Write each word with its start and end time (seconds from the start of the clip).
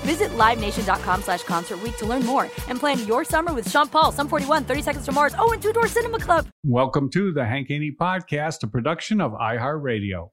Visit 0.00 0.30
LiveNation.com 0.30 1.22
slash 1.22 1.42
Concert 1.44 1.82
Week 1.82 1.96
to 1.98 2.06
learn 2.06 2.24
more 2.24 2.48
and 2.68 2.78
plan 2.78 3.04
your 3.06 3.24
summer 3.24 3.52
with 3.52 3.70
Sean 3.70 3.88
Paul, 3.88 4.12
Sum 4.12 4.28
41, 4.28 4.64
30 4.64 4.82
Seconds 4.82 5.04
to 5.06 5.12
Mars, 5.12 5.34
oh, 5.38 5.52
and 5.52 5.62
Two 5.62 5.72
Door 5.72 5.88
Cinema 5.88 6.18
Club. 6.18 6.46
Welcome 6.64 7.10
to 7.10 7.32
the 7.32 7.44
Hank 7.44 7.68
Haney 7.68 7.94
Podcast, 7.98 8.62
a 8.62 8.66
production 8.66 9.20
of 9.20 9.32
iHeartRadio. 9.32 10.30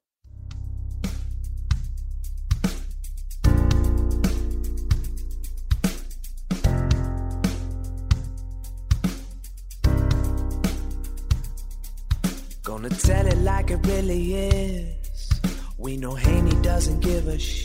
Gonna 12.63 12.89
tell 12.89 13.27
it 13.27 13.37
like 13.39 13.71
it 13.71 13.85
really 13.85 14.33
is. 14.33 15.29
We 15.77 15.97
know 15.97 16.15
Haney 16.15 16.59
doesn't 16.61 16.99
give 17.01 17.27
a 17.27 17.37
shh. 17.37 17.64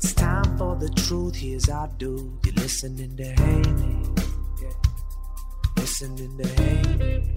It's 0.00 0.14
time 0.14 0.56
for 0.56 0.76
the 0.76 0.88
truth. 0.90 1.34
Here's 1.34 1.68
our 1.68 1.88
dude. 1.98 2.30
You're 2.44 2.54
listening 2.54 3.16
to 3.16 3.24
Haney. 3.24 4.06
Yeah. 4.62 4.68
Listening 5.76 6.38
to 6.38 6.46
Haney. 6.62 7.34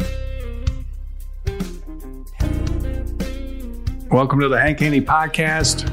Welcome 4.11 4.41
to 4.41 4.47
the 4.47 4.59
Hank 4.61 4.79
Haney 4.79 5.01
Podcast. 5.01 5.91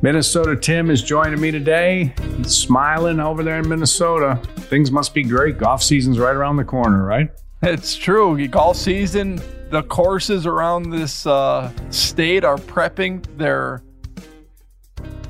Minnesota 0.00 0.54
Tim 0.54 0.88
is 0.88 1.02
joining 1.02 1.40
me 1.40 1.50
today. 1.50 2.14
He's 2.36 2.54
smiling 2.54 3.18
over 3.18 3.42
there 3.42 3.58
in 3.58 3.68
Minnesota. 3.68 4.40
Things 4.70 4.92
must 4.92 5.12
be 5.14 5.24
great. 5.24 5.58
Golf 5.58 5.82
season's 5.82 6.20
right 6.20 6.36
around 6.36 6.58
the 6.58 6.64
corner, 6.64 7.04
right? 7.04 7.28
It's 7.60 7.96
true. 7.96 8.46
Golf 8.46 8.76
season, 8.76 9.42
the 9.70 9.82
courses 9.82 10.46
around 10.46 10.90
this 10.90 11.26
uh, 11.26 11.72
state 11.90 12.44
are 12.44 12.56
prepping 12.56 13.26
their 13.36 13.82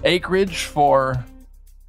acreage 0.04 0.64
for 0.64 1.25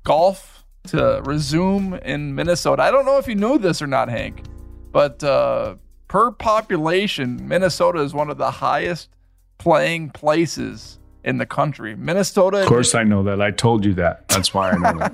golf 0.03 0.65
to 0.87 1.21
resume 1.23 1.93
in 1.95 2.33
Minnesota. 2.35 2.81
I 2.83 2.91
don't 2.91 3.05
know 3.05 3.17
if 3.17 3.27
you 3.27 3.35
knew 3.35 3.57
this 3.57 3.81
or 3.81 3.87
not, 3.87 4.09
Hank, 4.09 4.43
but 4.91 5.23
uh, 5.23 5.75
per 6.07 6.31
population, 6.31 7.47
Minnesota 7.47 7.99
is 8.01 8.13
one 8.13 8.29
of 8.29 8.37
the 8.37 8.51
highest 8.51 9.09
playing 9.57 10.09
places 10.11 10.99
in 11.23 11.37
the 11.37 11.45
country. 11.45 11.95
Minnesota. 11.95 12.61
Of 12.61 12.67
course, 12.67 12.95
I 12.95 13.03
know 13.03 13.23
that. 13.23 13.41
I 13.41 13.51
told 13.51 13.85
you 13.85 13.93
that. 13.95 14.27
That's 14.29 14.53
why 14.53 14.71
I 14.71 14.77
know 14.77 15.09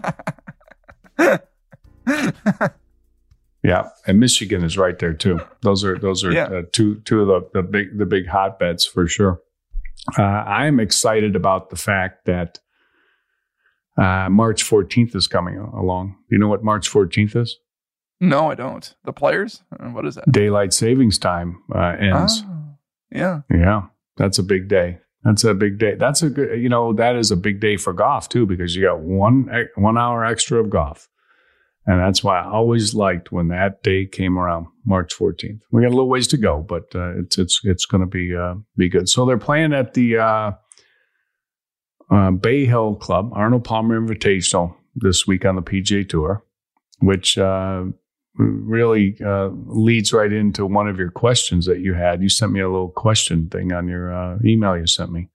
that. 1.18 1.48
yeah, 3.64 3.90
and 4.06 4.20
Michigan 4.20 4.64
is 4.64 4.78
right 4.78 4.98
there 5.00 5.14
too. 5.14 5.40
Those 5.62 5.84
are 5.84 5.98
those 5.98 6.24
are 6.24 6.32
Yeah. 6.32 6.44
uh, 6.46 6.62
two 6.72 6.96
two 7.02 7.22
of 7.22 7.28
the, 7.52 7.62
the 7.62 7.68
big 7.68 7.98
the 7.98 8.06
big 8.06 8.28
hotbeds 8.28 8.86
for 8.86 9.08
sure. 9.08 9.42
Uh, 10.18 10.22
I'm 10.22 10.80
excited 10.80 11.36
about 11.36 11.72
the 11.72 11.76
fact 11.76 12.26
that 12.26 12.60
uh, 13.98 14.30
March 14.30 14.64
14th 14.64 15.16
is 15.16 15.28
coming 15.28 15.58
along. 15.58 16.16
You 16.30 16.38
know 16.38 16.48
what 16.48 16.64
March 16.64 16.90
14th 16.92 17.36
is? 17.36 17.58
No, 18.20 18.50
I 18.50 18.56
don't. 18.56 18.96
The 19.04 19.14
players? 19.14 19.62
Uh, 19.78 19.90
What 19.90 20.06
is 20.06 20.16
that? 20.16 20.32
Daylight 20.32 20.74
savings 20.74 21.18
time 21.18 21.62
uh, 21.74 21.96
ends. 22.00 22.44
Oh, 22.46 22.78
yeah. 23.12 23.42
Yeah, 23.52 23.84
that's 24.18 24.38
a 24.40 24.44
big 24.44 24.68
day. 24.68 25.00
That's 25.24 25.44
a 25.44 25.54
big 25.54 25.80
day. 25.80 25.96
That's 25.96 26.22
a 26.22 26.30
good, 26.30 26.62
you 26.62 26.70
know, 26.70 26.94
that 26.94 27.16
is 27.16 27.32
a 27.32 27.36
big 27.36 27.60
day 27.60 27.78
for 27.78 27.94
golf 27.94 28.30
too, 28.30 28.46
because 28.46 28.76
you 28.76 28.84
got 28.84 29.00
one 29.00 29.50
one 29.76 29.98
hour 29.98 30.24
extra 30.24 30.60
of 30.60 30.70
golf, 30.70 31.10
and 31.88 32.00
that's 32.00 32.24
why 32.24 32.40
I 32.40 32.46
always 32.48 32.94
liked 32.94 33.32
when 33.32 33.48
that 33.48 33.82
day 33.82 34.06
came 34.06 34.38
around, 34.38 34.68
March 34.86 35.16
14th. 35.18 35.62
We 35.72 35.82
got 35.82 35.88
a 35.88 35.98
little 35.98 36.10
ways 36.10 36.28
to 36.28 36.38
go, 36.38 36.62
but 36.62 36.84
uh, 36.94 37.18
it's 37.20 37.40
it's 37.40 37.60
it's 37.64 37.86
going 37.88 38.02
to 38.02 38.08
be 38.08 38.36
uh, 38.36 38.54
be 38.78 38.88
good. 38.88 39.10
So 39.10 39.26
they're 39.26 39.40
playing 39.40 39.74
at 39.74 39.96
the 39.96 40.18
uh, 42.10 42.32
Bay 42.32 42.66
Hill 42.66 42.96
Club, 42.96 43.32
Arnold 43.34 43.64
Palmer 43.64 44.00
Invitational 44.00 44.76
this 44.96 45.28
week 45.28 45.46
on 45.46 45.56
the 45.56 45.62
PGA 45.62 46.08
Tour, 46.08 46.44
which 47.00 47.38
uh, 47.38 47.86
really 48.38 49.18
uh, 49.26 49.50
leads 49.66 50.14
right 50.14 50.32
into 50.32 50.66
one 50.66 50.88
of 50.88 50.98
your 50.98 51.12
questions 51.12 51.66
that 51.66 51.80
you 51.80 51.94
had. 51.94 52.22
You 52.22 52.30
sent 52.30 52.52
me 52.52 52.60
a 52.60 52.70
little 52.70 52.90
question 52.90 53.50
thing 53.50 53.74
on 53.74 53.88
your 53.88 54.14
uh, 54.14 54.38
email 54.44 54.78
you 54.78 54.88
sent 54.88 55.12
me, 55.12 55.30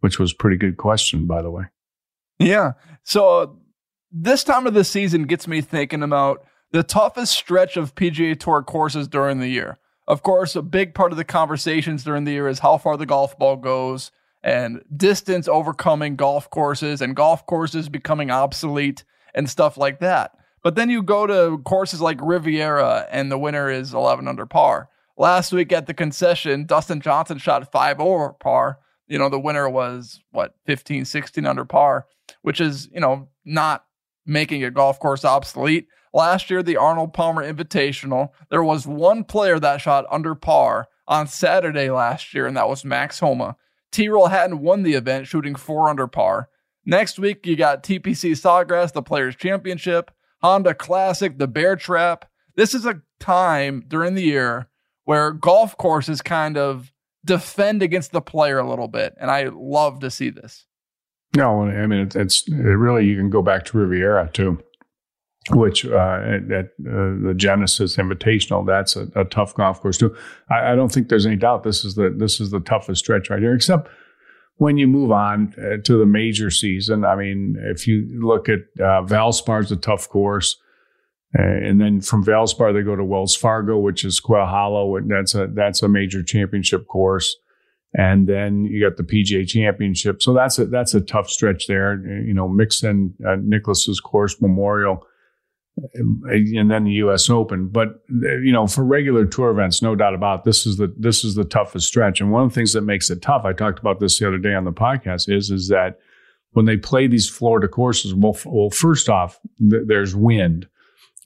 which 0.00 0.18
was 0.18 0.32
pretty 0.32 0.56
good 0.56 0.76
question, 0.76 1.26
by 1.26 1.42
the 1.42 1.50
way. 1.50 1.64
Yeah. 2.38 2.72
So 3.02 3.40
uh, 3.40 3.46
this 4.10 4.44
time 4.44 4.66
of 4.66 4.74
the 4.74 4.84
season 4.84 5.24
gets 5.24 5.46
me 5.46 5.60
thinking 5.60 6.02
about 6.02 6.44
the 6.72 6.82
toughest 6.82 7.32
stretch 7.32 7.76
of 7.76 7.94
PGA 7.94 8.38
Tour 8.38 8.62
courses 8.62 9.08
during 9.08 9.40
the 9.40 9.48
year. 9.48 9.78
Of 10.06 10.22
course, 10.22 10.56
a 10.56 10.62
big 10.62 10.94
part 10.94 11.12
of 11.12 11.18
the 11.18 11.24
conversations 11.24 12.02
during 12.04 12.24
the 12.24 12.32
year 12.32 12.48
is 12.48 12.60
how 12.60 12.78
far 12.78 12.96
the 12.96 13.06
golf 13.06 13.38
ball 13.38 13.56
goes 13.56 14.10
and 14.42 14.82
distance 14.96 15.48
overcoming 15.48 16.16
golf 16.16 16.48
courses 16.50 17.00
and 17.00 17.16
golf 17.16 17.46
courses 17.46 17.88
becoming 17.88 18.30
obsolete 18.30 19.04
and 19.34 19.48
stuff 19.48 19.76
like 19.76 20.00
that. 20.00 20.32
But 20.62 20.74
then 20.74 20.90
you 20.90 21.02
go 21.02 21.26
to 21.26 21.58
courses 21.64 22.00
like 22.00 22.18
Riviera 22.20 23.06
and 23.10 23.30
the 23.30 23.38
winner 23.38 23.70
is 23.70 23.94
11 23.94 24.28
under 24.28 24.46
par. 24.46 24.88
Last 25.16 25.52
week 25.52 25.72
at 25.72 25.86
the 25.86 25.94
concession, 25.94 26.66
Dustin 26.66 27.00
Johnson 27.00 27.38
shot 27.38 27.70
5 27.70 28.00
over 28.00 28.30
par. 28.30 28.78
You 29.06 29.18
know, 29.18 29.28
the 29.28 29.40
winner 29.40 29.68
was 29.68 30.20
what, 30.30 30.54
15, 30.66 31.04
16 31.04 31.44
under 31.44 31.64
par, 31.64 32.06
which 32.42 32.60
is, 32.60 32.88
you 32.92 33.00
know, 33.00 33.28
not 33.44 33.84
making 34.24 34.64
a 34.64 34.70
golf 34.70 34.98
course 34.98 35.24
obsolete. 35.24 35.88
Last 36.12 36.50
year, 36.50 36.62
the 36.62 36.76
Arnold 36.76 37.12
Palmer 37.12 37.44
Invitational, 37.44 38.30
there 38.50 38.64
was 38.64 38.86
one 38.86 39.24
player 39.24 39.58
that 39.58 39.80
shot 39.80 40.06
under 40.10 40.34
par 40.34 40.88
on 41.06 41.26
Saturday 41.26 41.90
last 41.90 42.32
year, 42.34 42.46
and 42.46 42.56
that 42.56 42.68
was 42.68 42.84
Max 42.84 43.20
Homa. 43.20 43.56
Tyrrell 43.92 44.28
Hatton 44.28 44.60
won 44.60 44.82
the 44.82 44.94
event, 44.94 45.26
shooting 45.26 45.54
four 45.54 45.88
under 45.88 46.06
par. 46.06 46.48
Next 46.84 47.18
week, 47.18 47.46
you 47.46 47.56
got 47.56 47.82
TPC 47.82 48.32
Sawgrass, 48.32 48.92
the 48.92 49.02
Players 49.02 49.36
Championship, 49.36 50.10
Honda 50.42 50.74
Classic, 50.74 51.38
the 51.38 51.48
Bear 51.48 51.76
Trap. 51.76 52.24
This 52.56 52.74
is 52.74 52.86
a 52.86 53.02
time 53.18 53.84
during 53.86 54.14
the 54.14 54.22
year 54.22 54.68
where 55.04 55.32
golf 55.32 55.76
courses 55.76 56.22
kind 56.22 56.56
of 56.56 56.92
defend 57.24 57.82
against 57.82 58.12
the 58.12 58.20
player 58.20 58.58
a 58.58 58.68
little 58.68 58.88
bit, 58.88 59.14
and 59.20 59.30
I 59.30 59.50
love 59.52 60.00
to 60.00 60.10
see 60.10 60.30
this. 60.30 60.66
No, 61.36 61.62
I 61.62 61.86
mean 61.86 62.00
it's, 62.00 62.16
it's 62.16 62.48
it 62.48 62.54
really 62.54 63.06
you 63.06 63.16
can 63.16 63.30
go 63.30 63.42
back 63.42 63.64
to 63.66 63.78
Riviera 63.78 64.28
too, 64.32 64.60
which 65.54 65.86
uh, 65.86 66.20
at, 66.24 66.64
uh, 66.66 67.16
the 67.22 67.34
Genesis 67.36 67.96
Invitational 67.96 68.66
that's 68.66 68.96
a, 68.96 69.08
a 69.14 69.24
tough 69.24 69.54
golf 69.54 69.80
course 69.80 69.98
too. 69.98 70.14
I, 70.50 70.72
I, 70.72 70.74
don't 70.74 70.90
think 70.90 71.08
there's 71.08 71.26
any 71.26 71.36
doubt 71.36 71.62
this 71.62 71.84
is 71.84 71.94
the 71.94 72.10
this 72.10 72.40
is 72.40 72.50
the 72.50 72.60
toughest 72.60 73.00
stretch 73.00 73.30
right 73.30 73.40
here, 73.40 73.54
except 73.54 73.88
when 74.56 74.76
you 74.76 74.86
move 74.86 75.10
on 75.10 75.54
uh, 75.58 75.82
to 75.84 75.98
the 75.98 76.06
major 76.06 76.50
season. 76.50 77.04
I 77.04 77.16
mean, 77.16 77.56
if 77.58 77.86
you 77.86 78.06
look 78.20 78.48
at 78.48 78.60
uh, 78.78 79.02
Valspar's 79.02 79.72
a 79.72 79.76
tough 79.76 80.08
course. 80.08 80.56
Uh, 81.38 81.42
and 81.42 81.80
then 81.80 82.00
from 82.00 82.24
Valspar, 82.24 82.74
they 82.74 82.82
go 82.82 82.96
to 82.96 83.04
Wells 83.04 83.36
Fargo, 83.36 83.78
which 83.78 84.04
is 84.04 84.18
Quail 84.18 84.46
Hollow. 84.46 84.98
That's 85.00 85.32
a 85.36 85.46
that's 85.46 85.80
a 85.80 85.88
major 85.88 86.24
championship 86.24 86.88
course. 86.88 87.36
And 87.94 88.28
then 88.28 88.64
you 88.64 88.88
got 88.88 88.96
the 88.96 89.02
PGA 89.02 89.46
Championship, 89.48 90.22
so 90.22 90.32
that's 90.32 90.58
a 90.58 90.66
that's 90.66 90.94
a 90.94 91.00
tough 91.00 91.28
stretch 91.28 91.66
there. 91.66 92.00
You 92.04 92.34
know, 92.34 92.48
mix 92.48 92.82
in 92.82 93.14
uh, 93.26 93.36
Nicklaus's 93.40 94.00
course 94.00 94.40
Memorial, 94.40 95.06
and 95.94 96.70
then 96.70 96.84
the 96.84 96.92
U.S. 96.92 97.30
Open. 97.30 97.68
But 97.68 97.88
uh, 98.10 98.36
you 98.38 98.52
know, 98.52 98.66
for 98.66 98.84
regular 98.84 99.26
tour 99.26 99.50
events, 99.50 99.82
no 99.82 99.94
doubt 99.94 100.14
about 100.14 100.40
it, 100.40 100.44
this 100.44 100.66
is 100.66 100.76
the 100.76 100.94
this 100.98 101.24
is 101.24 101.34
the 101.34 101.44
toughest 101.44 101.86
stretch. 101.86 102.20
And 102.20 102.30
one 102.30 102.44
of 102.44 102.50
the 102.50 102.54
things 102.54 102.72
that 102.72 102.82
makes 102.82 103.10
it 103.10 103.22
tough, 103.22 103.44
I 103.44 103.52
talked 103.52 103.78
about 103.78 104.00
this 104.00 104.18
the 104.18 104.28
other 104.28 104.38
day 104.38 104.54
on 104.54 104.64
the 104.64 104.72
podcast, 104.72 105.28
is 105.28 105.50
is 105.50 105.68
that 105.68 105.98
when 106.52 106.66
they 106.66 106.76
play 106.76 107.06
these 107.06 107.28
Florida 107.28 107.68
courses, 107.68 108.14
well, 108.14 108.36
well 108.46 108.70
first 108.70 109.08
off, 109.08 109.38
th- 109.58 109.82
there's 109.86 110.14
wind 110.16 110.66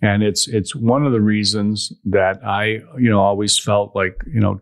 and 0.02 0.22
it's 0.22 0.46
it's 0.48 0.74
one 0.74 1.06
of 1.06 1.12
the 1.12 1.20
reasons 1.20 1.92
that 2.04 2.44
I 2.44 2.82
you 2.98 3.10
know 3.10 3.20
always 3.20 3.58
felt 3.58 3.94
like 3.94 4.22
you 4.26 4.40
know 4.40 4.60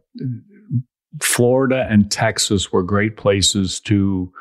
Florida 1.20 1.86
and 1.90 2.10
Texas 2.10 2.72
were 2.72 2.82
great 2.82 3.16
places 3.16 3.80
to 3.80 4.32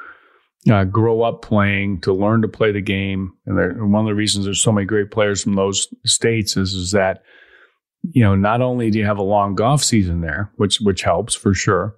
uh, 0.69 0.83
grow 0.83 1.21
up 1.21 1.41
playing, 1.41 2.01
to 2.01 2.13
learn 2.13 2.41
to 2.41 2.47
play 2.47 2.71
the 2.71 2.81
game, 2.81 3.33
and 3.45 3.91
one 3.91 4.05
of 4.05 4.09
the 4.09 4.15
reasons 4.15 4.45
there's 4.45 4.61
so 4.61 4.71
many 4.71 4.85
great 4.85 5.11
players 5.11 5.43
from 5.43 5.53
those 5.53 5.87
states 6.05 6.55
is 6.55 6.73
is 6.73 6.91
that 6.91 7.23
you 8.03 8.23
know 8.23 8.35
not 8.35 8.61
only 8.61 8.91
do 8.91 8.99
you 8.99 9.05
have 9.05 9.17
a 9.17 9.23
long 9.23 9.55
golf 9.55 9.83
season 9.83 10.21
there, 10.21 10.51
which 10.57 10.79
which 10.81 11.01
helps 11.01 11.33
for 11.33 11.53
sure, 11.53 11.95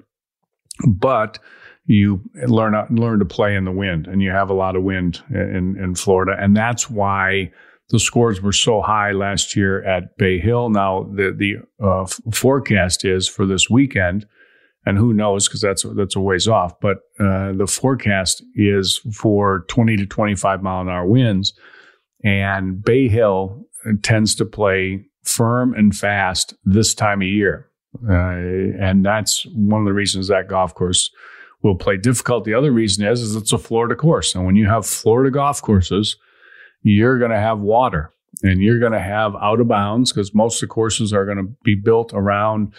but 0.88 1.40
you 1.86 2.22
learn 2.48 2.74
learn 2.92 3.20
to 3.20 3.26
play 3.26 3.56
in 3.56 3.66
the 3.66 3.72
wind, 3.72 4.08
and 4.08 4.22
you 4.22 4.32
have 4.32 4.50
a 4.50 4.56
lot 4.56 4.76
of 4.76 4.84
wind 4.84 5.22
in 5.30 5.78
in 5.78 5.96
Florida, 5.96 6.36
and 6.40 6.56
that's 6.56 6.90
why 6.90 7.52
the 7.90 8.00
scores 8.00 8.42
were 8.42 8.54
so 8.54 8.82
high 8.82 9.12
last 9.12 9.56
year 9.56 9.84
at 9.84 10.18
Bay 10.18 10.40
Hill. 10.40 10.70
Now 10.70 11.04
the 11.04 11.32
the 11.32 11.86
uh, 11.86 12.06
forecast 12.32 13.04
is 13.04 13.28
for 13.28 13.46
this 13.46 13.70
weekend, 13.70 14.26
and 14.86 14.98
who 14.98 15.14
knows 15.14 15.48
because 15.48 15.62
that's 15.62 15.86
that's 15.96 16.16
a 16.16 16.20
ways 16.20 16.48
off. 16.48 16.80
But 16.80 16.98
uh, 17.20 17.54
the 17.54 17.68
forecast 17.68 18.44
is 18.56 18.98
for 19.14 19.66
20 19.68 19.98
to 19.98 20.06
25 20.06 20.64
mile 20.64 20.82
an 20.82 20.90
hour 20.90 21.06
winds, 21.06 21.54
and 22.24 22.84
Bay 22.84 23.08
Hill 23.08 23.66
tends 24.02 24.36
to 24.36 24.46
play 24.46 25.06
firm 25.24 25.74
and 25.74 25.96
fast 25.96 26.54
this 26.66 26.94
time 26.94 27.22
of 27.22 27.28
year, 27.28 27.70
uh, 28.10 28.14
and 28.14 29.06
that's 29.06 29.46
one 29.56 29.82
of 29.82 29.86
the 29.86 29.94
reasons 29.94 30.28
that 30.28 30.48
golf 30.48 30.76
course 30.76 31.10
will 31.62 31.76
play 31.76 31.98
difficult. 31.98 32.44
The 32.44 32.54
other 32.54 32.72
reason 32.72 33.06
is 33.06 33.22
is 33.22 33.36
it's 33.36 33.54
a 33.54 33.58
Florida 33.58 33.96
course, 33.96 34.36
and 34.36 34.46
when 34.46 34.56
you 34.56 34.68
have 34.68 34.86
Florida 34.86 35.32
golf 35.32 35.62
courses 35.62 36.18
you're 36.84 37.18
going 37.18 37.32
to 37.32 37.40
have 37.40 37.60
water 37.60 38.12
and 38.44 38.62
you're 38.62 38.80
going 38.80 38.92
to 38.92 39.00
have 39.00 39.36
out 39.36 39.60
of 39.60 39.68
bounds 39.68 40.12
because 40.12 40.34
most 40.34 40.62
of 40.62 40.68
the 40.68 40.74
courses 40.74 41.14
are 41.14 41.26
going 41.26 41.38
to 41.38 41.56
be 41.64 41.76
built 41.76 42.14
around 42.14 42.74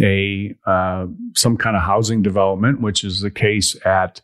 a 0.00 0.54
uh, 0.66 1.06
some 1.34 1.56
kind 1.56 1.76
of 1.76 1.82
housing 1.82 2.22
development, 2.22 2.80
which 2.80 3.04
is 3.04 3.20
the 3.20 3.30
case 3.30 3.76
at 3.84 4.20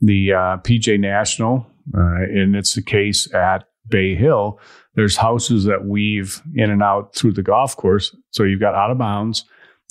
the 0.00 0.32
uh, 0.32 0.56
PGA 0.58 0.98
National, 0.98 1.66
uh, 1.96 2.22
and 2.22 2.54
it's 2.54 2.74
the 2.74 2.82
case 2.82 3.32
at 3.34 3.68
Bay 3.88 4.14
Hill. 4.14 4.60
There's 4.94 5.16
houses 5.16 5.64
that 5.64 5.84
weave 5.84 6.42
in 6.54 6.70
and 6.70 6.82
out 6.82 7.14
through 7.14 7.32
the 7.32 7.42
golf 7.42 7.76
course, 7.76 8.14
so 8.30 8.42
you've 8.44 8.60
got 8.60 8.74
out 8.74 8.90
of 8.90 8.98
bounds, 8.98 9.44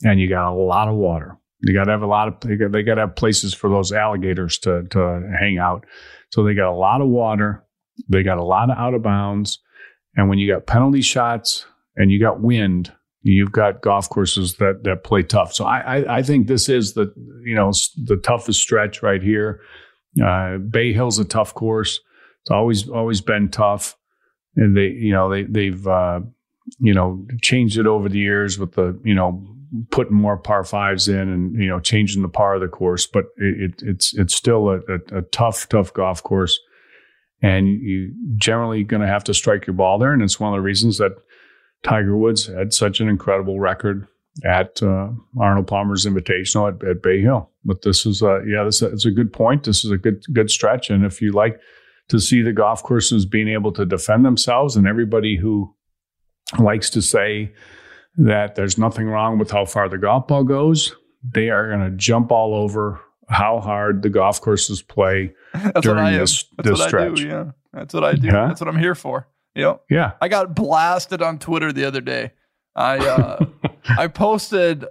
and 0.04 0.20
you 0.20 0.30
got 0.30 0.52
a 0.52 0.56
lot 0.56 0.88
of 0.88 0.96
water. 0.96 1.38
You 1.62 1.74
got 1.74 1.86
to 1.86 1.92
have 1.92 2.04
a 2.04 2.08
lot 2.08 2.28
of 2.28 2.40
they 2.42 2.56
got, 2.56 2.72
they 2.72 2.84
got 2.84 2.96
to 2.96 3.02
have 3.02 3.16
places 3.16 3.54
for 3.54 3.70
those 3.70 3.92
alligators 3.92 4.60
to 4.60 4.84
to 4.90 5.30
hang 5.40 5.58
out. 5.58 5.86
So 6.30 6.44
they 6.44 6.54
got 6.54 6.72
a 6.72 6.76
lot 6.76 7.02
of 7.02 7.08
water. 7.08 7.64
They 8.10 8.24
got 8.24 8.38
a 8.38 8.44
lot 8.44 8.70
of 8.70 8.78
out 8.78 8.94
of 8.94 9.02
bounds. 9.02 9.60
And 10.16 10.30
when 10.30 10.40
you 10.40 10.52
got 10.52 10.68
penalty 10.68 11.02
shots 11.02 11.66
and 11.96 12.12
you 12.12 12.20
got 12.20 12.42
wind, 12.42 12.92
you've 13.32 13.52
got 13.52 13.82
golf 13.82 14.10
courses 14.10 14.56
that 14.56 14.84
that 14.84 15.04
play 15.04 15.24
tough. 15.24 15.54
So 15.54 15.66
I 15.66 15.80
I, 15.80 16.18
I 16.18 16.24
think 16.24 16.48
this 16.48 16.70
is 16.70 16.94
the 16.94 17.14
you 17.44 17.56
know 17.56 17.72
the 18.04 18.18
toughest 18.18 18.62
stretch 18.62 19.02
right 19.02 19.22
here. 19.22 19.62
Uh, 20.24 20.58
Bay 20.58 20.94
Hill's 20.94 21.20
a 21.20 21.26
tough 21.26 21.54
course. 21.54 22.00
It's 22.42 22.52
always 22.52 22.90
always 22.90 23.22
been 23.22 23.50
tough, 23.50 23.96
and 24.56 24.76
they 24.76 24.88
you 24.88 25.12
know 25.12 25.30
they 25.30 25.44
they've 25.44 25.88
uh, 25.88 26.22
you 26.80 26.94
know 26.94 27.26
changed 27.42 27.78
it 27.78 27.88
over 27.88 28.10
the 28.10 28.20
years 28.20 28.58
with 28.58 28.74
the 28.74 29.00
you 29.04 29.16
know 29.16 29.46
putting 29.92 30.16
more 30.16 30.38
par 30.38 30.64
fives 30.64 31.10
in 31.10 31.18
and 31.18 31.62
you 31.62 31.68
know 31.68 31.80
changing 31.80 32.22
the 32.22 32.30
par 32.30 32.56
of 32.56 32.62
the 32.62 32.68
course. 32.68 33.06
But 33.06 33.26
it, 33.38 33.82
it's 33.84 34.14
it's 34.14 34.36
still 34.36 34.70
a, 34.70 34.80
a, 34.88 35.20
a 35.20 35.22
tough 35.24 35.68
tough 35.70 35.94
golf 35.94 36.24
course 36.24 36.60
and 37.42 37.68
you 37.68 38.14
generally 38.36 38.84
going 38.84 39.02
to 39.02 39.08
have 39.08 39.24
to 39.26 39.34
strike 39.34 39.68
your 39.68 39.76
ball 39.76 40.00
there. 40.00 40.12
And 40.12 40.22
it's 40.22 40.40
one 40.40 40.54
of 40.54 40.58
the 40.58 40.62
reasons 40.64 40.98
that 40.98 41.12
Tiger 41.84 42.18
Woods 42.18 42.48
had 42.48 42.74
such 42.74 43.00
an 43.00 43.08
incredible 43.08 43.60
record 43.60 44.08
at 44.44 44.82
uh, 44.84 45.10
Arnold 45.40 45.68
Palmer's 45.68 46.06
Invitational 46.06 46.74
at, 46.74 46.88
at, 46.88 47.02
Bay 47.02 47.22
Hill. 47.22 47.50
But 47.66 47.82
this 47.82 48.06
is, 48.06 48.22
uh, 48.22 48.44
yeah, 48.44 48.64
this 48.64 48.82
is 48.82 49.06
a 49.06 49.12
good 49.12 49.34
point. 49.34 49.64
This 49.64 49.84
is 49.84 49.92
a 49.92 49.98
good 49.98 50.24
good 50.34 50.50
stretch, 50.50 50.90
and 50.90 51.06
if 51.06 51.22
you 51.22 51.32
like 51.32 51.60
to 52.10 52.20
see 52.20 52.42
the 52.42 52.54
golf 52.54 52.84
courses 52.84 53.26
being 53.26 53.50
able 53.50 53.72
to 53.74 53.86
defend 53.86 54.26
themselves, 54.26 54.76
and 54.76 54.88
everybody 54.88 55.38
who 55.38 55.74
likes 56.60 56.90
to 56.92 57.02
say 57.02 57.52
that 58.16 58.56
there's 58.56 58.78
nothing 58.78 59.08
wrong 59.08 59.38
with 59.38 59.52
how 59.52 59.66
far 59.66 59.90
the 59.90 59.98
golf 59.98 60.28
ball 60.28 60.44
goes, 60.44 60.96
they 61.24 61.50
are 61.50 61.68
going 61.70 61.82
to 61.82 61.96
jump 61.98 62.32
all 62.32 62.56
over 62.56 63.00
how 63.30 63.60
hard 63.60 64.02
the 64.02 64.10
golf 64.10 64.40
courses 64.40 64.82
play 64.82 65.34
That's 65.54 65.82
during 65.82 66.14
this, 66.14 66.46
That's 66.58 66.70
this 66.70 66.80
what 66.80 66.88
stretch. 66.88 67.12
I 67.12 67.16
do, 67.16 67.28
yeah. 67.28 67.46
That's 67.74 67.94
what 67.94 68.04
I 68.04 68.14
do. 68.14 68.28
Yeah. 68.28 68.48
That's 68.48 68.62
what 68.62 68.70
I'm 68.70 68.80
here 68.80 68.96
for. 68.96 69.28
Yep. 69.58 69.86
Yeah. 69.90 70.12
I 70.22 70.28
got 70.28 70.56
blasted 70.56 71.22
on 71.22 71.40
Twitter 71.40 71.74
the 71.74 71.84
other 71.84 72.00
day. 72.00 72.32
I 72.76 73.00
uh, 73.00 73.46
I 73.98 74.08
posted 74.08 74.86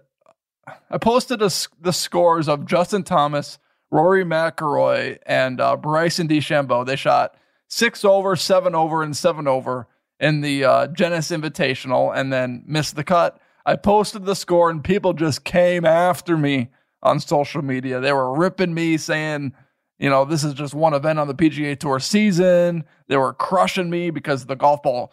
I 0.90 0.98
posted 0.98 1.40
a, 1.40 1.50
the 1.80 1.92
scores 1.92 2.48
of 2.48 2.66
Justin 2.66 3.04
Thomas, 3.04 3.58
Rory 3.92 4.24
McIlroy, 4.24 5.18
and 5.24 5.60
uh, 5.60 5.76
Bryson 5.76 6.26
DeChambeau. 6.26 6.84
They 6.84 6.96
shot 6.96 7.36
six 7.68 8.04
over, 8.04 8.34
seven 8.34 8.74
over, 8.74 9.04
and 9.04 9.16
seven 9.16 9.46
over 9.46 9.86
in 10.18 10.40
the 10.40 10.64
uh, 10.64 10.86
Genesis 10.88 11.36
Invitational, 11.36 12.14
and 12.14 12.32
then 12.32 12.64
missed 12.66 12.96
the 12.96 13.04
cut. 13.04 13.38
I 13.64 13.76
posted 13.76 14.24
the 14.24 14.34
score, 14.34 14.68
and 14.68 14.82
people 14.82 15.12
just 15.12 15.44
came 15.44 15.84
after 15.84 16.36
me 16.36 16.70
on 17.02 17.20
social 17.20 17.62
media. 17.62 18.00
They 18.00 18.12
were 18.12 18.36
ripping 18.36 18.74
me, 18.74 18.96
saying 18.96 19.52
you 19.98 20.10
know, 20.10 20.24
this 20.24 20.44
is 20.44 20.54
just 20.54 20.74
one 20.74 20.94
event 20.94 21.18
on 21.18 21.28
the 21.28 21.34
PGA 21.34 21.78
Tour 21.78 22.00
season. 22.00 22.84
They 23.08 23.16
were 23.16 23.32
crushing 23.32 23.90
me 23.90 24.10
because 24.10 24.46
the 24.46 24.56
golf 24.56 24.82
ball 24.82 25.12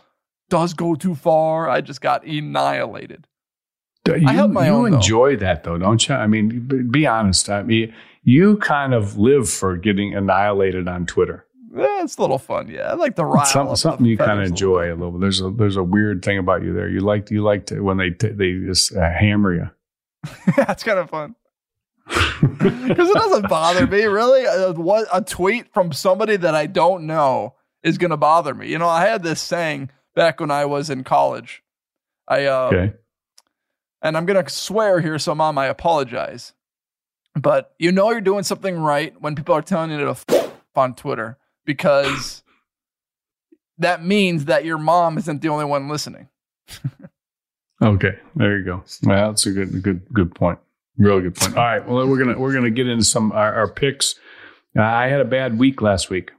does 0.50 0.74
go 0.74 0.96
too 0.96 1.16
far. 1.16 1.70
I 1.70 1.82
just 1.82 2.02
got 2.02 2.25
annihilated. 2.25 3.28
You, 4.06 4.16
you 4.18 4.86
enjoy 4.86 5.38
though. 5.38 5.46
that 5.46 5.63
though, 5.63 5.78
don't 5.78 6.08
you? 6.08 6.16
I 6.16 6.28
mean, 6.28 6.90
be 6.92 7.08
honest. 7.08 7.50
I 7.50 7.63
mean, 7.63 7.94
you 8.24 8.58
kind 8.58 8.94
of 8.94 9.18
live 9.18 9.50
for 9.50 9.78
getting 9.78 10.13
annihilated 10.13 10.90
on 10.90 11.06
Twitter. 11.06 11.46
Yeah, 11.75 12.04
it's 12.04 12.18
a 12.18 12.22
little 12.22 12.38
fun. 12.38 12.68
Yeah, 12.68 12.92
I 12.92 12.94
like 12.94 13.16
the 13.16 13.25
rile. 13.25 13.46
Some, 13.46 13.75
something 13.75 14.06
you 14.06 14.18
kind 14.18 14.40
of 14.40 14.46
enjoy 14.46 14.90
a 14.90 14.96
little. 14.96 15.12
bit. 15.12 15.22
There's 15.22 15.42
a 15.42 15.50
there's 15.50 15.78
a 15.78 15.84
weird 15.84 16.24
thing 16.24 16.38
about 16.38 16.62
you 16.62 16.74
there. 16.74 16.90
You 16.90 17.00
like 17.00 17.32
you 17.32 17.42
like 17.42 17.66
to 17.68 17.80
when 17.80 17.98
they 17.98 18.12
t- 18.12 18.28
they 18.30 18.60
just 18.66 18.96
uh, 18.96 19.10
hammer 19.10 19.56
you. 19.56 19.70
yeah, 20.58 20.72
it's 20.72 20.84
kind 20.84 21.00
of 21.00 21.10
fun. 21.10 21.36
Because 22.07 23.10
it 23.10 23.13
doesn't 23.13 23.50
bother 23.50 23.88
me, 23.88 24.03
really. 24.03 24.45
Uh, 24.45 24.74
what 24.74 25.07
a 25.13 25.22
tweet 25.22 25.74
from 25.74 25.91
somebody 25.91 26.36
that 26.36 26.55
I 26.55 26.65
don't 26.67 27.05
know 27.05 27.55
is 27.81 27.98
going 27.98 28.12
to 28.12 28.17
bother 28.17 28.53
me. 28.53 28.69
You 28.69 28.77
know, 28.77 28.88
I 28.88 29.05
had 29.05 29.24
this 29.24 29.41
saying 29.41 29.89
back 30.15 30.39
when 30.39 30.51
I 30.51 30.65
was 30.65 30.89
in 30.89 31.03
college. 31.03 31.63
I 32.27 32.45
uh, 32.45 32.67
okay. 32.67 32.93
and 34.01 34.15
I'm 34.17 34.25
going 34.25 34.43
to 34.43 34.50
swear 34.50 35.00
here, 35.01 35.19
so 35.19 35.36
mom, 35.36 35.57
I 35.57 35.67
apologize. 35.67 36.53
But 37.36 37.74
you 37.79 37.91
know 37.91 38.12
you're 38.12 38.22
doing 38.22 38.43
something 38.43 38.77
right 38.77 39.19
when 39.19 39.36
people 39.36 39.55
are 39.55 39.62
telling 39.62 39.91
you 39.91 39.98
to 40.00 40.10
f- 40.10 40.53
on 40.75 40.93
Twitter 40.93 41.38
because 41.65 42.43
that 43.77 44.03
means 44.03 44.45
that 44.45 44.65
your 44.65 44.77
mom 44.77 45.17
isn't 45.17 45.41
the 45.41 45.50
only 45.50 45.65
one 45.65 45.89
listening. 45.89 46.29
okay, 47.81 48.19
there 48.36 48.57
you 48.57 48.65
go. 48.65 48.83
Well, 49.03 49.31
that's 49.31 49.45
a 49.45 49.51
good, 49.51 49.81
good, 49.81 50.01
good 50.13 50.36
point. 50.36 50.60
Real 50.97 51.21
good 51.21 51.35
point. 51.35 51.57
All 51.57 51.63
right. 51.63 51.88
Well, 51.88 52.07
we're 52.07 52.23
gonna 52.23 52.38
we're 52.38 52.53
gonna 52.53 52.69
get 52.69 52.88
into 52.88 53.03
some 53.03 53.31
our, 53.31 53.53
our 53.53 53.67
picks. 53.67 54.15
Uh, 54.77 54.83
I 54.83 55.07
had 55.07 55.21
a 55.21 55.25
bad 55.25 55.57
week 55.57 55.81
last 55.81 56.09
week. 56.09 56.31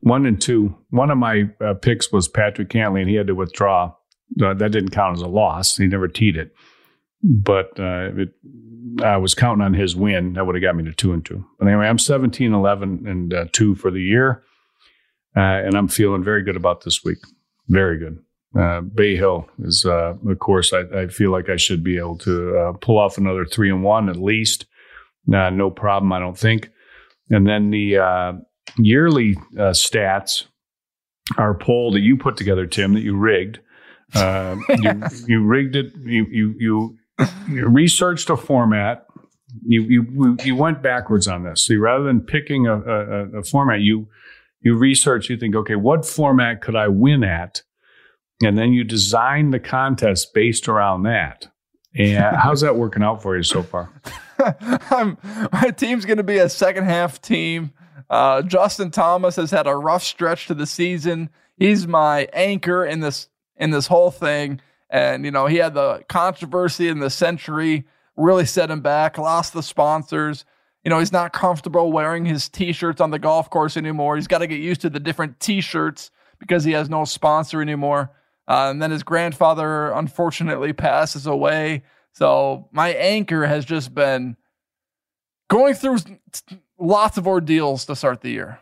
One 0.00 0.24
and 0.24 0.40
two. 0.40 0.76
One 0.90 1.10
of 1.10 1.18
my 1.18 1.50
uh, 1.60 1.74
picks 1.74 2.10
was 2.10 2.26
Patrick 2.28 2.70
Cantlay, 2.70 3.00
and 3.00 3.10
he 3.10 3.16
had 3.16 3.26
to 3.26 3.34
withdraw. 3.34 3.94
Uh, 4.42 4.54
that 4.54 4.72
didn't 4.72 4.90
count 4.90 5.18
as 5.18 5.22
a 5.22 5.28
loss. 5.28 5.76
He 5.76 5.86
never 5.86 6.08
teed 6.08 6.36
it, 6.36 6.54
but 7.22 7.78
uh, 7.78 8.10
it 8.16 8.34
I 9.02 9.16
was 9.18 9.34
counting 9.34 9.64
on 9.64 9.74
his 9.74 9.94
win. 9.94 10.34
That 10.34 10.46
would 10.46 10.54
have 10.54 10.62
got 10.62 10.76
me 10.76 10.84
to 10.84 10.92
two 10.92 11.12
and 11.12 11.24
two. 11.24 11.44
But 11.58 11.68
anyway, 11.68 11.86
I'm 11.86 11.98
17, 11.98 12.52
11, 12.52 13.06
and 13.06 13.34
uh, 13.34 13.44
two 13.52 13.74
for 13.74 13.90
the 13.90 14.00
year. 14.00 14.42
Uh, 15.36 15.40
and 15.40 15.74
I'm 15.74 15.88
feeling 15.88 16.24
very 16.24 16.42
good 16.42 16.56
about 16.56 16.82
this 16.82 17.04
week. 17.04 17.18
Very 17.68 17.98
good. 17.98 18.18
Uh, 18.58 18.80
Bay 18.80 19.14
Hill 19.16 19.48
is, 19.60 19.84
uh, 19.84 20.14
of 20.28 20.38
course, 20.40 20.72
I, 20.72 20.80
I, 21.02 21.06
feel 21.06 21.30
like 21.30 21.48
I 21.48 21.56
should 21.56 21.84
be 21.84 21.98
able 21.98 22.18
to 22.18 22.56
uh, 22.58 22.72
pull 22.80 22.98
off 22.98 23.16
another 23.16 23.44
three 23.44 23.70
and 23.70 23.84
one 23.84 24.08
at 24.08 24.16
least. 24.16 24.66
Uh, 25.32 25.50
no 25.50 25.70
problem, 25.70 26.12
I 26.12 26.18
don't 26.18 26.36
think. 26.36 26.68
And 27.30 27.46
then 27.46 27.70
the 27.70 27.98
uh, 27.98 28.32
yearly 28.76 29.36
uh, 29.56 29.70
stats 29.70 30.46
our 31.38 31.54
poll 31.54 31.92
that 31.92 32.00
you 32.00 32.16
put 32.16 32.36
together, 32.36 32.66
Tim, 32.66 32.94
that 32.94 33.02
you 33.02 33.16
rigged. 33.16 33.60
you, 34.16 35.02
you, 35.28 35.44
rigged 35.44 35.76
it. 35.76 35.92
You, 36.02 36.26
you 36.30 36.54
you 36.58 36.98
you 37.48 37.68
researched 37.68 38.30
a 38.30 38.36
format. 38.36 39.06
You 39.62 39.82
you 39.82 40.36
you 40.44 40.56
went 40.56 40.82
backwards 40.82 41.28
on 41.28 41.44
this. 41.44 41.66
So 41.66 41.76
rather 41.76 42.04
than 42.04 42.20
picking 42.20 42.66
a, 42.66 42.80
a, 42.80 43.38
a 43.38 43.42
format, 43.44 43.80
you 43.80 44.08
you 44.60 44.76
research. 44.76 45.30
You 45.30 45.36
think, 45.36 45.54
okay, 45.54 45.76
what 45.76 46.04
format 46.04 46.62
could 46.62 46.76
I 46.76 46.88
win 46.88 47.24
at? 47.24 47.62
And 48.42 48.56
then 48.56 48.72
you 48.72 48.84
design 48.84 49.50
the 49.50 49.60
contest 49.60 50.32
based 50.34 50.68
around 50.68 51.02
that. 51.04 51.48
And 51.94 52.36
how's 52.42 52.60
that 52.62 52.76
working 52.76 53.02
out 53.02 53.22
for 53.22 53.36
you 53.36 53.42
so 53.42 53.62
far? 53.62 53.90
my 55.52 55.70
team's 55.76 56.04
going 56.04 56.16
to 56.18 56.22
be 56.22 56.38
a 56.38 56.48
second 56.48 56.84
half 56.84 57.20
team. 57.20 57.72
Uh, 58.08 58.42
Justin 58.42 58.90
Thomas 58.90 59.36
has 59.36 59.50
had 59.50 59.66
a 59.66 59.76
rough 59.76 60.02
stretch 60.02 60.46
to 60.46 60.54
the 60.54 60.66
season. 60.66 61.30
He's 61.56 61.86
my 61.86 62.28
anchor 62.32 62.84
in 62.84 63.00
this 63.00 63.28
in 63.56 63.70
this 63.70 63.86
whole 63.86 64.10
thing, 64.10 64.60
and 64.88 65.24
you 65.24 65.30
know 65.30 65.46
he 65.46 65.56
had 65.56 65.74
the 65.74 66.02
controversy 66.08 66.88
in 66.88 66.98
the 66.98 67.10
century 67.10 67.84
really 68.16 68.46
set 68.46 68.70
him 68.70 68.80
back. 68.80 69.18
Lost 69.18 69.52
the 69.52 69.62
sponsors. 69.62 70.44
You 70.82 70.90
know 70.90 70.98
he's 70.98 71.12
not 71.12 71.32
comfortable 71.32 71.92
wearing 71.92 72.24
his 72.24 72.48
t-shirts 72.48 73.00
on 73.00 73.10
the 73.10 73.18
golf 73.18 73.50
course 73.50 73.76
anymore. 73.76 74.16
He's 74.16 74.26
got 74.26 74.38
to 74.38 74.46
get 74.46 74.60
used 74.60 74.80
to 74.80 74.90
the 74.90 74.98
different 74.98 75.38
t-shirts 75.38 76.10
because 76.38 76.64
he 76.64 76.72
has 76.72 76.88
no 76.88 77.04
sponsor 77.04 77.60
anymore. 77.60 78.10
Uh, 78.50 78.68
and 78.68 78.82
then 78.82 78.90
his 78.90 79.04
grandfather 79.04 79.92
unfortunately 79.92 80.72
passes 80.72 81.24
away. 81.24 81.84
So 82.12 82.68
my 82.72 82.88
anchor 82.88 83.46
has 83.46 83.64
just 83.64 83.94
been 83.94 84.36
going 85.48 85.74
through 85.74 85.98
lots 86.76 87.16
of 87.16 87.28
ordeals 87.28 87.84
to 87.84 87.94
start 87.94 88.22
the 88.22 88.30
year. 88.30 88.58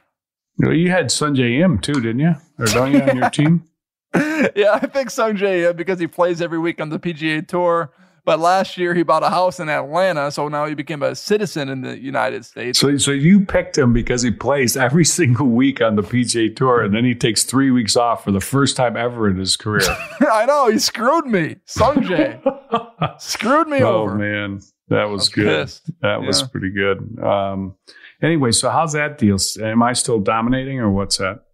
Well, 0.59 0.75
you 0.75 0.91
had 0.91 1.07
Sungjae 1.07 1.61
Im 1.61 1.79
too, 1.79 1.95
didn't 1.95 2.19
you? 2.19 2.35
Or 2.59 2.67
don't 2.67 2.93
you 2.93 3.01
on 3.01 3.17
your 3.17 3.31
team? 3.31 3.67
yeah, 4.15 4.73
I 4.75 4.81
picked 4.81 5.11
Sungjae 5.11 5.71
Im 5.71 5.77
because 5.77 5.99
he 5.99 6.07
plays 6.07 6.43
every 6.43 6.59
week 6.59 6.83
on 6.83 6.91
the 6.91 6.99
PGA 6.99 7.49
Tour. 7.49 7.91
But 8.29 8.41
last 8.41 8.77
year 8.77 8.93
he 8.93 9.03
bought 9.03 9.23
a 9.23 9.31
house 9.31 9.59
in 9.59 9.71
Atlanta, 9.71 10.31
so 10.31 10.49
now 10.49 10.67
he 10.67 10.75
became 10.75 11.03
a 11.03 11.15
citizen 11.15 11.71
in 11.71 11.81
the 11.81 11.99
United 11.99 12.45
States. 12.45 12.79
So, 12.79 12.99
so 12.99 13.11
you 13.11 13.41
picked 13.41 13.79
him 13.79 13.95
because 13.95 14.21
he 14.21 14.31
plays 14.31 14.77
every 14.77 15.05
single 15.07 15.47
week 15.47 15.81
on 15.81 15.97
the 15.97 16.03
PGA 16.03 16.55
Tour, 16.55 16.83
and 16.83 16.95
then 16.95 17.07
he 17.07 17.15
takes 17.15 17.45
three 17.45 17.71
weeks 17.71 17.97
off 17.97 18.25
for 18.25 18.31
the 18.31 18.43
first 18.43 18.77
time 18.77 18.99
ever 18.99 19.31
in 19.31 19.39
his 19.39 19.57
career. 19.57 19.81
I 20.31 20.45
know 20.45 20.69
he 20.69 20.79
screwed 20.79 21.25
me, 21.25 21.57
Sungjae, 21.67 22.43
screwed 23.19 23.67
me 23.67 23.81
oh, 23.81 24.03
over. 24.03 24.13
Oh 24.13 24.19
man, 24.19 24.61
that 24.89 25.05
was, 25.05 25.21
was 25.21 25.29
good. 25.31 25.47
Pissed. 25.47 25.87
That 26.03 26.21
yeah. 26.21 26.27
was 26.27 26.43
pretty 26.43 26.69
good. 26.69 27.19
Um, 27.25 27.77
anyway, 28.21 28.53
so 28.53 28.69
how's 28.69 28.93
that 28.93 29.17
deal? 29.17 29.39
Am 29.63 29.83
I 29.83 29.95
still 29.95 30.19
dominating, 30.19 30.81
or 30.81 30.91
what's 30.91 31.17
that? 31.17 31.45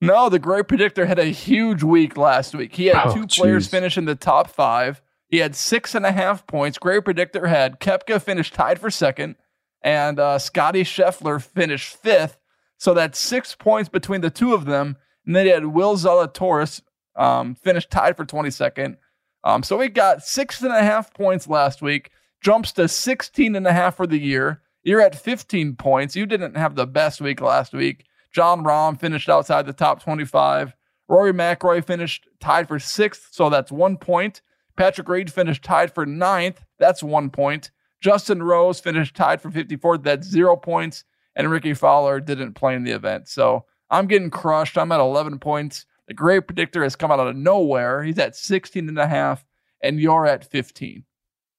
No, 0.00 0.28
the 0.28 0.38
great 0.38 0.68
predictor 0.68 1.06
had 1.06 1.18
a 1.18 1.24
huge 1.24 1.82
week 1.82 2.16
last 2.16 2.54
week. 2.54 2.76
He 2.76 2.86
had 2.86 3.08
oh, 3.08 3.14
two 3.14 3.26
geez. 3.26 3.40
players 3.40 3.66
finish 3.66 3.98
in 3.98 4.04
the 4.04 4.14
top 4.14 4.48
five. 4.48 5.02
He 5.30 5.38
had 5.38 5.54
six 5.54 5.94
and 5.94 6.04
a 6.04 6.12
half 6.12 6.46
points. 6.46 6.76
Great 6.76 7.04
predictor 7.04 7.46
had 7.46 7.78
Koepka 7.78 8.20
finished 8.20 8.52
tied 8.52 8.80
for 8.80 8.90
second, 8.90 9.36
and 9.80 10.18
uh, 10.18 10.38
Scotty 10.38 10.82
Scheffler 10.82 11.40
finished 11.40 11.96
fifth. 11.96 12.36
So 12.78 12.94
that's 12.94 13.18
six 13.18 13.54
points 13.54 13.88
between 13.88 14.22
the 14.22 14.30
two 14.30 14.54
of 14.54 14.64
them. 14.64 14.96
And 15.24 15.36
then 15.36 15.46
he 15.46 15.52
had 15.52 15.66
Will 15.66 15.96
Zalatoris 15.96 16.80
um, 17.14 17.54
finished 17.54 17.90
tied 17.90 18.16
for 18.16 18.24
22nd. 18.24 18.96
Um, 19.44 19.62
so 19.62 19.78
he 19.80 19.88
got 19.88 20.22
six 20.22 20.60
and 20.62 20.72
a 20.72 20.82
half 20.82 21.14
points 21.14 21.46
last 21.46 21.80
week, 21.80 22.10
jumps 22.40 22.72
to 22.72 22.88
16 22.88 23.54
and 23.54 23.66
a 23.66 23.72
half 23.72 23.96
for 23.96 24.06
the 24.06 24.18
year. 24.18 24.62
You're 24.82 25.00
at 25.00 25.14
15 25.14 25.76
points. 25.76 26.16
You 26.16 26.26
didn't 26.26 26.56
have 26.56 26.74
the 26.74 26.86
best 26.86 27.20
week 27.20 27.40
last 27.40 27.72
week. 27.72 28.06
Jon 28.32 28.64
Rahm 28.64 28.98
finished 28.98 29.28
outside 29.28 29.66
the 29.66 29.72
top 29.72 30.02
25. 30.02 30.74
Rory 31.08 31.32
McIlroy 31.32 31.84
finished 31.84 32.28
tied 32.40 32.68
for 32.68 32.78
sixth, 32.78 33.28
so 33.30 33.50
that's 33.50 33.72
one 33.72 33.96
point. 33.96 34.40
Patrick 34.80 35.10
Reed 35.10 35.30
finished 35.30 35.62
tied 35.62 35.92
for 35.92 36.06
ninth. 36.06 36.64
That's 36.78 37.02
one 37.02 37.28
point. 37.28 37.70
Justin 38.00 38.42
Rose 38.42 38.80
finished 38.80 39.14
tied 39.14 39.42
for 39.42 39.50
54th. 39.50 40.04
That's 40.04 40.26
zero 40.26 40.56
points. 40.56 41.04
And 41.36 41.50
Rickie 41.50 41.74
Fowler 41.74 42.18
didn't 42.18 42.54
play 42.54 42.74
in 42.74 42.84
the 42.84 42.92
event. 42.92 43.28
So 43.28 43.66
I'm 43.90 44.06
getting 44.06 44.30
crushed. 44.30 44.78
I'm 44.78 44.90
at 44.90 44.98
11 44.98 45.38
points. 45.38 45.84
The 46.08 46.14
great 46.14 46.46
predictor 46.46 46.82
has 46.82 46.96
come 46.96 47.10
out 47.10 47.20
of 47.20 47.36
nowhere. 47.36 48.02
He's 48.02 48.18
at 48.18 48.34
16 48.34 48.88
and 48.88 48.98
a 48.98 49.06
half, 49.06 49.44
and 49.82 50.00
you're 50.00 50.24
at 50.24 50.50
15. 50.50 51.04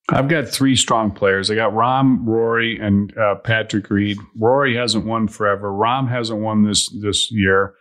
I've 0.10 0.28
got 0.28 0.48
three 0.48 0.76
strong 0.76 1.12
players. 1.12 1.52
I 1.52 1.54
got 1.54 1.74
Rahm, 1.74 2.26
Rory, 2.26 2.80
and 2.80 3.16
uh, 3.16 3.36
Patrick 3.36 3.92
Reed. 3.92 4.18
Rory 4.36 4.76
hasn't 4.76 5.06
won 5.06 5.28
forever. 5.28 5.70
Rahm 5.70 6.10
hasn't 6.10 6.42
won 6.42 6.64
this 6.64 6.90
this 6.90 7.32
year. 7.32 7.76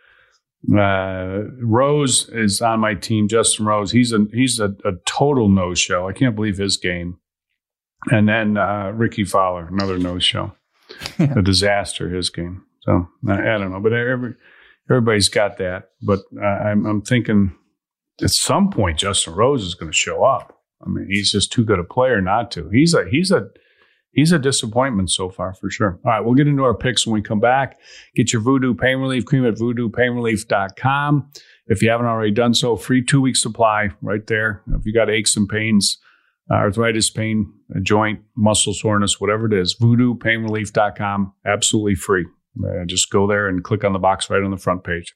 Uh, 0.69 1.43
Rose 1.59 2.29
is 2.29 2.61
on 2.61 2.79
my 2.79 2.93
team. 2.93 3.27
Justin 3.27 3.65
Rose, 3.65 3.91
he's 3.91 4.13
a 4.13 4.25
he's 4.31 4.59
a, 4.59 4.75
a 4.85 4.93
total 5.05 5.49
no 5.49 5.73
show. 5.73 6.07
I 6.07 6.13
can't 6.13 6.35
believe 6.35 6.57
his 6.57 6.77
game. 6.77 7.17
And 8.11 8.27
then 8.29 8.57
uh, 8.57 8.91
Rickie 8.93 9.25
Fowler, 9.25 9.67
another 9.67 9.97
no 9.97 10.19
show, 10.19 10.53
a 11.19 11.41
disaster. 11.41 12.09
His 12.09 12.29
game. 12.29 12.63
So 12.81 13.07
I, 13.27 13.33
I, 13.33 13.57
don't 13.57 13.71
know, 13.71 13.79
but 13.79 13.93
every 13.93 14.35
everybody's 14.89 15.29
got 15.29 15.57
that. 15.57 15.89
But 16.01 16.19
uh, 16.39 16.45
I'm 16.45 16.85
I'm 16.85 17.01
thinking 17.01 17.55
at 18.21 18.29
some 18.29 18.69
point 18.69 18.99
Justin 18.99 19.33
Rose 19.33 19.63
is 19.63 19.75
going 19.75 19.91
to 19.91 19.97
show 19.97 20.23
up. 20.23 20.59
I 20.85 20.89
mean, 20.89 21.07
he's 21.09 21.31
just 21.31 21.51
too 21.51 21.65
good 21.65 21.79
a 21.79 21.83
player 21.83 22.21
not 22.21 22.51
to. 22.51 22.69
He's 22.69 22.93
a 22.93 23.05
he's 23.09 23.31
a 23.31 23.49
he's 24.11 24.31
a 24.31 24.39
disappointment 24.39 25.09
so 25.09 25.29
far 25.29 25.53
for 25.53 25.69
sure. 25.69 25.99
All 26.05 26.11
right, 26.11 26.19
we'll 26.21 26.35
get 26.35 26.47
into 26.47 26.63
our 26.63 26.75
picks 26.75 27.05
when 27.05 27.13
we 27.13 27.21
come 27.21 27.39
back. 27.39 27.79
Get 28.15 28.33
your 28.33 28.41
Voodoo 28.41 28.73
Pain 28.73 28.97
Relief 28.97 29.25
cream 29.25 29.45
at 29.45 29.55
voodoopainrelief.com. 29.55 31.31
If 31.67 31.81
you 31.81 31.89
haven't 31.89 32.07
already 32.07 32.31
done 32.31 32.53
so, 32.53 32.75
free 32.75 33.03
two 33.03 33.21
week 33.21 33.35
supply 33.35 33.89
right 34.01 34.25
there. 34.27 34.61
If 34.77 34.85
you 34.85 34.93
got 34.93 35.09
aches 35.09 35.37
and 35.37 35.47
pains, 35.47 35.97
arthritis 36.51 37.09
pain, 37.09 37.51
joint, 37.81 38.21
muscle 38.35 38.73
soreness, 38.73 39.21
whatever 39.21 39.45
it 39.45 39.53
is, 39.53 39.75
voodoopainrelief.com, 39.79 41.33
absolutely 41.45 41.95
free. 41.95 42.25
Uh, 42.61 42.85
just 42.85 43.09
go 43.09 43.27
there 43.27 43.47
and 43.47 43.63
click 43.63 43.83
on 43.83 43.93
the 43.93 43.99
box 43.99 44.29
right 44.29 44.43
on 44.43 44.51
the 44.51 44.57
front 44.57 44.83
page. 44.83 45.15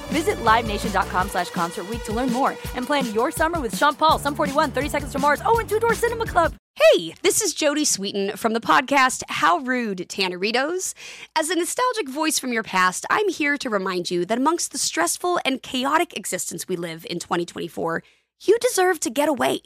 Visit 0.11 0.37
LiveNation.com 0.39 1.29
slash 1.29 1.49
Concert 1.51 1.85
to 2.03 2.11
learn 2.11 2.31
more 2.33 2.51
and 2.75 2.85
plan 2.85 3.11
your 3.13 3.31
summer 3.31 3.61
with 3.61 3.77
Sean 3.77 3.95
Paul, 3.95 4.19
Sum 4.19 4.35
41, 4.35 4.71
30 4.71 4.89
Seconds 4.89 5.11
to 5.13 5.19
Mars, 5.19 5.41
oh, 5.45 5.59
and 5.59 5.69
Two 5.69 5.79
Door 5.79 5.95
Cinema 5.95 6.25
Club. 6.25 6.53
Hey, 6.75 7.13
this 7.21 7.41
is 7.41 7.53
Jodie 7.53 7.85
Sweetin 7.85 8.37
from 8.37 8.51
the 8.51 8.59
podcast 8.59 9.23
How 9.29 9.59
Rude, 9.59 9.99
Tanneritos. 10.09 10.93
As 11.35 11.49
a 11.49 11.55
nostalgic 11.55 12.09
voice 12.09 12.39
from 12.39 12.51
your 12.51 12.63
past, 12.63 13.05
I'm 13.09 13.29
here 13.29 13.57
to 13.57 13.69
remind 13.69 14.11
you 14.11 14.25
that 14.25 14.37
amongst 14.37 14.71
the 14.71 14.77
stressful 14.77 15.39
and 15.45 15.61
chaotic 15.61 16.17
existence 16.17 16.67
we 16.67 16.75
live 16.75 17.05
in 17.09 17.19
2024, 17.19 18.03
you 18.41 18.57
deserve 18.59 18.99
to 19.01 19.09
get 19.09 19.29
away. 19.29 19.61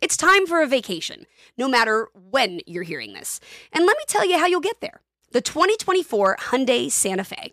It's 0.00 0.16
time 0.16 0.46
for 0.46 0.62
a 0.62 0.66
vacation, 0.66 1.26
no 1.58 1.68
matter 1.68 2.08
when 2.14 2.60
you're 2.66 2.84
hearing 2.84 3.12
this. 3.12 3.38
And 3.72 3.84
let 3.84 3.98
me 3.98 4.04
tell 4.06 4.26
you 4.26 4.38
how 4.38 4.46
you'll 4.46 4.60
get 4.60 4.80
there. 4.80 5.02
The 5.32 5.42
2024 5.42 6.36
Hyundai 6.40 6.90
Santa 6.90 7.24
Fe. 7.24 7.52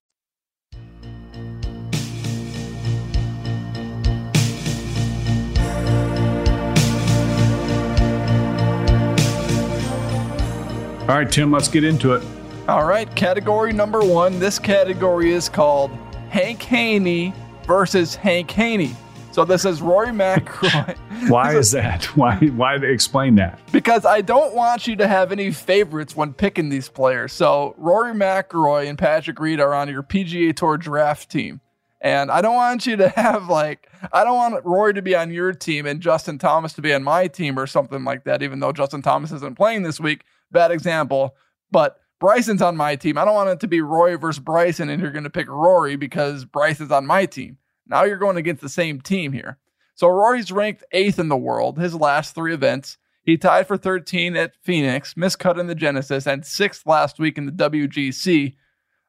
All 11.11 11.17
right, 11.17 11.29
Tim, 11.29 11.51
let's 11.51 11.67
get 11.67 11.83
into 11.83 12.13
it. 12.13 12.23
All 12.69 12.85
right, 12.85 13.13
category 13.17 13.73
number 13.73 13.99
one. 13.99 14.39
This 14.39 14.57
category 14.57 15.33
is 15.33 15.49
called 15.49 15.91
Hank 16.29 16.63
Haney 16.63 17.33
versus 17.67 18.15
Hank 18.15 18.49
Haney. 18.49 18.95
So 19.33 19.43
this 19.43 19.65
is 19.65 19.81
Rory 19.81 20.07
McIlroy. 20.13 21.29
Why 21.29 21.53
is 21.53 21.71
that? 21.71 22.05
Why? 22.15 22.37
Why 22.37 22.75
explain 22.75 23.35
that? 23.35 23.59
because 23.73 24.05
I 24.05 24.21
don't 24.21 24.55
want 24.55 24.87
you 24.87 24.95
to 24.95 25.05
have 25.05 25.33
any 25.33 25.51
favorites 25.51 26.15
when 26.15 26.31
picking 26.31 26.69
these 26.69 26.87
players. 26.87 27.33
So 27.33 27.75
Rory 27.77 28.13
McIlroy 28.13 28.87
and 28.87 28.97
Patrick 28.97 29.37
Reed 29.37 29.59
are 29.59 29.73
on 29.73 29.89
your 29.89 30.03
PGA 30.03 30.55
Tour 30.55 30.77
draft 30.77 31.29
team. 31.29 31.59
And 31.99 32.31
I 32.31 32.39
don't 32.39 32.55
want 32.55 32.85
you 32.85 32.95
to 32.95 33.09
have 33.17 33.49
like 33.49 33.91
I 34.13 34.23
don't 34.23 34.37
want 34.37 34.63
Rory 34.63 34.93
to 34.93 35.01
be 35.01 35.13
on 35.13 35.29
your 35.29 35.51
team 35.51 35.85
and 35.85 35.99
Justin 35.99 36.37
Thomas 36.37 36.71
to 36.71 36.81
be 36.81 36.93
on 36.93 37.03
my 37.03 37.27
team 37.27 37.59
or 37.59 37.67
something 37.67 38.05
like 38.05 38.23
that, 38.23 38.41
even 38.41 38.61
though 38.61 38.71
Justin 38.71 39.01
Thomas 39.01 39.33
isn't 39.33 39.57
playing 39.57 39.83
this 39.83 39.99
week. 39.99 40.23
Bad 40.51 40.71
example. 40.71 41.35
But 41.71 41.97
Bryson's 42.19 42.61
on 42.61 42.77
my 42.77 42.95
team. 42.95 43.17
I 43.17 43.25
don't 43.25 43.33
want 43.33 43.49
it 43.49 43.59
to 43.61 43.67
be 43.67 43.81
Rory 43.81 44.15
versus 44.15 44.39
Bryson 44.39 44.89
and 44.89 45.01
you're 45.01 45.11
gonna 45.11 45.29
pick 45.29 45.49
Rory 45.49 45.95
because 45.95 46.45
Bryson's 46.45 46.91
on 46.91 47.05
my 47.05 47.25
team. 47.25 47.57
Now 47.87 48.03
you're 48.03 48.17
going 48.17 48.37
against 48.37 48.61
the 48.61 48.69
same 48.69 49.01
team 49.01 49.33
here. 49.33 49.57
So 49.95 50.07
Rory's 50.07 50.51
ranked 50.51 50.83
eighth 50.91 51.19
in 51.19 51.29
the 51.29 51.37
world, 51.37 51.77
his 51.77 51.95
last 51.95 52.33
three 52.33 52.53
events. 52.53 52.97
He 53.23 53.37
tied 53.37 53.67
for 53.67 53.77
13 53.77 54.35
at 54.35 54.55
Phoenix, 54.63 55.13
miscut 55.13 55.59
in 55.59 55.67
the 55.67 55.75
Genesis, 55.75 56.25
and 56.25 56.45
sixth 56.45 56.87
last 56.87 57.19
week 57.19 57.37
in 57.37 57.45
the 57.45 57.51
WGC. 57.51 58.55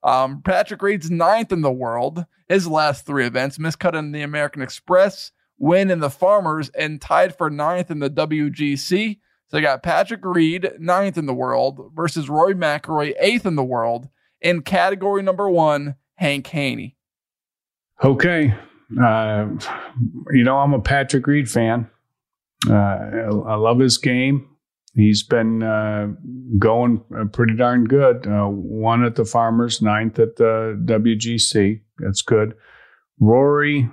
Um, 0.02 0.42
Patrick 0.42 0.82
Reed's 0.82 1.10
ninth 1.10 1.52
in 1.52 1.62
the 1.62 1.72
world, 1.72 2.26
his 2.48 2.66
last 2.66 3.06
three 3.06 3.24
events, 3.24 3.56
miscut 3.56 3.94
in 3.94 4.12
the 4.12 4.22
American 4.22 4.60
Express, 4.60 5.32
win 5.58 5.90
in 5.90 6.00
the 6.00 6.10
Farmers, 6.10 6.68
and 6.70 7.00
tied 7.00 7.36
for 7.36 7.48
ninth 7.48 7.90
in 7.90 8.00
the 8.00 8.10
WGC. 8.10 9.18
So 9.52 9.58
you 9.58 9.64
got 9.64 9.82
Patrick 9.82 10.24
Reed, 10.24 10.72
ninth 10.78 11.18
in 11.18 11.26
the 11.26 11.34
world, 11.34 11.92
versus 11.94 12.30
Rory 12.30 12.54
McIlroy, 12.54 13.12
eighth 13.20 13.44
in 13.44 13.54
the 13.54 13.62
world. 13.62 14.08
In 14.40 14.62
category 14.62 15.22
number 15.22 15.50
one, 15.50 15.96
Hank 16.14 16.46
Haney. 16.46 16.96
Okay. 18.02 18.54
Uh, 18.98 19.48
you 20.30 20.42
know, 20.42 20.56
I'm 20.56 20.72
a 20.72 20.80
Patrick 20.80 21.26
Reed 21.26 21.50
fan. 21.50 21.86
Uh, 22.66 22.72
I, 22.72 23.28
I 23.48 23.54
love 23.56 23.78
his 23.78 23.98
game. 23.98 24.48
He's 24.94 25.22
been 25.22 25.62
uh, 25.62 26.08
going 26.58 27.04
uh, 27.14 27.26
pretty 27.26 27.54
darn 27.54 27.84
good. 27.84 28.26
Uh, 28.26 28.46
one 28.46 29.04
at 29.04 29.16
the 29.16 29.26
Farmers, 29.26 29.82
ninth 29.82 30.18
at 30.18 30.36
the 30.36 30.82
WGC. 30.86 31.82
That's 31.98 32.22
good. 32.22 32.54
Rory 33.20 33.90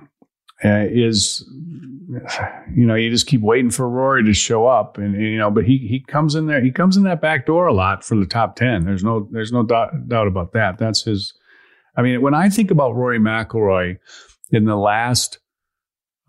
uh, 0.64 0.86
is, 0.90 1.44
you 2.74 2.86
know, 2.86 2.94
you 2.94 3.10
just 3.10 3.26
keep 3.26 3.40
waiting 3.40 3.70
for 3.70 3.88
Rory 3.88 4.24
to 4.24 4.34
show 4.34 4.66
up, 4.66 4.98
and 4.98 5.14
you 5.14 5.38
know, 5.38 5.50
but 5.50 5.64
he 5.64 5.78
he 5.78 6.00
comes 6.00 6.34
in 6.34 6.46
there. 6.46 6.62
He 6.62 6.70
comes 6.70 6.96
in 6.96 7.04
that 7.04 7.20
back 7.20 7.46
door 7.46 7.66
a 7.66 7.74
lot 7.74 8.04
for 8.04 8.16
the 8.16 8.26
top 8.26 8.56
ten. 8.56 8.84
There's 8.84 9.04
no 9.04 9.28
there's 9.30 9.52
no 9.52 9.62
doubt, 9.62 10.08
doubt 10.08 10.26
about 10.26 10.52
that. 10.52 10.78
That's 10.78 11.02
his. 11.02 11.32
I 11.96 12.02
mean, 12.02 12.20
when 12.22 12.34
I 12.34 12.48
think 12.48 12.70
about 12.70 12.94
Rory 12.94 13.18
McIlroy 13.18 13.98
in 14.50 14.64
the 14.64 14.76
last, 14.76 15.38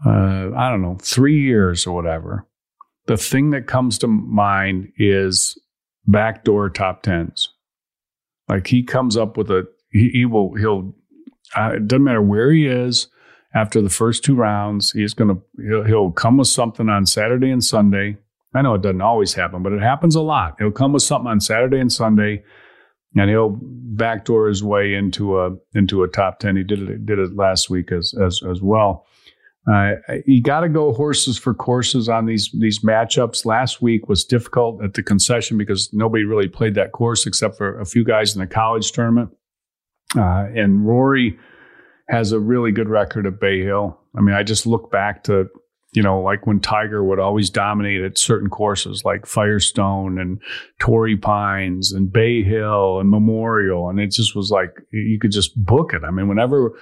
uh, 0.06 0.50
I 0.56 0.70
don't 0.70 0.82
know, 0.82 0.98
three 1.02 1.40
years 1.42 1.86
or 1.86 1.94
whatever, 1.94 2.48
the 3.08 3.18
thing 3.18 3.52
that 3.52 3.68
comes 3.68 3.98
to 4.00 4.08
mind 4.08 4.92
is 4.98 5.60
backdoor 6.08 6.70
top 6.70 7.04
tens. 7.04 7.54
Like 8.48 8.68
he 8.68 8.84
comes 8.84 9.18
up 9.18 9.38
with 9.38 9.50
a, 9.50 9.68
he, 9.92 10.10
he 10.10 10.26
will, 10.26 10.54
he'll, 10.56 10.94
uh, 11.56 11.74
it 11.76 11.88
doesn't 11.88 12.04
matter 12.04 12.22
where 12.22 12.52
he 12.52 12.68
is 12.68 13.08
after 13.54 13.82
the 13.82 13.90
first 13.90 14.24
two 14.24 14.36
rounds, 14.36 14.92
he's 14.92 15.14
going 15.14 15.36
to, 15.36 15.42
he'll, 15.68 15.84
he'll 15.84 16.12
come 16.12 16.38
with 16.38 16.48
something 16.48 16.90
on 16.90 17.06
Saturday 17.06 17.52
and 17.52 17.64
Sunday. 17.64 18.18
I 18.54 18.62
know 18.62 18.76
it 18.76 18.82
doesn't 18.82 19.02
always 19.02 19.34
happen, 19.34 19.64
but 19.64 19.74
it 19.74 19.82
happens 19.82 20.16
a 20.16 20.22
lot. 20.22 20.56
He'll 20.60 20.72
come 20.72 20.94
with 20.94 21.04
something 21.04 21.30
on 21.30 21.40
Saturday 21.40 21.80
and 21.80 21.92
Sunday 21.92 22.44
and 23.16 23.30
he'll 23.30 23.58
backdoor 23.62 24.48
his 24.48 24.64
way 24.64 24.94
into 24.94 25.40
a 25.40 25.52
into 25.74 26.04
a 26.04 26.08
top 26.08 26.40
ten. 26.40 26.56
He 26.56 26.64
did 26.64 26.82
it 26.90 27.06
did 27.06 27.20
it 27.20 27.36
last 27.36 27.70
week 27.70 27.92
as 27.92 28.14
as 28.14 28.42
as 28.50 28.62
well. 28.62 29.06
Uh, 29.72 29.92
you 30.26 30.42
got 30.42 30.62
to 30.62 30.70
go 30.70 30.92
horses 30.92 31.38
for 31.38 31.54
courses 31.54 32.10
on 32.10 32.26
these 32.26 32.50
these 32.60 32.80
matchups. 32.80 33.46
Last 33.46 33.82
week 33.82 34.08
was 34.08 34.24
difficult 34.24 34.84
at 34.84 34.94
the 34.94 35.04
concession 35.04 35.58
because 35.58 35.90
nobody 35.94 36.24
really 36.24 36.48
played 36.48 36.76
that 36.76 36.94
course 36.94 37.28
except 37.28 37.58
for 37.58 37.80
a 37.80 37.86
few 37.86 38.04
guys 38.04 38.34
in 38.36 38.40
the 38.40 38.48
college 38.48 38.92
tournament. 38.92 39.30
Uh, 40.16 40.48
and 40.56 40.86
Rory 40.86 41.38
has 42.12 42.32
a 42.32 42.40
really 42.40 42.72
good 42.72 42.90
record 42.90 43.26
at 43.26 43.40
Bay 43.40 43.62
Hill. 43.64 44.00
I 44.16 44.22
mean, 44.22 44.36
I 44.36 44.44
just 44.44 44.68
look 44.68 44.92
back 44.92 45.24
to 45.24 45.50
you 45.94 46.02
know, 46.02 46.22
like 46.22 46.48
when 46.48 46.60
Tiger 46.60 47.04
would 47.04 47.20
always 47.20 47.50
dominate 47.50 48.02
at 48.02 48.18
certain 48.18 48.50
courses 48.50 49.04
like 49.04 49.26
Firestone 49.26 50.18
and 50.18 50.42
Torrey 50.80 51.18
Pines 51.18 51.92
and 51.92 52.12
Bay 52.12 52.44
Hill 52.44 53.00
and 53.00 53.10
Memorial. 53.10 53.90
And 53.90 54.00
it 54.00 54.12
just 54.12 54.36
was 54.36 54.52
like, 54.52 54.74
you 54.92 55.20
could 55.20 55.32
just 55.32 55.52
book 55.64 55.94
it. 55.94 56.04
I 56.06 56.12
mean, 56.12 56.30
whenever, 56.30 56.80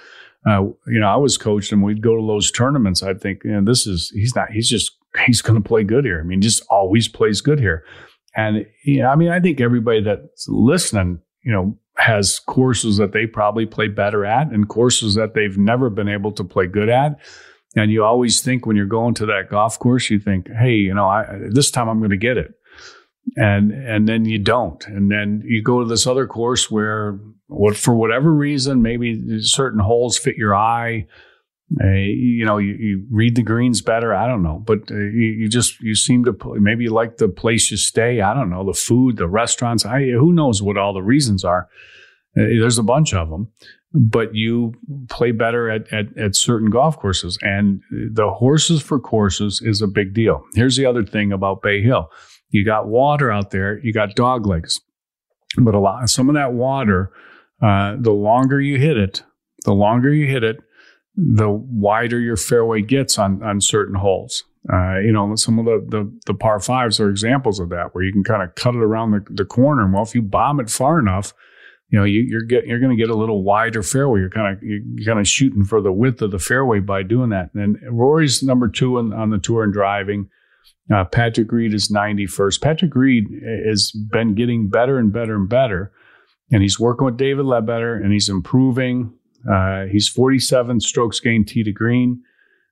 uh, 0.47 0.61
you 0.87 0.99
know, 0.99 1.07
I 1.07 1.15
was 1.15 1.37
coached 1.37 1.71
and 1.71 1.81
we'd 1.81 2.03
go 2.03 2.15
to 2.15 2.27
those 2.27 2.51
tournaments, 2.51 3.01
I'd 3.01 3.19
think, 3.19 3.43
you 3.43 3.51
know, 3.51 3.63
this 3.63 3.87
is, 3.87 4.11
he's 4.11 4.35
not, 4.35 4.51
he's 4.51 4.69
just, 4.69 4.91
he's 5.25 5.41
going 5.41 5.61
to 5.61 5.67
play 5.67 5.83
good 5.83 6.05
here. 6.05 6.19
I 6.19 6.23
mean, 6.23 6.41
just 6.41 6.61
always 6.69 7.07
plays 7.07 7.41
good 7.41 7.59
here. 7.59 7.83
And, 8.35 8.67
you 8.85 9.01
know, 9.01 9.07
I 9.07 9.15
mean, 9.15 9.29
I 9.29 9.39
think 9.39 9.59
everybody 9.59 10.03
that's 10.03 10.45
listening, 10.47 11.19
you 11.41 11.51
know, 11.51 11.75
has 11.99 12.39
courses 12.39 12.97
that 12.97 13.11
they 13.11 13.27
probably 13.27 13.65
play 13.65 13.87
better 13.87 14.25
at 14.25 14.47
and 14.51 14.69
courses 14.69 15.15
that 15.15 15.33
they've 15.33 15.57
never 15.57 15.89
been 15.89 16.07
able 16.07 16.31
to 16.31 16.43
play 16.43 16.65
good 16.65 16.89
at. 16.89 17.19
And 17.75 17.91
you 17.91 18.03
always 18.03 18.41
think 18.41 18.65
when 18.65 18.75
you're 18.75 18.85
going 18.85 19.13
to 19.15 19.25
that 19.27 19.49
golf 19.49 19.77
course, 19.77 20.09
you 20.09 20.19
think, 20.19 20.47
hey, 20.49 20.73
you 20.73 20.93
know, 20.93 21.07
I, 21.07 21.25
this 21.49 21.69
time 21.69 21.87
I'm 21.87 21.99
going 21.99 22.09
to 22.09 22.17
get 22.17 22.37
it. 22.37 22.53
And, 23.35 23.71
and 23.71 24.07
then 24.07 24.25
you 24.25 24.39
don't. 24.39 24.83
And 24.87 25.11
then 25.11 25.43
you 25.45 25.61
go 25.61 25.81
to 25.81 25.87
this 25.87 26.07
other 26.07 26.25
course 26.25 26.71
where 26.71 27.19
what, 27.47 27.77
for 27.77 27.93
whatever 27.93 28.33
reason, 28.33 28.81
maybe 28.81 29.41
certain 29.41 29.79
holes 29.79 30.17
fit 30.17 30.35
your 30.35 30.55
eye. 30.55 31.05
Uh, 31.81 31.87
you 31.87 32.45
know, 32.45 32.57
you, 32.57 32.73
you, 32.73 33.05
read 33.11 33.35
the 33.35 33.43
greens 33.43 33.81
better. 33.81 34.13
I 34.13 34.27
don't 34.27 34.41
know, 34.41 34.63
but 34.65 34.89
uh, 34.89 34.95
you, 34.95 35.35
you, 35.37 35.49
just 35.49 35.79
you 35.81 35.93
seem 35.93 36.25
to 36.25 36.35
maybe 36.59 36.85
you 36.85 36.89
like 36.89 37.17
the 37.17 37.27
place 37.27 37.69
you 37.69 37.77
stay. 37.77 38.21
I 38.21 38.33
don't 38.33 38.49
know 38.49 38.65
the 38.65 38.73
food, 38.73 39.17
the 39.17 39.27
restaurants. 39.27 39.85
I 39.85 40.09
who 40.09 40.33
knows 40.33 40.63
what 40.63 40.77
all 40.77 40.93
the 40.93 41.03
reasons 41.03 41.43
are. 41.43 41.69
Uh, 42.35 42.41
there's 42.59 42.79
a 42.79 42.83
bunch 42.83 43.13
of 43.13 43.29
them, 43.29 43.49
but 43.93 44.33
you 44.33 44.73
play 45.09 45.31
better 45.31 45.69
at, 45.69 45.91
at, 45.93 46.17
at 46.17 46.35
certain 46.35 46.71
golf 46.71 46.97
courses. 46.97 47.37
And 47.41 47.81
the 47.91 48.31
horses 48.31 48.81
for 48.81 48.99
courses 48.99 49.61
is 49.63 49.81
a 49.81 49.87
big 49.87 50.13
deal. 50.13 50.43
Here's 50.55 50.75
the 50.75 50.87
other 50.87 51.03
thing 51.03 51.31
about 51.31 51.61
Bay 51.61 51.81
Hill 51.81 52.09
you 52.51 52.65
got 52.65 52.87
water 52.87 53.31
out 53.31 53.51
there, 53.51 53.79
you 53.83 53.93
got 53.93 54.15
dog 54.15 54.47
legs. 54.47 54.79
But 55.57 55.75
a 55.75 55.79
lot, 55.79 56.09
some 56.09 56.29
of 56.29 56.35
that 56.35 56.53
water, 56.53 57.11
uh, 57.61 57.95
the 57.99 58.11
longer 58.11 58.59
you 58.59 58.79
hit 58.79 58.97
it, 58.97 59.23
the 59.65 59.73
longer 59.73 60.13
you 60.13 60.27
hit 60.27 60.43
it, 60.43 60.57
the 61.15 61.49
wider 61.49 62.19
your 62.19 62.37
fairway 62.37 62.81
gets 62.81 63.17
on, 63.17 63.43
on 63.43 63.61
certain 63.61 63.95
holes. 63.95 64.43
Uh, 64.71 64.99
you 64.99 65.11
know, 65.11 65.35
some 65.35 65.57
of 65.57 65.65
the, 65.65 65.85
the, 65.89 66.19
the 66.25 66.33
par 66.33 66.59
fives 66.59 66.99
are 66.99 67.09
examples 67.09 67.59
of 67.59 67.69
that, 67.69 67.93
where 67.93 68.03
you 68.03 68.11
can 68.11 68.23
kind 68.23 68.43
of 68.43 68.53
cut 68.55 68.75
it 68.75 68.81
around 68.81 69.11
the, 69.11 69.25
the 69.31 69.45
corner. 69.45 69.83
And 69.83 69.93
well, 69.93 70.03
if 70.03 70.13
you 70.13 70.21
bomb 70.21 70.59
it 70.59 70.69
far 70.69 70.99
enough, 70.99 71.33
you 71.89 71.97
know, 71.97 72.05
you, 72.05 72.21
you're 72.21 72.43
get, 72.43 72.67
you're 72.67 72.79
going 72.79 72.95
to 72.95 73.01
get 73.01 73.09
a 73.09 73.17
little 73.17 73.43
wider 73.43 73.81
fairway. 73.81 74.19
You're 74.19 74.29
kind 74.29 74.55
of 74.55 74.61
you're 74.61 75.05
kind 75.05 75.19
of 75.19 75.27
shooting 75.27 75.63
for 75.63 75.81
the 75.81 75.91
width 75.91 76.21
of 76.21 76.31
the 76.31 76.39
fairway 76.39 76.79
by 76.79 77.03
doing 77.03 77.29
that. 77.29 77.49
And 77.55 77.77
Rory's 77.89 78.43
number 78.43 78.67
two 78.67 78.99
on, 78.99 79.11
on 79.11 79.31
the 79.31 79.39
tour 79.39 79.63
in 79.63 79.71
driving. 79.71 80.29
Uh, 80.93 81.05
Patrick 81.05 81.51
Reed 81.51 81.73
is 81.73 81.91
91st. 81.91 82.61
Patrick 82.61 82.95
Reed 82.95 83.27
has 83.67 83.91
been 83.91 84.35
getting 84.35 84.69
better 84.69 84.97
and 84.97 85.13
better 85.13 85.35
and 85.35 85.47
better, 85.47 85.91
and 86.51 86.61
he's 86.61 86.79
working 86.79 87.05
with 87.05 87.17
David 87.17 87.45
Leadbetter, 87.45 87.95
and 87.95 88.11
he's 88.11 88.29
improving. 88.29 89.13
Uh, 89.49 89.85
he's 89.85 90.07
47 90.07 90.79
strokes 90.79 91.19
gained 91.19 91.47
tee 91.47 91.63
to 91.63 91.71
green. 91.71 92.23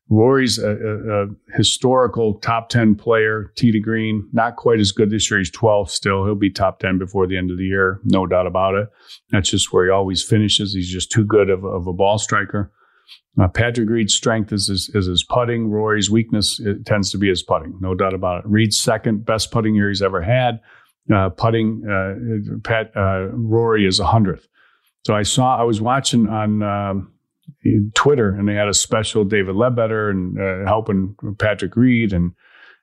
Rory's 0.09 0.57
a, 0.57 0.69
a, 0.69 1.23
a, 1.23 1.27
historical 1.53 2.35
top 2.35 2.69
10 2.69 2.95
player, 2.95 3.51
tee 3.55 3.71
to 3.71 3.79
green. 3.79 4.27
Not 4.31 4.55
quite 4.55 4.79
as 4.79 4.93
good 4.93 5.09
this 5.09 5.29
year. 5.29 5.39
He's 5.39 5.51
12 5.51 5.91
still. 5.91 6.23
He'll 6.23 6.35
be 6.35 6.49
top 6.49 6.79
10 6.79 6.97
before 6.97 7.27
the 7.27 7.37
end 7.37 7.51
of 7.51 7.57
the 7.57 7.65
year, 7.65 7.99
no 8.05 8.25
doubt 8.25 8.47
about 8.47 8.75
it. 8.75 8.87
That's 9.31 9.49
just 9.49 9.73
where 9.73 9.85
he 9.85 9.91
always 9.91 10.23
finishes. 10.23 10.73
He's 10.73 10.91
just 10.91 11.11
too 11.11 11.25
good 11.25 11.49
of, 11.49 11.65
of 11.65 11.87
a 11.87 11.93
ball 11.93 12.19
striker. 12.19 12.71
Uh, 13.39 13.47
Patrick 13.47 13.89
Reed's 13.89 14.15
strength 14.15 14.51
is 14.51 14.67
his, 14.67 14.89
is 14.93 15.07
his 15.07 15.23
putting. 15.23 15.69
Rory's 15.69 16.09
weakness 16.09 16.59
tends 16.85 17.11
to 17.11 17.17
be 17.17 17.27
his 17.27 17.43
putting, 17.43 17.77
no 17.81 17.93
doubt 17.93 18.13
about 18.13 18.39
it. 18.39 18.49
Reed's 18.49 18.79
second 18.79 19.25
best 19.25 19.51
putting 19.51 19.75
year 19.75 19.89
he's 19.89 20.01
ever 20.01 20.21
had. 20.21 20.59
Uh, 21.13 21.29
putting, 21.29 21.83
uh, 21.87 22.59
Pat 22.63 22.91
uh, 22.95 23.27
Rory 23.31 23.85
is 23.85 23.99
a 23.99 24.05
hundredth. 24.05 24.47
So 25.07 25.15
I 25.15 25.23
saw 25.23 25.55
I 25.55 25.63
was 25.63 25.79
watching 25.79 26.27
on 26.27 26.61
um, 26.61 27.13
Twitter, 27.93 28.35
and 28.35 28.45
they 28.45 28.55
had 28.55 28.67
a 28.67 28.73
special 28.73 29.23
David 29.23 29.55
Leadbetter 29.55 30.09
and 30.09 30.37
uh, 30.37 30.67
helping 30.67 31.15
Patrick 31.39 31.77
Reed, 31.77 32.11
and, 32.11 32.33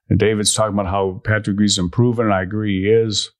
and, 0.09 0.19
David's 0.19 0.55
talking 0.55 0.73
about 0.73 0.87
how 0.87 1.21
Patrick 1.23 1.59
Reed's 1.59 1.77
improving, 1.77 2.25
and 2.25 2.33
I 2.33 2.41
agree 2.41 2.81
he 2.81 2.89
is. 2.89 3.31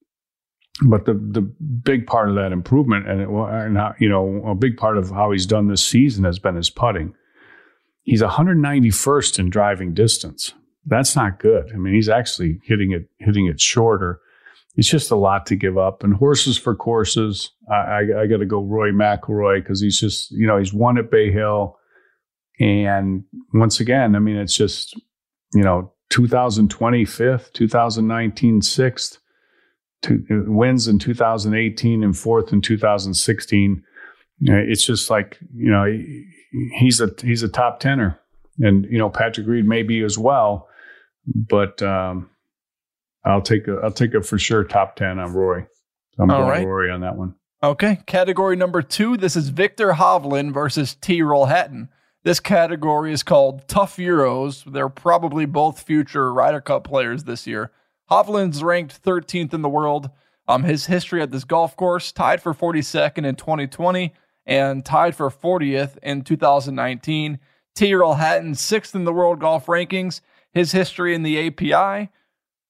But 0.87 1.07
the 1.07 1.15
the 1.15 1.41
big 1.41 2.07
part 2.07 2.29
of 2.29 2.35
that 2.35 2.53
improvement, 2.53 3.09
and, 3.09 3.23
it, 3.23 3.29
and 3.31 3.79
how, 3.79 3.95
you 3.99 4.11
know, 4.11 4.45
a 4.47 4.55
big 4.55 4.77
part 4.77 4.99
of 4.99 5.09
how 5.09 5.31
he's 5.31 5.47
done 5.47 5.69
this 5.69 5.83
season 5.83 6.25
has 6.25 6.39
been 6.39 6.57
his 6.57 6.69
putting. 6.69 7.15
He's 8.03 8.21
191st 8.21 9.39
in 9.39 9.49
driving 9.49 9.95
distance. 9.95 10.53
That's 10.85 11.17
not 11.17 11.39
good. 11.39 11.73
I 11.73 11.79
mean, 11.79 11.95
he's 11.95 12.11
actually 12.11 12.61
hitting 12.65 12.93
it 12.93 13.09
hitting 13.19 13.47
it 13.47 13.63
shorter. 13.63 14.21
It's 14.77 14.91
just 14.91 15.11
a 15.11 15.17
lot 15.17 15.47
to 15.47 15.57
give 15.57 15.79
up. 15.79 16.03
And 16.03 16.15
horses 16.15 16.59
for 16.59 16.75
courses, 16.75 17.53
I, 17.71 17.75
I, 17.75 18.23
I 18.23 18.27
got 18.27 18.39
to 18.39 18.47
go 18.47 18.61
Rory 18.61 18.93
McIlroy 18.93 19.63
because 19.63 19.81
he's 19.81 20.01
just 20.01 20.31
you 20.33 20.47
know 20.47 20.59
he's 20.59 20.75
won 20.75 20.99
at 20.99 21.11
Bay 21.11 21.31
Hill, 21.31 21.79
and 22.59 23.25
once 23.53 23.81
again, 23.81 24.17
I 24.17 24.19
mean, 24.19 24.37
it's 24.37 24.57
just 24.57 24.95
you 25.53 25.63
know 25.63 25.93
2020 26.11 27.05
fifth, 27.05 27.53
2019 27.53 28.63
sixth 28.63 29.19
two, 30.05 30.25
wins 30.47 30.87
in 30.87 30.99
2018 30.99 32.03
and 32.03 32.17
fourth 32.17 32.53
in 32.53 32.61
2016. 32.61 33.83
It's 34.41 34.85
just 34.85 35.11
like 35.11 35.39
you 35.55 35.71
know 35.71 35.87
he's 36.79 37.01
a 37.01 37.11
he's 37.23 37.43
a 37.43 37.49
top 37.49 37.81
tenor, 37.81 38.19
and 38.59 38.85
you 38.87 38.99
know 38.99 39.09
Patrick 39.09 39.47
Reed 39.47 39.67
may 39.67 39.83
be 39.83 40.03
as 40.03 40.19
well, 40.19 40.69
but 41.27 41.81
um, 41.83 42.31
I'll 43.25 43.43
take 43.43 43.67
a 43.69 43.81
I'll 43.83 43.93
take 43.93 44.15
a 44.15 44.23
for 44.23 44.39
sure 44.39 44.65
top 44.65 44.97
ten 44.97 45.19
on 45.19 45.33
Rory. 45.33 45.67
I'm 46.19 46.31
All 46.31 46.41
going 46.41 46.51
right. 46.51 46.67
Rory 46.67 46.91
on 46.91 47.01
that 47.01 47.17
one. 47.17 47.35
Okay, 47.63 48.01
category 48.07 48.57
number 48.57 48.83
two. 48.83 49.17
This 49.17 49.37
is 49.37 49.49
Viktor 49.49 49.93
Hovland 49.93 50.53
versus 50.53 50.95
Tyrrell 50.95 51.47
Hatton. 51.47 51.89
This 52.23 52.41
category 52.41 53.13
is 53.13 53.23
called 53.23 53.67
Tough 53.69 53.97
Euros. 53.97 54.71
They're 54.71 54.89
probably 54.89 55.47
both 55.47 55.83
future 55.83 56.33
Ryder 56.33 56.61
Cup 56.61 56.85
players 56.85 57.25
this 57.25 57.47
year. 57.47 57.71
Hovland's 58.11 58.63
ranked 58.63 59.03
13th 59.03 59.55
in 59.55 59.63
the 59.63 59.69
world. 59.69 60.11
Um, 60.47 60.65
his 60.65 60.87
history 60.87 61.23
at 61.23 61.31
this 61.31 61.45
golf 61.45 61.77
course 61.77 62.13
tied 62.13 62.43
for 62.43 62.53
42nd 62.53 63.25
in 63.25 63.35
2020 63.35 64.13
and 64.47 64.85
tied 64.85 65.17
for 65.17 65.31
40th 65.31 65.97
in 66.03 66.23
2019. 66.23 67.39
Tyrrell 67.75 68.15
Hatton 68.15 68.55
sixth 68.55 68.95
in 68.95 69.05
the 69.05 69.13
world 69.13 69.41
golf 69.41 69.67
rankings. 69.67 70.21
His 70.53 70.73
history 70.73 71.15
in 71.15 71.23
the 71.23 71.47
API 71.47 72.11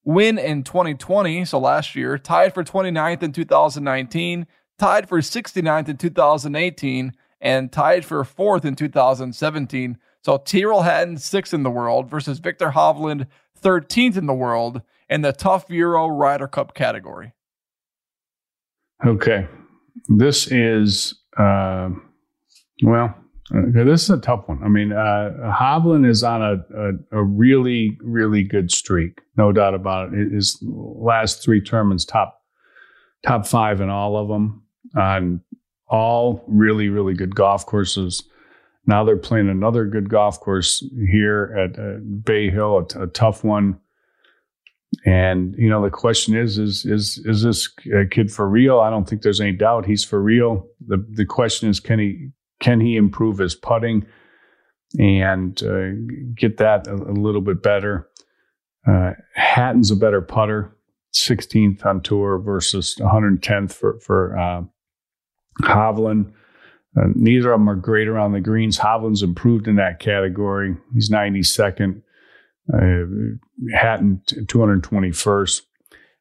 win 0.05 0.37
in 0.37 0.63
2020, 0.63 1.43
so 1.45 1.59
last 1.59 1.95
year, 1.95 2.17
tied 2.17 2.53
for 2.53 2.63
29th 2.63 3.23
in 3.23 3.31
2019, 3.31 4.47
tied 4.77 5.09
for 5.09 5.19
69th 5.19 5.89
in 5.89 5.97
2018, 5.97 7.13
and 7.41 7.71
tied 7.71 8.05
for 8.05 8.23
fourth 8.23 8.63
in 8.63 8.75
2017. 8.75 9.97
So 10.23 10.37
Tyrrell 10.37 10.83
Hatton 10.83 11.17
sixth 11.17 11.53
in 11.53 11.63
the 11.63 11.69
world 11.69 12.09
versus 12.09 12.39
Viktor 12.39 12.71
Hovland 12.71 13.27
13th 13.61 14.17
in 14.17 14.25
the 14.25 14.33
world 14.33 14.81
in 15.09 15.21
the 15.21 15.33
Tough 15.33 15.69
Euro 15.69 16.07
Ryder 16.07 16.47
Cup 16.47 16.73
category. 16.73 17.33
Okay. 19.05 19.47
This 20.07 20.51
is, 20.51 21.15
uh, 21.37 21.89
well, 22.83 23.15
okay, 23.53 23.83
this 23.83 24.03
is 24.03 24.09
a 24.09 24.17
tough 24.17 24.47
one. 24.47 24.63
I 24.63 24.67
mean, 24.67 24.91
uh, 24.91 25.53
Hovland 25.59 26.07
is 26.07 26.23
on 26.23 26.41
a, 26.41 26.53
a, 26.75 27.19
a, 27.19 27.23
really, 27.23 27.97
really 28.01 28.43
good 28.43 28.71
streak, 28.71 29.21
no 29.37 29.51
doubt 29.51 29.73
about 29.73 30.13
it. 30.13 30.31
His 30.31 30.57
last 30.63 31.43
three 31.43 31.61
tournaments, 31.61 32.05
top 32.05 32.41
top 33.25 33.45
five 33.45 33.81
in 33.81 33.89
all 33.89 34.17
of 34.17 34.27
them, 34.27 34.63
on 34.95 35.41
all 35.87 36.43
really, 36.47 36.89
really 36.89 37.13
good 37.13 37.35
golf 37.35 37.65
courses. 37.65 38.23
Now 38.87 39.03
they're 39.03 39.17
playing 39.17 39.49
another 39.49 39.85
good 39.85 40.09
golf 40.09 40.39
course 40.39 40.83
here 41.09 41.55
at 41.57 41.79
uh, 41.79 41.97
Bay 42.23 42.49
Hill, 42.49 42.79
a, 42.79 42.87
t- 42.87 42.99
a 42.99 43.07
tough 43.07 43.43
one. 43.43 43.79
And 45.05 45.55
you 45.57 45.69
know, 45.69 45.83
the 45.83 45.89
question 45.89 46.35
is, 46.35 46.57
is 46.57 46.85
is 46.85 47.19
is 47.25 47.43
this 47.43 47.67
kid 48.11 48.31
for 48.31 48.47
real? 48.47 48.79
I 48.79 48.89
don't 48.89 49.07
think 49.07 49.21
there's 49.21 49.41
any 49.41 49.51
doubt 49.51 49.85
he's 49.85 50.03
for 50.03 50.21
real. 50.21 50.67
the 50.87 51.05
The 51.11 51.25
question 51.25 51.69
is, 51.69 51.79
can 51.79 51.99
he 51.99 52.29
can 52.59 52.79
he 52.79 52.95
improve 52.95 53.37
his 53.37 53.55
putting 53.55 54.05
and 54.97 55.61
uh, 55.63 55.91
get 56.35 56.57
that 56.57 56.87
a, 56.87 56.93
a, 56.93 57.13
little 57.13 57.41
bit 57.41 57.61
better? 57.61 58.07
Uh, 58.87 59.11
Hatton's 59.33 59.91
a 59.91 59.95
better 59.95 60.21
putter, 60.21 60.75
16th 61.15 61.85
on 61.85 62.01
tour 62.01 62.39
versus 62.39 62.95
110th 62.99 63.73
for 63.73 63.99
for 63.99 64.37
uh, 64.37 64.61
Hovland. 65.61 66.31
Uh, 66.97 67.07
neither 67.13 67.51
of 67.51 67.59
them 67.59 67.69
are 67.69 67.75
great 67.75 68.07
around 68.07 68.31
the 68.31 68.39
greens. 68.39 68.79
Hovland's 68.79 69.23
improved 69.23 69.67
in 69.67 69.75
that 69.75 69.99
category. 69.99 70.77
He's 70.93 71.09
92nd. 71.11 72.01
Uh, 72.73 73.37
Hatton 73.73 74.21
221st. 74.27 75.61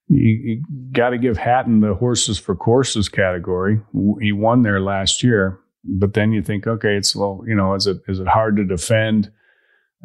You, 0.08 0.30
you 0.30 0.62
got 0.92 1.10
to 1.10 1.18
give 1.18 1.36
Hatton 1.36 1.80
the 1.80 1.94
horses 1.94 2.38
for 2.38 2.54
courses 2.54 3.08
category. 3.08 3.80
He 4.20 4.32
won 4.32 4.62
there 4.62 4.80
last 4.80 5.22
year, 5.22 5.60
but 5.84 6.14
then 6.14 6.32
you 6.32 6.42
think, 6.42 6.66
okay, 6.66 6.96
it's 6.96 7.14
well, 7.14 7.42
you 7.46 7.54
know, 7.54 7.74
is 7.74 7.86
it 7.86 7.98
is 8.08 8.20
it 8.20 8.28
hard 8.28 8.56
to 8.56 8.64
defend? 8.64 9.30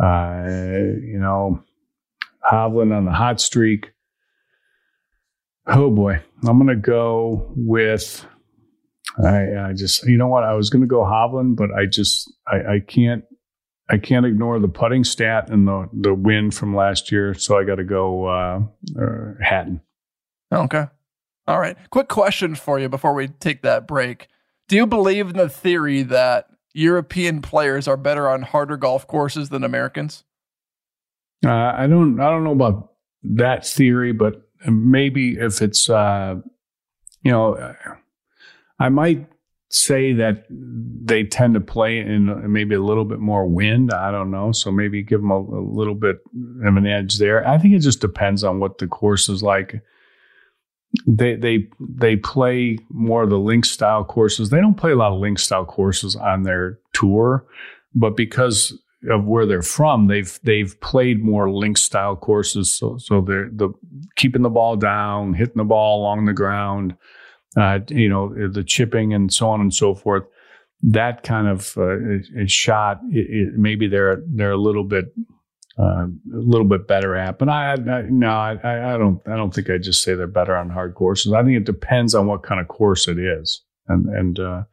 Uh, 0.02 0.44
you 0.48 1.20
know, 1.20 1.64
Hovland 2.50 2.96
on 2.96 3.06
the 3.06 3.12
hot 3.12 3.42
streak. 3.42 3.92
Oh 5.68 5.90
boy, 5.90 6.22
I'm 6.46 6.58
gonna 6.58 6.76
go 6.76 7.52
with. 7.56 8.26
I, 9.24 9.70
I 9.70 9.74
just, 9.76 10.06
you 10.06 10.18
know 10.18 10.28
what? 10.28 10.44
I 10.44 10.54
was 10.54 10.70
gonna 10.70 10.86
go 10.86 11.02
Hovland, 11.02 11.56
but 11.56 11.72
I 11.72 11.86
just, 11.86 12.32
I, 12.48 12.76
I 12.76 12.80
can't 12.88 13.24
I 13.90 13.98
can't 13.98 14.26
ignore 14.26 14.60
the 14.60 14.68
putting 14.68 15.04
stat 15.04 15.50
and 15.50 15.68
the 15.68 15.90
the 15.92 16.14
win 16.14 16.52
from 16.52 16.76
last 16.76 17.12
year, 17.12 17.34
so 17.34 17.58
I 17.58 17.64
got 17.64 17.76
to 17.76 17.84
go 17.84 18.26
uh, 18.26 18.62
uh, 19.02 19.34
Hatton. 19.42 19.82
Okay, 20.54 20.86
all 21.48 21.60
right. 21.60 21.76
Quick 21.90 22.08
question 22.08 22.56
for 22.56 22.80
you 22.80 22.88
before 22.88 23.14
we 23.14 23.28
take 23.28 23.64
that 23.64 23.88
break: 23.88 24.28
Do 24.70 24.76
you 24.76 24.86
believe 24.86 25.30
in 25.30 25.36
the 25.36 25.50
theory 25.50 26.04
that 26.04 26.48
European 26.74 27.42
players 27.42 27.88
are 27.88 27.98
better 27.98 28.30
on 28.30 28.44
harder 28.44 28.78
golf 28.78 29.08
courses 29.08 29.50
than 29.50 29.64
Americans? 29.64 30.24
Uh, 31.44 31.52
I 31.52 31.88
don't. 31.88 32.20
I 32.20 32.30
don't 32.30 32.44
know 32.44 32.52
about 32.52 32.92
that 33.24 33.66
theory, 33.66 34.12
but 34.12 34.48
maybe 34.68 35.38
if 35.40 35.62
it's, 35.62 35.90
uh, 35.90 36.36
you 37.24 37.32
know, 37.32 37.74
I 38.80 38.90
might 38.90 39.26
say 39.72 40.14
that 40.14 40.46
they 40.50 41.24
tend 41.24 41.56
to 41.56 41.62
play 41.62 42.00
in 42.00 42.52
maybe 42.52 42.76
a 42.76 42.82
little 42.82 43.06
bit 43.06 43.20
more 43.20 43.48
wind. 43.48 43.92
I 43.92 44.12
don't 44.12 44.32
know. 44.32 44.52
So 44.52 44.72
maybe 44.72 45.02
give 45.02 45.22
them 45.22 45.32
a, 45.32 45.40
a, 45.40 45.62
little 45.62 45.96
bit 45.96 46.18
of 46.64 46.76
an 46.76 46.86
edge 46.86 47.18
there. 47.18 47.48
I 47.48 47.58
think 47.58 47.74
it 47.74 47.80
just 47.80 48.02
depends 48.02 48.44
on 48.44 48.60
what 48.60 48.78
the 48.78 48.88
course 48.88 49.30
is 49.30 49.42
like. 49.42 49.82
They 51.06 51.36
they 51.36 51.68
they 51.80 52.16
play 52.16 52.78
more 52.90 53.24
of 53.24 53.30
the 53.30 53.40
link 53.40 53.66
style 53.66 54.04
courses. 54.04 54.50
They 54.50 54.60
don't 54.60 54.78
play 54.78 54.92
a 54.92 54.96
lot 54.96 55.14
of 55.14 55.20
link 55.20 55.40
style 55.40 55.66
courses 55.66 56.16
on 56.16 56.44
their 56.44 56.80
tour, 56.94 57.46
but 57.94 58.18
because 58.18 58.78
of 59.10 59.26
where 59.26 59.46
they're 59.46 59.62
from, 59.62 60.08
they've 60.08 60.40
they've 60.44 60.80
played 60.82 61.24
more 61.24 61.52
link 61.52 61.78
style 61.78 62.16
courses. 62.16 62.76
So 62.76 62.98
so 62.98 63.22
they're 63.22 63.50
the 63.52 63.70
keeping 64.16 64.42
the 64.42 64.50
ball 64.50 64.76
down, 64.76 65.34
hitting 65.34 65.58
the 65.58 65.64
ball 65.64 66.02
along 66.02 66.26
the 66.26 66.34
ground 66.34 66.96
uh, 67.58 67.80
you 67.90 68.10
know, 68.10 68.34
the 68.48 68.64
chipping 68.64 69.14
and 69.14 69.34
so 69.34 69.50
on 69.50 69.62
and 69.62 69.74
so 69.74 69.96
forth. 69.96 70.24
That 70.82 71.24
kind 71.24 71.48
of 71.48 71.78
uh, 71.78 72.46
shot, 72.46 73.02
it, 73.12 73.28
it, 73.30 73.54
maybe 73.58 73.88
they're 73.88 74.22
they're 74.28 74.52
a 74.52 74.58
little 74.58 74.86
bit 74.86 75.06
uh, 75.80 76.06
a 76.06 76.10
little 76.28 76.68
bit 76.68 76.88
better 76.88 77.16
at. 77.16 77.40
But 77.40 77.50
I, 77.50 77.74
I 77.74 78.02
no, 78.10 78.30
I, 78.30 78.94
I 78.94 78.98
don't 78.98 79.22
I 79.28 79.36
don't 79.36 79.54
think 79.54 79.70
I 79.70 79.78
just 79.78 80.04
say 80.04 80.14
they're 80.14 80.28
better 80.28 80.56
on 80.56 80.70
hard 80.70 80.96
courses. 80.96 81.34
I 81.34 81.44
think 81.44 81.58
it 81.58 81.66
depends 81.66 82.14
on 82.14 82.28
what 82.28 82.44
kind 82.44 82.60
of 82.60 82.68
course 82.68 83.08
it 83.08 83.18
is, 83.18 83.64
and 83.88 84.08
and 84.08 84.40
uh, 84.40 84.64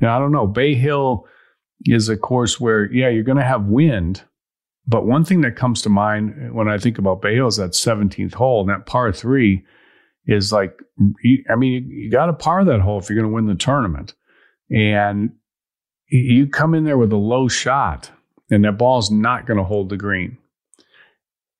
you 0.00 0.06
know, 0.06 0.14
I 0.14 0.18
don't 0.18 0.32
know. 0.32 0.46
Bay 0.46 0.74
Hill 0.74 1.26
is 1.84 2.08
a 2.08 2.16
course 2.16 2.60
where 2.60 2.90
yeah, 2.92 3.08
you're 3.08 3.24
going 3.24 3.38
to 3.38 3.44
have 3.44 3.66
wind. 3.66 4.22
But 4.86 5.06
one 5.06 5.24
thing 5.24 5.42
that 5.42 5.56
comes 5.56 5.82
to 5.82 5.88
mind 5.88 6.54
when 6.54 6.68
I 6.68 6.76
think 6.76 6.98
about 6.98 7.22
Bay 7.22 7.36
Hill 7.36 7.46
is 7.46 7.56
that 7.56 7.70
17th 7.70 8.34
hole 8.34 8.62
and 8.62 8.70
that 8.70 8.86
par 8.86 9.12
three 9.12 9.64
is 10.26 10.52
like, 10.52 10.76
I 11.48 11.54
mean, 11.56 11.88
you 11.88 12.10
got 12.10 12.26
to 12.26 12.32
par 12.32 12.64
that 12.64 12.80
hole 12.80 12.98
if 12.98 13.08
you're 13.08 13.18
going 13.18 13.30
to 13.30 13.34
win 13.34 13.46
the 13.46 13.54
tournament. 13.54 14.14
And 14.70 15.32
you 16.08 16.48
come 16.48 16.74
in 16.74 16.84
there 16.84 16.98
with 16.98 17.12
a 17.12 17.16
low 17.16 17.48
shot, 17.48 18.10
and 18.52 18.64
that 18.64 18.78
ball's 18.78 19.10
not 19.10 19.46
going 19.46 19.56
to 19.56 19.64
hold 19.64 19.88
the 19.88 19.96
green. 19.96 20.36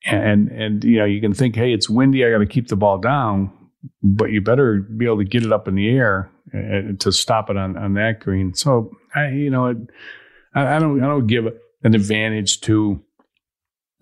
And 0.05 0.49
and 0.49 0.85
you 0.85 0.99
know 0.99 1.05
you 1.05 1.21
can 1.21 1.33
think, 1.33 1.55
hey, 1.55 1.73
it's 1.73 1.89
windy. 1.89 2.25
I 2.25 2.31
got 2.31 2.39
to 2.39 2.47
keep 2.47 2.69
the 2.69 2.77
ball 2.77 2.99
down, 2.99 3.53
but 4.03 4.31
you 4.31 4.41
better 4.41 4.81
be 4.81 5.07
able 5.07 5.19
to 5.19 5.25
get 5.25 5.45
it 5.45 5.53
up 5.53 5.69
in 5.69 5.77
the 5.77 5.89
air 5.89 6.31
uh, 6.53 6.93
to 6.99 7.13
stop 7.13 7.51
it 7.51 7.57
on 7.57 7.77
on 7.77 7.95
that 7.95 8.21
green. 8.21 8.53
So 8.55 8.91
I, 9.15 9.29
you 9.29 9.49
know, 9.49 9.69
it, 9.69 9.77
I, 10.55 10.77
I 10.77 10.79
don't 10.81 11.03
I 11.03 11.07
don't 11.07 11.29
give 11.29 11.47
an 11.85 11.95
advantage 11.95 12.61
to 12.63 13.01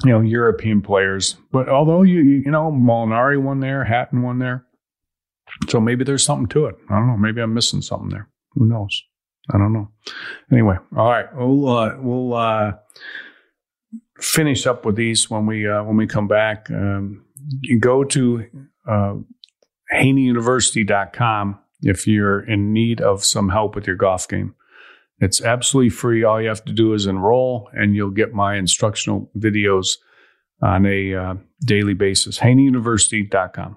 you 0.04 0.10
know 0.10 0.20
European 0.20 0.80
players, 0.80 1.36
but 1.52 1.68
although 1.68 2.02
you 2.02 2.20
you 2.20 2.50
know 2.50 2.72
Molinari 2.72 3.40
won 3.40 3.60
there, 3.60 3.84
Hatton 3.84 4.22
won 4.22 4.38
there, 4.38 4.64
so 5.68 5.80
maybe 5.80 6.02
there's 6.02 6.24
something 6.24 6.48
to 6.48 6.64
it. 6.64 6.76
I 6.88 6.94
don't 6.94 7.08
know. 7.08 7.18
Maybe 7.18 7.42
I'm 7.42 7.52
missing 7.52 7.82
something 7.82 8.08
there. 8.08 8.30
Who 8.54 8.64
knows? 8.64 9.02
I 9.52 9.58
don't 9.58 9.72
know. 9.72 9.88
Anyway, 10.52 10.76
all 10.96 11.10
right, 11.10 11.26
we'll 11.34 11.68
uh, 11.68 11.96
we'll 11.98 12.34
uh, 12.34 12.72
finish 14.18 14.66
up 14.66 14.84
with 14.84 14.96
these 14.96 15.28
when 15.30 15.46
we 15.46 15.68
uh, 15.68 15.82
when 15.84 15.96
we 15.96 16.06
come 16.06 16.28
back. 16.28 16.70
Um, 16.70 17.24
you 17.60 17.78
go 17.80 18.04
to 18.04 18.46
uh, 18.88 19.14
HaneyUniversity.com 19.92 21.58
if 21.82 22.06
you're 22.06 22.40
in 22.40 22.72
need 22.72 23.00
of 23.00 23.24
some 23.24 23.48
help 23.48 23.74
with 23.74 23.86
your 23.86 23.96
golf 23.96 24.28
game. 24.28 24.54
It's 25.20 25.42
absolutely 25.42 25.90
free. 25.90 26.24
All 26.24 26.40
you 26.40 26.48
have 26.48 26.64
to 26.64 26.72
do 26.72 26.94
is 26.94 27.06
enroll, 27.06 27.68
and 27.72 27.94
you'll 27.94 28.10
get 28.10 28.32
my 28.32 28.56
instructional 28.56 29.30
videos 29.36 29.96
on 30.62 30.86
a 30.86 31.14
uh, 31.14 31.34
daily 31.64 31.94
basis. 31.94 32.38
HaneyUniversity.com. 32.38 33.76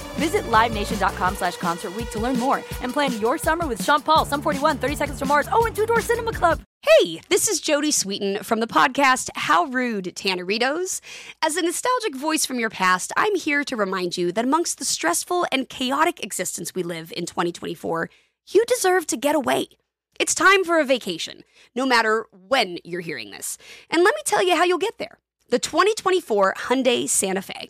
Visit 0.15 0.43
LiveNation.com 0.43 1.35
slash 1.35 1.57
Concert 1.57 1.93
to 2.11 2.19
learn 2.19 2.39
more 2.39 2.63
and 2.81 2.93
plan 2.93 3.19
your 3.19 3.37
summer 3.37 3.67
with 3.67 3.83
Sean 3.83 4.01
Paul, 4.01 4.25
Sum 4.25 4.41
41, 4.41 4.77
30 4.77 4.95
Seconds 4.95 5.19
to 5.19 5.25
Mars, 5.25 5.47
oh, 5.51 5.65
and 5.65 5.75
Two 5.75 5.85
Door 5.85 6.01
Cinema 6.01 6.33
Club. 6.33 6.61
Hey, 6.81 7.21
this 7.29 7.47
is 7.47 7.61
Jodie 7.61 7.93
Sweetin 7.93 8.43
from 8.43 8.59
the 8.59 8.67
podcast 8.67 9.29
How 9.35 9.65
Rude, 9.65 10.05
Tanneritos. 10.15 10.99
As 11.41 11.55
a 11.55 11.61
nostalgic 11.61 12.15
voice 12.15 12.45
from 12.45 12.59
your 12.59 12.71
past, 12.71 13.13
I'm 13.15 13.35
here 13.35 13.63
to 13.63 13.75
remind 13.75 14.17
you 14.17 14.31
that 14.31 14.45
amongst 14.45 14.79
the 14.79 14.85
stressful 14.85 15.45
and 15.51 15.69
chaotic 15.69 16.23
existence 16.23 16.73
we 16.73 16.81
live 16.81 17.13
in 17.15 17.27
2024, 17.27 18.09
you 18.47 18.65
deserve 18.65 19.05
to 19.07 19.17
get 19.17 19.35
away. 19.35 19.67
It's 20.19 20.35
time 20.35 20.63
for 20.63 20.79
a 20.79 20.85
vacation, 20.85 21.43
no 21.75 21.85
matter 21.85 22.25
when 22.31 22.79
you're 22.83 23.01
hearing 23.01 23.31
this. 23.31 23.57
And 23.89 24.03
let 24.03 24.15
me 24.15 24.21
tell 24.25 24.43
you 24.43 24.55
how 24.55 24.63
you'll 24.63 24.77
get 24.77 24.97
there. 24.97 25.19
The 25.49 25.59
2024 25.59 26.55
Hyundai 26.57 27.07
Santa 27.07 27.41
Fe. 27.41 27.69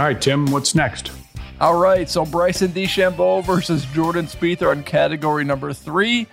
All 0.00 0.06
right, 0.06 0.18
Tim, 0.18 0.46
what's 0.46 0.74
next? 0.74 1.12
All 1.60 1.78
right, 1.78 2.08
so 2.08 2.24
Bryson 2.24 2.70
DeChambeau 2.70 3.44
versus 3.44 3.84
Jordan 3.92 4.24
Spieth 4.24 4.62
in 4.72 4.82
category 4.82 5.44
number 5.44 5.74
three, 5.74 6.26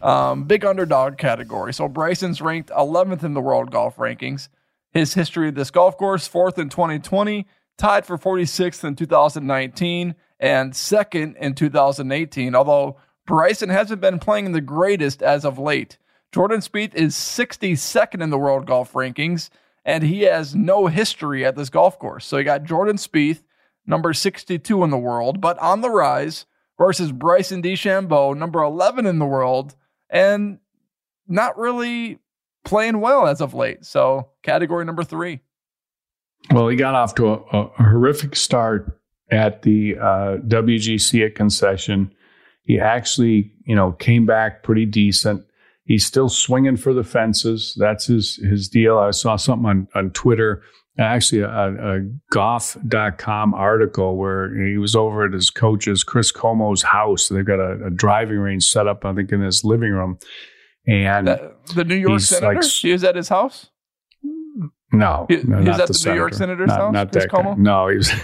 um, 0.00 0.44
big 0.44 0.64
underdog 0.64 1.18
category. 1.18 1.74
So 1.74 1.86
Bryson's 1.86 2.40
ranked 2.40 2.70
11th 2.70 3.22
in 3.22 3.34
the 3.34 3.42
world 3.42 3.70
golf 3.70 3.96
rankings. 3.96 4.48
His 4.92 5.12
history 5.12 5.48
of 5.48 5.54
this 5.54 5.70
golf 5.70 5.98
course, 5.98 6.26
fourth 6.26 6.58
in 6.58 6.70
2020, 6.70 7.46
tied 7.76 8.06
for 8.06 8.16
46th 8.16 8.84
in 8.84 8.96
2019, 8.96 10.14
and 10.38 10.74
second 10.74 11.36
in 11.36 11.54
2018. 11.54 12.54
Although 12.54 12.96
Bryson 13.26 13.68
hasn't 13.68 14.00
been 14.00 14.18
playing 14.18 14.52
the 14.52 14.62
greatest 14.62 15.22
as 15.22 15.44
of 15.44 15.58
late. 15.58 15.98
Jordan 16.32 16.60
Spieth 16.60 16.94
is 16.94 17.14
62nd 17.16 18.22
in 18.22 18.30
the 18.30 18.38
world 18.38 18.64
golf 18.64 18.94
rankings, 18.94 19.50
and 19.90 20.04
he 20.04 20.20
has 20.20 20.54
no 20.54 20.86
history 20.86 21.44
at 21.44 21.56
this 21.56 21.68
golf 21.68 21.98
course. 21.98 22.24
So 22.24 22.36
you 22.36 22.44
got 22.44 22.62
Jordan 22.62 22.96
Spieth, 22.96 23.42
number 23.86 24.12
62 24.12 24.84
in 24.84 24.90
the 24.90 24.96
world, 24.96 25.40
but 25.40 25.58
on 25.58 25.80
the 25.80 25.90
rise, 25.90 26.46
versus 26.78 27.10
Bryson 27.10 27.60
DeChambeau, 27.60 28.36
number 28.36 28.62
11 28.62 29.04
in 29.04 29.18
the 29.18 29.26
world, 29.26 29.74
and 30.08 30.60
not 31.26 31.58
really 31.58 32.20
playing 32.64 33.00
well 33.00 33.26
as 33.26 33.40
of 33.40 33.52
late. 33.52 33.84
So 33.84 34.28
category 34.44 34.84
number 34.84 35.02
three. 35.02 35.40
Well, 36.52 36.68
he 36.68 36.76
got 36.76 36.94
off 36.94 37.16
to 37.16 37.26
a, 37.26 37.34
a 37.52 37.66
horrific 37.82 38.36
start 38.36 38.96
at 39.28 39.62
the 39.62 39.96
uh, 39.96 40.36
WGC 40.46 41.26
at 41.26 41.34
concession. 41.34 42.14
He 42.62 42.78
actually, 42.78 43.52
you 43.64 43.74
know, 43.74 43.90
came 43.90 44.24
back 44.24 44.62
pretty 44.62 44.86
decent. 44.86 45.44
He's 45.90 46.06
still 46.06 46.28
swinging 46.28 46.76
for 46.76 46.94
the 46.94 47.02
fences. 47.02 47.74
That's 47.76 48.06
his 48.06 48.36
his 48.36 48.68
deal. 48.68 48.96
I 48.98 49.10
saw 49.10 49.34
something 49.34 49.68
on 49.68 49.88
on 49.96 50.10
Twitter, 50.10 50.62
actually 51.00 51.40
a, 51.40 51.48
a 51.48 52.00
golf.com 52.30 53.54
article 53.54 54.16
where 54.16 54.54
he 54.66 54.78
was 54.78 54.94
over 54.94 55.24
at 55.26 55.32
his 55.32 55.50
coach's 55.50 56.04
Chris 56.04 56.30
Como's 56.30 56.82
house. 56.82 57.28
They've 57.28 57.44
got 57.44 57.58
a, 57.58 57.86
a 57.86 57.90
driving 57.90 58.38
range 58.38 58.66
set 58.68 58.86
up, 58.86 59.04
I 59.04 59.12
think, 59.14 59.32
in 59.32 59.40
his 59.40 59.62
living 59.64 59.90
room. 59.90 60.18
And 60.86 61.26
The, 61.26 61.54
the 61.74 61.84
New 61.84 61.96
York 61.96 62.12
he's 62.20 62.28
Senator? 62.28 62.54
like- 62.54 62.64
he 62.64 62.92
was 62.92 63.02
at 63.04 63.16
his 63.16 63.28
house? 63.28 63.70
no, 64.92 65.26
He- 65.28 65.36
no, 65.42 65.58
he's 65.58 65.66
not 65.66 65.80
at 65.80 65.88
the, 65.88 65.92
the 65.92 66.10
New 66.10 66.16
York. 66.16 66.34
Senator's 66.34 66.68
not, 66.68 66.78
house, 66.80 66.92
Not 66.92 67.12
Chris 67.12 67.24
that 67.24 67.30
guy. 67.32 67.42
Cuomo? 67.42 67.56
No, 67.58 67.88
he 67.88 67.96
was. 67.96 68.12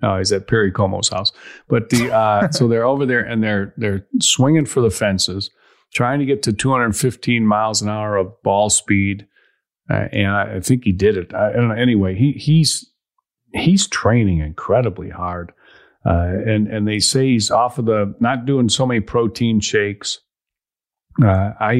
No, 0.00 0.16
he's 0.18 0.30
at 0.30 0.46
Perry 0.46 0.70
Como's 0.70 1.08
house. 1.08 1.32
But 1.68 1.88
the 1.90 2.14
uh, 2.14 2.52
so 2.52 2.68
they're 2.68 2.84
over 2.84 3.04
there 3.04 3.18
and 3.22 3.42
they're 3.42 3.74
they're 3.76 4.06
swinging 4.22 4.64
for 4.64 4.80
the 4.80 4.90
fences, 4.92 5.50
trying 5.94 6.18
to 6.20 6.26
get 6.26 6.42
to 6.44 6.52
215 6.52 7.46
miles 7.46 7.82
an 7.82 7.88
hour 7.88 8.16
of 8.16 8.42
ball 8.42 8.70
speed, 8.70 9.26
uh, 9.90 10.08
and 10.12 10.28
I, 10.28 10.56
I 10.56 10.60
think 10.60 10.84
he 10.84 10.92
did 10.92 11.16
it. 11.16 11.32
I, 11.34 11.50
I 11.50 11.52
don't 11.52 11.68
know. 11.68 11.74
Anyway, 11.74 12.14
he 12.14 12.32
he's 12.32 12.90
he's 13.52 13.88
training 13.88 14.38
incredibly 14.38 15.10
hard, 15.10 15.52
uh, 16.04 16.32
and 16.46 16.68
and 16.68 16.86
they 16.86 16.98
say 16.98 17.28
he's 17.28 17.50
off 17.50 17.78
of 17.78 17.86
the 17.86 18.14
not 18.20 18.46
doing 18.46 18.68
so 18.68 18.86
many 18.86 19.00
protein 19.00 19.60
shakes. 19.60 20.20
Uh, 21.22 21.52
I, 21.58 21.72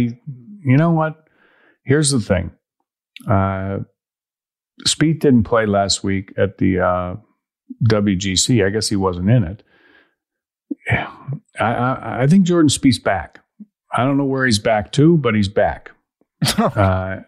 you 0.64 0.76
know 0.76 0.90
what? 0.90 1.28
Here's 1.84 2.10
the 2.10 2.20
thing. 2.20 2.50
Uh, 3.28 3.78
Spieth 4.86 5.20
didn't 5.20 5.44
play 5.44 5.66
last 5.66 6.04
week 6.04 6.32
at 6.36 6.58
the 6.58 6.80
uh, 6.80 7.16
WGC. 7.88 8.64
I 8.64 8.70
guess 8.70 8.88
he 8.88 8.96
wasn't 8.96 9.30
in 9.30 9.44
it. 9.44 9.62
I, 11.58 11.64
I, 11.64 12.22
I 12.22 12.26
think 12.26 12.46
Jordan 12.46 12.68
Spieth's 12.68 12.98
back. 12.98 13.40
I 13.92 14.04
don't 14.04 14.16
know 14.16 14.24
where 14.24 14.44
he's 14.44 14.58
back 14.58 14.92
to, 14.92 15.16
but 15.16 15.34
he's 15.34 15.48
back. 15.48 15.90
uh, 16.58 17.20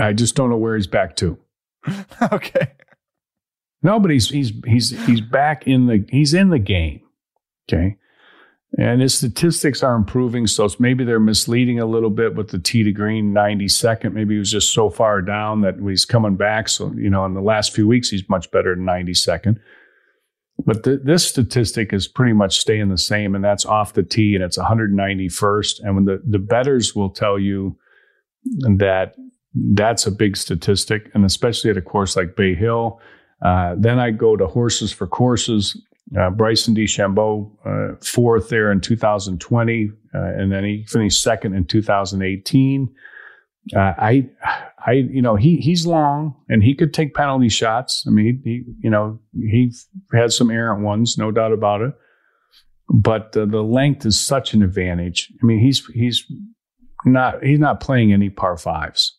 I 0.00 0.12
just 0.12 0.34
don't 0.34 0.50
know 0.50 0.56
where 0.56 0.76
he's 0.76 0.86
back 0.86 1.16
to. 1.16 1.38
okay. 2.32 2.72
No, 3.82 4.00
but 4.00 4.10
he's 4.10 4.28
he's 4.28 4.52
he's 4.66 4.90
he's 5.06 5.20
back 5.20 5.66
in 5.66 5.86
the 5.86 6.04
he's 6.08 6.34
in 6.34 6.50
the 6.50 6.58
game. 6.58 7.02
Okay. 7.68 7.96
And 8.78 9.00
his 9.00 9.14
statistics 9.14 9.82
are 9.82 9.94
improving, 9.94 10.46
so 10.46 10.64
it's 10.64 10.78
maybe 10.78 11.04
they're 11.04 11.20
misleading 11.20 11.80
a 11.80 11.86
little 11.86 12.10
bit 12.10 12.34
with 12.34 12.48
the 12.48 12.58
tee 12.58 12.82
to 12.82 12.92
green 12.92 13.32
92nd. 13.32 14.12
Maybe 14.12 14.34
he 14.34 14.38
was 14.38 14.50
just 14.50 14.74
so 14.74 14.90
far 14.90 15.22
down 15.22 15.62
that 15.62 15.76
he's 15.80 16.04
coming 16.04 16.36
back. 16.36 16.68
So, 16.68 16.92
you 16.92 17.08
know, 17.08 17.24
in 17.24 17.32
the 17.32 17.40
last 17.40 17.74
few 17.74 17.86
weeks, 17.86 18.10
he's 18.10 18.28
much 18.28 18.50
better 18.50 18.74
than 18.74 18.84
92nd. 18.84 19.58
But 20.64 20.84
th- 20.84 21.00
this 21.04 21.26
statistic 21.26 21.92
is 21.92 22.08
pretty 22.08 22.32
much 22.32 22.58
staying 22.58 22.88
the 22.88 22.98
same, 22.98 23.34
and 23.34 23.44
that's 23.44 23.64
off 23.64 23.92
the 23.92 24.02
tee, 24.02 24.34
and 24.34 24.42
it's 24.42 24.58
191st. 24.58 25.80
And 25.82 25.94
when 25.94 26.04
the, 26.06 26.22
the 26.26 26.38
bettors 26.38 26.94
will 26.94 27.10
tell 27.10 27.38
you 27.38 27.76
that 28.78 29.14
that's 29.54 30.06
a 30.06 30.10
big 30.10 30.36
statistic, 30.36 31.10
and 31.14 31.24
especially 31.24 31.70
at 31.70 31.76
a 31.76 31.82
course 31.82 32.16
like 32.16 32.36
Bay 32.36 32.54
Hill, 32.54 33.00
Uh, 33.42 33.74
then 33.76 33.98
I 33.98 34.12
go 34.12 34.34
to 34.36 34.46
horses 34.46 34.92
for 34.92 35.06
courses. 35.06 35.76
Uh, 36.18 36.30
Bryson 36.30 36.74
DeChambeau, 36.74 37.50
uh, 37.66 37.96
fourth 38.02 38.48
there 38.48 38.72
in 38.72 38.80
2020, 38.80 39.90
uh, 40.14 40.18
and 40.18 40.50
then 40.50 40.64
he 40.64 40.84
finished 40.86 41.20
second 41.20 41.54
in 41.54 41.64
2018. 41.66 42.88
Uh, 43.74 43.94
I, 43.98 44.28
I, 44.86 44.92
you 44.92 45.22
know, 45.22 45.36
he 45.36 45.56
he's 45.56 45.86
long 45.86 46.34
and 46.48 46.62
he 46.62 46.74
could 46.74 46.94
take 46.94 47.14
penalty 47.14 47.48
shots. 47.48 48.04
I 48.06 48.10
mean, 48.10 48.40
he, 48.44 48.50
he 48.50 48.64
you 48.80 48.90
know, 48.90 49.18
he 49.34 49.72
had 50.12 50.32
some 50.32 50.50
errant 50.50 50.82
ones, 50.82 51.16
no 51.18 51.30
doubt 51.30 51.52
about 51.52 51.80
it. 51.80 51.92
But 52.88 53.32
the 53.32 53.46
length 53.46 54.06
is 54.06 54.18
such 54.18 54.54
an 54.54 54.62
advantage. 54.62 55.32
I 55.42 55.46
mean, 55.46 55.58
he's 55.58 55.84
he's 55.86 56.24
not 57.04 57.42
he's 57.42 57.58
not 57.58 57.80
playing 57.80 58.12
any 58.12 58.30
par 58.30 58.56
fives, 58.56 59.18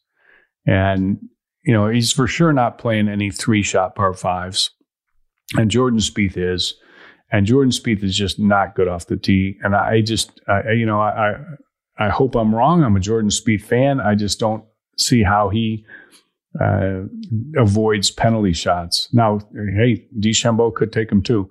and 0.66 1.18
you 1.66 1.74
know 1.74 1.90
he's 1.90 2.14
for 2.14 2.28
sure 2.28 2.54
not 2.54 2.78
playing 2.78 3.10
any 3.10 3.30
three 3.30 3.64
shot 3.64 3.96
par 3.96 4.14
fives. 4.14 4.72
And 5.56 5.70
Jordan 5.70 6.00
Spieth 6.00 6.38
is, 6.38 6.76
and 7.32 7.46
Jordan 7.46 7.72
Spieth 7.72 8.04
is 8.04 8.16
just 8.16 8.40
not 8.40 8.76
good 8.76 8.88
off 8.88 9.08
the 9.08 9.18
tee. 9.18 9.58
And 9.64 9.76
I 9.76 10.02
just, 10.02 10.40
I, 10.48 10.72
you 10.72 10.86
know, 10.86 11.00
I 11.00 11.36
I 12.00 12.10
hope 12.10 12.36
I'm 12.36 12.54
wrong. 12.54 12.84
I'm 12.84 12.96
a 12.96 13.00
Jordan 13.00 13.30
Spieth 13.30 13.64
fan. 13.64 14.00
I 14.00 14.16
just 14.16 14.40
don't 14.40 14.64
see 14.98 15.24
how 15.24 15.50
he 15.50 15.86
uh, 16.62 17.04
avoids 17.58 18.12
penalty 18.12 18.54
shots. 18.54 19.10
Now, 19.14 19.40
hey, 19.54 20.06
DeChambeau 20.20 20.74
could 20.74 20.92
take 20.92 21.10
them 21.10 21.22
too. 21.22 21.50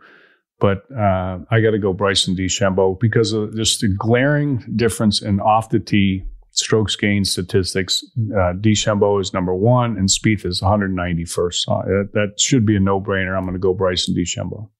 But 0.59 0.91
uh, 0.91 1.39
I 1.51 1.61
got 1.61 1.73
to 1.73 1.79
go 1.79 1.93
Bryson 1.93 2.35
DeChambeau 2.35 2.99
because 2.99 3.33
of 3.33 3.55
just 3.55 3.83
the 3.83 3.89
glaring 3.89 4.65
difference 4.75 5.21
in 5.21 5.39
off 5.41 5.69
the 5.69 5.79
tee 5.79 6.25
strokes 6.53 6.97
gained 6.97 7.27
statistics. 7.27 8.03
Uh, 8.17 8.55
DeChambeau 8.55 9.21
is 9.21 9.35
number 9.35 9.55
one, 9.55 9.99
and 9.99 10.09
Spieth 10.09 10.47
is 10.47 10.63
191st. 10.63 11.55
So 11.55 11.73
uh, 11.73 11.85
that 12.15 12.35
should 12.39 12.65
be 12.65 12.77
a 12.77 12.81
no 12.81 13.01
brainer. 13.01 13.37
I'm 13.37 13.45
going 13.45 13.53
to 13.53 13.59
go 13.59 13.75
Bryson 13.75 14.15
DeChambeau. 14.15 14.71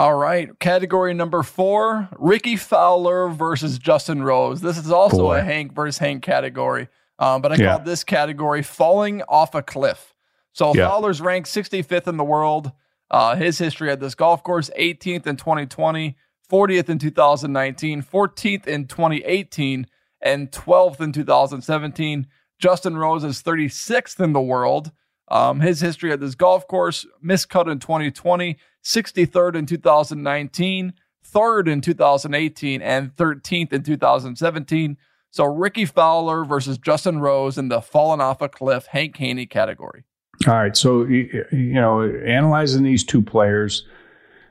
All 0.00 0.14
right, 0.14 0.58
category 0.60 1.12
number 1.12 1.42
four: 1.42 2.08
Rickie 2.18 2.56
Fowler 2.56 3.28
versus 3.28 3.78
Justin 3.78 4.22
Rose. 4.22 4.62
This 4.62 4.78
is 4.78 4.90
also 4.90 5.24
Boy. 5.24 5.40
a 5.40 5.42
Hank 5.42 5.74
versus 5.74 5.98
Hank 5.98 6.22
category, 6.22 6.88
um, 7.18 7.42
but 7.42 7.52
I 7.52 7.56
yeah. 7.56 7.76
call 7.76 7.84
this 7.84 8.02
category 8.02 8.62
"falling 8.62 9.20
off 9.28 9.54
a 9.54 9.60
cliff." 9.60 10.14
So 10.54 10.74
yeah. 10.74 10.88
Fowler's 10.88 11.20
ranked 11.20 11.50
65th 11.50 12.08
in 12.08 12.16
the 12.16 12.24
world. 12.24 12.72
Uh, 13.10 13.36
his 13.36 13.58
history 13.58 13.90
at 13.90 14.00
this 14.00 14.14
golf 14.14 14.42
course 14.42 14.70
18th 14.78 15.26
in 15.26 15.36
2020, 15.36 16.16
40th 16.50 16.88
in 16.88 16.98
2019, 16.98 18.02
14th 18.02 18.66
in 18.66 18.86
2018, 18.86 19.86
and 20.22 20.50
12th 20.50 21.00
in 21.02 21.12
2017. 21.12 22.26
Justin 22.58 22.96
Rose 22.96 23.22
is 23.22 23.42
36th 23.42 24.18
in 24.18 24.32
the 24.32 24.40
world. 24.40 24.92
Um, 25.28 25.60
his 25.60 25.82
history 25.82 26.10
at 26.10 26.20
this 26.20 26.34
golf 26.34 26.66
course 26.66 27.06
miscut 27.22 27.70
in 27.70 27.80
2020, 27.80 28.56
63rd 28.84 29.56
in 29.56 29.66
2019, 29.66 30.94
third 31.22 31.68
in 31.68 31.80
2018, 31.80 32.82
and 32.82 33.14
13th 33.16 33.72
in 33.72 33.82
2017. 33.82 34.96
So 35.30 35.44
Rickie 35.44 35.84
Fowler 35.84 36.44
versus 36.44 36.78
Justin 36.78 37.20
Rose 37.20 37.56
in 37.56 37.68
the 37.68 37.80
fallen 37.80 38.20
off 38.20 38.40
a 38.40 38.48
cliff 38.48 38.86
Hank 38.86 39.16
Haney 39.16 39.46
category. 39.46 40.04
All 40.48 40.54
right. 40.54 40.76
So, 40.76 41.04
you 41.04 41.44
know, 41.52 42.02
analyzing 42.02 42.82
these 42.82 43.04
two 43.04 43.22
players, 43.22 43.86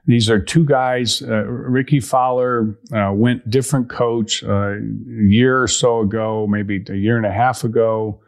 these 0.05 0.29
are 0.29 0.39
two 0.39 0.63
guys. 0.63 1.21
Uh, 1.21 1.43
Rickie 1.45 1.99
Fowler 1.99 2.77
uh, 2.93 3.11
went 3.13 3.49
different 3.49 3.89
coach 3.89 4.43
uh, 4.43 4.73
a 4.73 4.81
year 5.07 5.61
or 5.61 5.67
so 5.67 6.01
ago, 6.01 6.47
maybe 6.47 6.83
a 6.89 6.95
year 6.95 7.17
and 7.17 7.25
a 7.25 7.31
half 7.31 7.63
ago, 7.63 8.21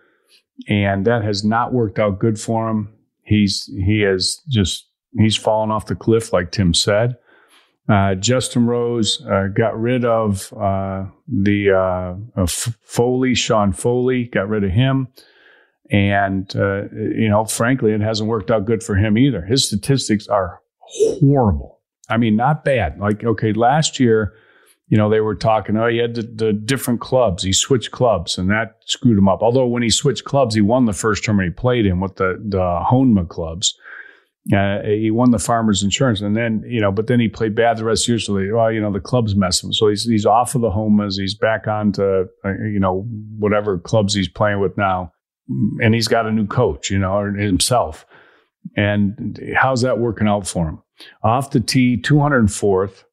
and 0.67 1.05
that 1.05 1.23
has 1.23 1.43
not 1.43 1.73
worked 1.73 1.97
out 1.97 2.19
good 2.19 2.39
for 2.39 2.69
him. 2.69 2.93
He's 3.23 3.65
he 3.65 4.01
has 4.01 4.41
just 4.49 4.90
he's 5.17 5.37
fallen 5.37 5.71
off 5.71 5.85
the 5.85 5.95
cliff, 5.95 6.33
like 6.33 6.51
Tim 6.51 6.73
said. 6.73 7.17
Uh, 7.89 8.15
Justin 8.15 8.65
Rose 8.65 9.25
uh, 9.25 9.47
got 9.53 9.79
rid 9.79 10.05
of 10.05 10.53
uh, 10.53 11.05
the 11.27 12.17
Foley, 12.83 13.35
Sean 13.35 13.73
Foley, 13.73 14.25
got 14.25 14.47
rid 14.47 14.63
of 14.63 14.71
him. 14.71 15.07
And, 15.91 16.55
uh, 16.55 16.83
you 16.93 17.27
know, 17.27 17.43
frankly, 17.45 17.91
it 17.91 17.99
hasn't 17.99 18.29
worked 18.29 18.49
out 18.49 18.65
good 18.65 18.81
for 18.81 18.95
him 18.95 19.17
either. 19.17 19.41
His 19.41 19.67
statistics 19.67 20.27
are 20.27 20.61
horrible. 20.79 21.79
I 22.09 22.17
mean, 22.17 22.37
not 22.37 22.63
bad. 22.63 22.97
Like, 22.97 23.23
okay, 23.23 23.51
last 23.51 23.99
year, 23.99 24.33
you 24.87 24.97
know, 24.97 25.09
they 25.09 25.21
were 25.21 25.35
talking, 25.35 25.77
oh, 25.77 25.87
he 25.87 25.97
had 25.97 26.15
the, 26.15 26.23
the, 26.23 26.53
different 26.53 27.01
clubs. 27.01 27.43
He 27.43 27.53
switched 27.53 27.91
clubs 27.91 28.37
and 28.37 28.49
that 28.49 28.75
screwed 28.85 29.17
him 29.17 29.29
up. 29.29 29.41
Although 29.41 29.67
when 29.67 29.83
he 29.83 29.89
switched 29.89 30.25
clubs, 30.25 30.55
he 30.55 30.61
won 30.61 30.85
the 30.85 30.93
first 30.93 31.23
tournament 31.23 31.53
he 31.55 31.61
played 31.61 31.85
in 31.85 31.99
with 31.99 32.17
the, 32.17 32.41
the 32.45 32.57
Honma 32.59 33.27
clubs. 33.27 33.77
Uh, 34.51 34.81
he 34.83 35.11
won 35.11 35.29
the 35.29 35.37
Farmers 35.37 35.83
Insurance, 35.83 36.19
and 36.19 36.35
then 36.35 36.63
you 36.65 36.81
know, 36.81 36.91
but 36.91 37.07
then 37.07 37.19
he 37.19 37.27
played 37.27 37.53
bad 37.53 37.77
the 37.77 37.85
rest 37.85 38.07
they, 38.07 38.51
well, 38.51 38.71
you 38.71 38.81
know, 38.81 38.91
the 38.91 38.99
clubs 38.99 39.35
mess 39.35 39.63
him. 39.63 39.71
So 39.71 39.87
he's 39.87 40.03
he's 40.03 40.25
off 40.25 40.55
of 40.55 40.61
the 40.61 40.71
Honmas. 40.71 41.19
He's 41.19 41.35
back 41.35 41.67
on 41.67 41.91
to 41.93 42.25
uh, 42.43 42.49
you 42.63 42.79
know 42.79 43.05
whatever 43.37 43.77
clubs 43.77 44.15
he's 44.15 44.27
playing 44.27 44.59
with 44.59 44.77
now 44.77 45.11
and 45.79 45.93
he's 45.93 46.07
got 46.07 46.25
a 46.25 46.31
new 46.31 46.47
coach, 46.47 46.89
you 46.89 46.99
know, 46.99 47.23
himself. 47.33 48.05
And 48.75 49.39
how's 49.55 49.81
that 49.81 49.99
working 49.99 50.27
out 50.27 50.47
for 50.47 50.67
him? 50.67 50.83
Off 51.23 51.51
the 51.51 51.59
tee, 51.59 51.97
204th, 51.97 53.03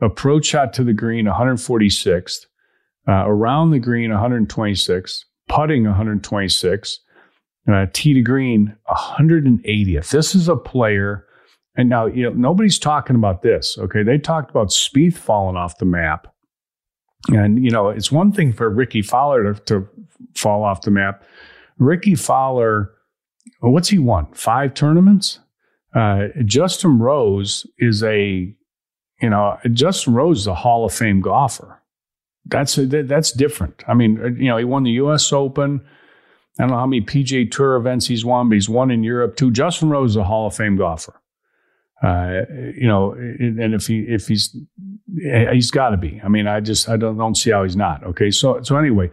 approach 0.00 0.46
shot 0.46 0.72
to 0.74 0.84
the 0.84 0.92
green, 0.92 1.26
146th, 1.26 2.46
uh, 3.06 3.24
around 3.26 3.70
the 3.70 3.78
green, 3.78 4.10
126th, 4.10 5.24
putting 5.48 5.84
126, 5.84 7.00
uh, 7.70 7.86
tee 7.92 8.14
to 8.14 8.22
green, 8.22 8.76
180th. 8.88 10.10
This 10.10 10.34
is 10.34 10.48
a 10.48 10.56
player. 10.56 11.26
And 11.76 11.88
now, 11.88 12.06
you 12.06 12.24
know, 12.24 12.30
nobody's 12.30 12.78
talking 12.78 13.16
about 13.16 13.42
this. 13.42 13.76
Okay. 13.78 14.02
They 14.02 14.18
talked 14.18 14.50
about 14.50 14.68
Spieth 14.68 15.14
falling 15.14 15.56
off 15.56 15.78
the 15.78 15.86
map. 15.86 16.28
And, 17.28 17.64
you 17.64 17.70
know, 17.70 17.88
it's 17.88 18.12
one 18.12 18.32
thing 18.32 18.52
for 18.52 18.68
Rickie 18.68 19.02
Fowler 19.02 19.54
to, 19.54 19.60
to 19.62 19.88
fall 20.34 20.62
off 20.62 20.82
the 20.82 20.90
map. 20.90 21.24
Rickie 21.78 22.14
Fowler, 22.14 22.92
what's 23.60 23.88
he 23.88 23.98
won? 23.98 24.26
Five 24.32 24.74
tournaments? 24.74 25.40
Uh, 25.94 26.26
Justin 26.44 26.98
Rose 26.98 27.66
is 27.78 28.02
a, 28.02 28.54
you 29.22 29.30
know, 29.30 29.58
Justin 29.72 30.14
Rose 30.14 30.40
is 30.40 30.46
a 30.46 30.54
Hall 30.54 30.84
of 30.84 30.92
Fame 30.92 31.20
golfer. 31.20 31.80
That's 32.46 32.76
a, 32.76 32.84
that's 32.84 33.32
different. 33.32 33.82
I 33.88 33.94
mean, 33.94 34.20
uh, 34.22 34.26
you 34.26 34.48
know, 34.48 34.58
he 34.58 34.64
won 34.64 34.82
the 34.82 34.90
U.S. 34.92 35.32
Open. 35.32 35.80
I 36.58 36.62
don't 36.62 36.70
know 36.70 36.78
how 36.78 36.86
many 36.86 37.02
PGA 37.02 37.50
Tour 37.50 37.76
events 37.76 38.06
he's 38.06 38.24
won, 38.24 38.48
but 38.48 38.54
he's 38.54 38.68
won 38.68 38.90
in 38.90 39.02
Europe 39.02 39.36
too. 39.36 39.50
Justin 39.50 39.90
Rose 39.90 40.10
is 40.10 40.16
a 40.16 40.24
Hall 40.24 40.46
of 40.46 40.54
Fame 40.54 40.76
golfer. 40.76 41.20
Uh, 42.02 42.42
you 42.76 42.86
know, 42.86 43.12
and 43.12 43.74
if 43.74 43.86
he 43.86 44.00
if 44.00 44.28
he's 44.28 44.54
he's 45.52 45.70
got 45.70 45.90
to 45.90 45.96
be. 45.96 46.20
I 46.22 46.28
mean, 46.28 46.46
I 46.46 46.60
just 46.60 46.88
I 46.88 46.96
don't 46.96 47.16
don't 47.16 47.36
see 47.36 47.50
how 47.50 47.62
he's 47.62 47.76
not. 47.76 48.04
Okay, 48.04 48.30
so 48.30 48.60
so 48.62 48.76
anyway, 48.76 49.10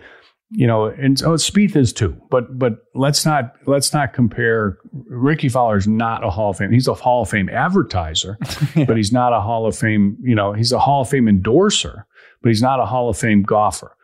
you 0.49 0.67
know, 0.67 0.85
and 0.85 1.17
so 1.17 1.31
Spieth 1.31 1.75
is 1.75 1.93
too. 1.93 2.15
But 2.29 2.59
but 2.59 2.73
let's 2.93 3.25
not 3.25 3.53
let's 3.65 3.93
not 3.93 4.13
compare. 4.13 4.77
Rickie 4.91 5.47
Fowler 5.47 5.77
is 5.77 5.87
not 5.87 6.23
a 6.25 6.29
Hall 6.29 6.51
of 6.51 6.57
Fame. 6.57 6.71
He's 6.71 6.87
a 6.87 6.93
Hall 6.93 7.21
of 7.21 7.29
Fame 7.29 7.49
advertiser, 7.49 8.37
yeah. 8.75 8.83
but 8.87 8.97
he's 8.97 9.13
not 9.13 9.31
a 9.31 9.39
Hall 9.39 9.65
of 9.65 9.77
Fame. 9.77 10.17
You 10.21 10.35
know, 10.35 10.53
he's 10.53 10.71
a 10.71 10.79
Hall 10.79 11.01
of 11.01 11.09
Fame 11.09 11.27
endorser, 11.27 12.05
but 12.41 12.49
he's 12.49 12.61
not 12.61 12.79
a 12.79 12.85
Hall 12.85 13.09
of 13.09 13.17
Fame 13.17 13.43
golfer. 13.43 13.95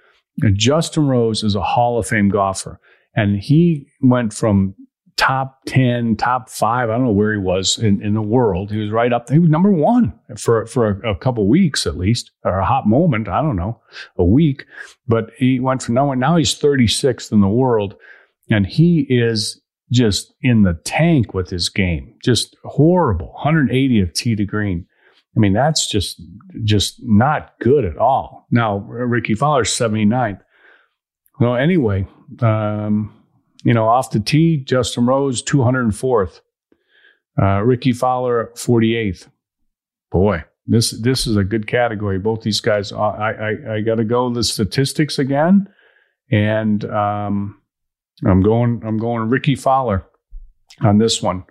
And 0.41 0.57
Justin 0.57 1.07
Rose 1.07 1.43
is 1.43 1.55
a 1.55 1.63
Hall 1.63 1.99
of 1.99 2.07
Fame 2.07 2.29
golfer, 2.29 2.79
and 3.17 3.39
he 3.39 3.87
went 3.99 4.31
from 4.31 4.75
top 5.17 5.61
10, 5.65 6.15
top 6.17 6.49
five. 6.49 6.89
I 6.89 6.93
don't 6.93 7.05
know 7.05 7.11
where 7.11 7.33
he 7.33 7.39
was 7.39 7.79
in, 7.79 8.01
in 8.03 8.13
the 8.13 8.21
world. 8.21 8.71
He 8.71 8.77
was 8.77 8.91
right 8.91 9.11
up. 9.11 9.25
there. 9.25 9.35
He 9.35 9.39
was 9.39 9.49
number 9.49 9.71
one 9.71 10.13
for, 10.37 10.67
for 10.67 11.01
a, 11.01 11.11
a 11.11 11.15
couple 11.17 11.49
weeks 11.49 11.87
at 11.87 11.97
least, 11.97 12.29
or 12.45 12.59
a 12.59 12.65
hot 12.65 12.87
moment. 12.87 13.27
I 13.27 13.41
don't 13.41 13.55
know, 13.55 13.81
a 14.17 14.23
week. 14.23 14.65
But 15.07 15.31
he 15.35 15.59
went 15.59 15.81
from 15.81 15.95
number, 15.95 16.15
now 16.15 16.37
he's 16.37 16.57
36th 16.57 17.31
in 17.31 17.41
the 17.41 17.47
world. 17.47 17.95
And 18.49 18.67
he 18.67 19.07
is 19.09 19.59
just 19.91 20.33
in 20.41 20.61
the 20.61 20.79
tank 20.85 21.33
with 21.33 21.49
his 21.49 21.69
game. 21.69 22.13
Just 22.23 22.55
horrible. 22.63 23.31
180 23.33 23.99
of 23.99 24.13
tee 24.13 24.35
to 24.35 24.45
green. 24.45 24.85
I 25.35 25.39
mean, 25.39 25.53
that's 25.53 25.89
just, 25.89 26.21
just 26.63 26.99
not 27.01 27.53
good 27.59 27.83
at 27.83 27.97
all. 27.97 28.45
Now, 28.51 28.77
Rickie 28.77 29.33
Fowler's 29.33 29.71
79th. 29.71 30.41
Well, 31.39 31.55
anyway, 31.55 32.07
um, 32.41 33.13
you 33.63 33.73
know, 33.73 33.87
off 33.87 34.11
the 34.11 34.19
tee, 34.19 34.57
Justin 34.57 35.05
Rose, 35.05 35.43
204th. 35.43 36.41
Uh, 37.39 37.61
Rickie 37.61 37.93
Fowler, 37.93 38.51
48th. 38.55 39.27
Boy, 40.09 40.43
this 40.65 40.91
this 40.91 41.27
is 41.27 41.35
a 41.35 41.43
good 41.43 41.67
category. 41.67 42.17
Both 42.17 42.41
these 42.41 42.61
guys, 42.61 42.91
uh, 42.91 42.97
I 42.97 43.31
I, 43.31 43.75
I 43.75 43.81
got 43.81 43.95
to 43.95 44.03
go 44.03 44.33
the 44.33 44.43
statistics 44.43 45.19
again, 45.19 45.67
and 46.31 46.83
um, 46.85 47.61
I'm 48.25 48.41
going 48.41 48.81
I'm 48.85 48.97
going 48.97 49.29
Rickie 49.29 49.55
Fowler 49.55 50.05
on 50.81 50.97
this 50.97 51.21
one. 51.21 51.43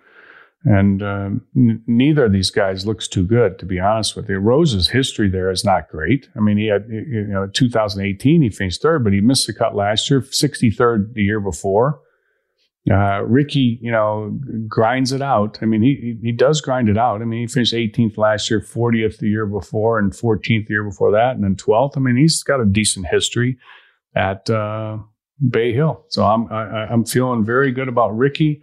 And 0.68 1.00
um, 1.00 1.42
n- 1.56 1.82
neither 1.86 2.24
of 2.24 2.32
these 2.32 2.50
guys 2.50 2.86
looks 2.86 3.06
too 3.06 3.24
good, 3.24 3.56
to 3.60 3.64
be 3.64 3.78
honest 3.78 4.16
with 4.16 4.28
you. 4.28 4.38
Rose's 4.38 4.88
history 4.88 5.30
there 5.30 5.48
is 5.48 5.64
not 5.64 5.88
great. 5.88 6.28
I 6.36 6.40
mean, 6.40 6.58
he 6.58 6.66
had, 6.66 6.86
you 6.88 7.28
know, 7.28 7.46
2018, 7.46 8.42
he 8.42 8.50
finished 8.50 8.82
third, 8.82 9.04
but 9.04 9.12
he 9.12 9.20
missed 9.20 9.46
the 9.46 9.54
cut 9.54 9.76
last 9.76 10.10
year, 10.10 10.22
63rd 10.22 11.14
the 11.14 11.22
year 11.22 11.38
before. 11.38 12.00
Uh, 12.90 13.22
Rickie, 13.22 13.78
you 13.80 13.92
know, 13.92 14.36
grinds 14.68 15.12
it 15.12 15.22
out. 15.22 15.58
I 15.60 15.66
mean, 15.66 15.82
he 15.82 16.18
he 16.22 16.30
does 16.30 16.60
grind 16.60 16.88
it 16.88 16.96
out. 16.96 17.20
I 17.20 17.24
mean, 17.24 17.40
he 17.40 17.46
finished 17.48 17.74
18th 17.74 18.16
last 18.16 18.48
year, 18.48 18.60
40th 18.60 19.18
the 19.18 19.28
year 19.28 19.46
before, 19.46 19.98
and 19.98 20.12
14th 20.12 20.66
the 20.66 20.70
year 20.70 20.84
before 20.84 21.10
that, 21.10 21.34
and 21.34 21.42
then 21.42 21.56
12th. 21.56 21.96
I 21.96 22.00
mean, 22.00 22.16
he's 22.16 22.44
got 22.44 22.60
a 22.60 22.64
decent 22.64 23.08
history 23.08 23.58
at 24.14 24.48
uh, 24.48 24.98
Bay 25.50 25.72
Hill. 25.72 26.04
So 26.10 26.24
I'm 26.24 26.46
I, 26.52 26.86
I'm 26.86 27.04
feeling 27.04 27.44
very 27.44 27.72
good 27.72 27.88
about 27.88 28.16
Rickie. 28.16 28.62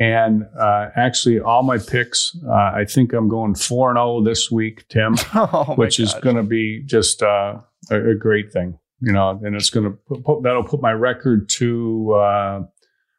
And 0.00 0.44
uh, 0.58 0.88
actually, 0.96 1.40
all 1.40 1.62
my 1.62 1.76
picks, 1.76 2.34
uh, 2.48 2.52
I 2.52 2.86
think 2.88 3.12
I'm 3.12 3.28
going 3.28 3.54
four 3.54 3.90
and 3.90 3.98
zero 3.98 4.24
this 4.24 4.50
week, 4.50 4.88
Tim, 4.88 5.14
Oh, 5.34 5.74
which 5.76 6.00
is 6.00 6.14
going 6.14 6.36
to 6.36 6.42
be 6.42 6.82
just 6.86 7.22
uh, 7.22 7.58
a, 7.90 8.10
a 8.12 8.14
great 8.14 8.50
thing, 8.50 8.78
you 9.00 9.12
know. 9.12 9.38
And 9.44 9.54
it's 9.54 9.68
going 9.68 9.84
to 9.84 9.90
put, 10.08 10.24
put 10.24 10.42
that'll 10.42 10.64
put 10.64 10.80
my 10.80 10.92
record 10.92 11.50
to 11.50 12.12
uh, 12.14 12.60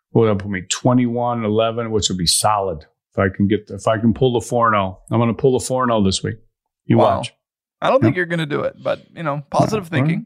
what 0.10 0.24
will 0.28 0.36
put 0.36 0.50
me 0.50 0.62
21, 0.70 1.46
11, 1.46 1.92
which 1.92 2.10
will 2.10 2.18
be 2.18 2.26
solid 2.26 2.84
if 3.12 3.20
I 3.20 3.28
can 3.30 3.48
get 3.48 3.70
if 3.70 3.88
I 3.88 4.00
can 4.00 4.12
pull 4.16 4.34
the 4.34 4.42
four 4.46 4.66
and 4.68 4.74
zero. 4.74 5.00
I'm 5.12 5.20
going 5.20 5.30
to 5.34 5.40
pull 5.40 5.58
the 5.60 5.64
four 5.64 5.84
and 5.84 5.92
zero 5.92 6.04
this 6.04 6.24
week. 6.24 6.38
You 6.86 6.98
Wow. 6.98 7.18
watch. 7.18 7.32
I 7.80 7.90
don't 7.92 8.02
think 8.02 8.16
you're 8.16 8.26
going 8.26 8.40
to 8.40 8.46
do 8.48 8.62
it, 8.62 8.76
but 8.84 9.02
you 9.16 9.22
know, 9.22 9.44
positive 9.52 9.86
Yeah, 9.86 9.90
thinking. 10.00 10.26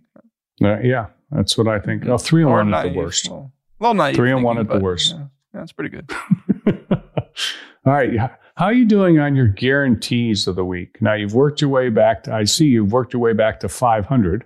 Uh, 0.64 0.80
yeah, 0.80 1.08
that's 1.32 1.58
what 1.58 1.68
I 1.68 1.80
think. 1.80 2.06
Oh, 2.06 2.18
three 2.18 2.43
and 2.43 2.51
1 2.51 2.74
at 2.74 2.84
the 2.84 2.97
worst. 2.97 3.30
Well, 3.30 3.51
little 3.80 3.93
naive. 3.93 4.16
Three 4.16 4.32
and 4.32 4.41
one 4.41 4.56
thinking, 4.56 4.74
at 4.74 4.80
the 4.80 4.84
worst. 4.84 5.16
Yeah, 5.18 5.26
that's 5.60 5.72
pretty 5.72 5.89
good. 5.89 6.10
All 7.86 7.93
right. 7.93 8.18
How 8.56 8.66
are 8.66 8.74
you 8.74 8.86
doing 8.86 9.20
on 9.20 9.36
your 9.36 9.47
guarantees 9.47 10.47
of 10.47 10.56
the 10.56 10.66
week? 10.66 10.97
Now 11.01 11.14
you've 11.14 11.34
worked 11.36 11.62
your 11.62 11.70
way 11.70 11.89
back. 11.89 12.24
To, 12.24 12.34
I 12.34 12.45
see 12.45 12.66
you've 12.66 12.91
worked 12.91 13.14
your 13.14 13.22
way 13.22 13.34
back 13.34 13.60
to 13.62 13.70
500. 13.70 14.45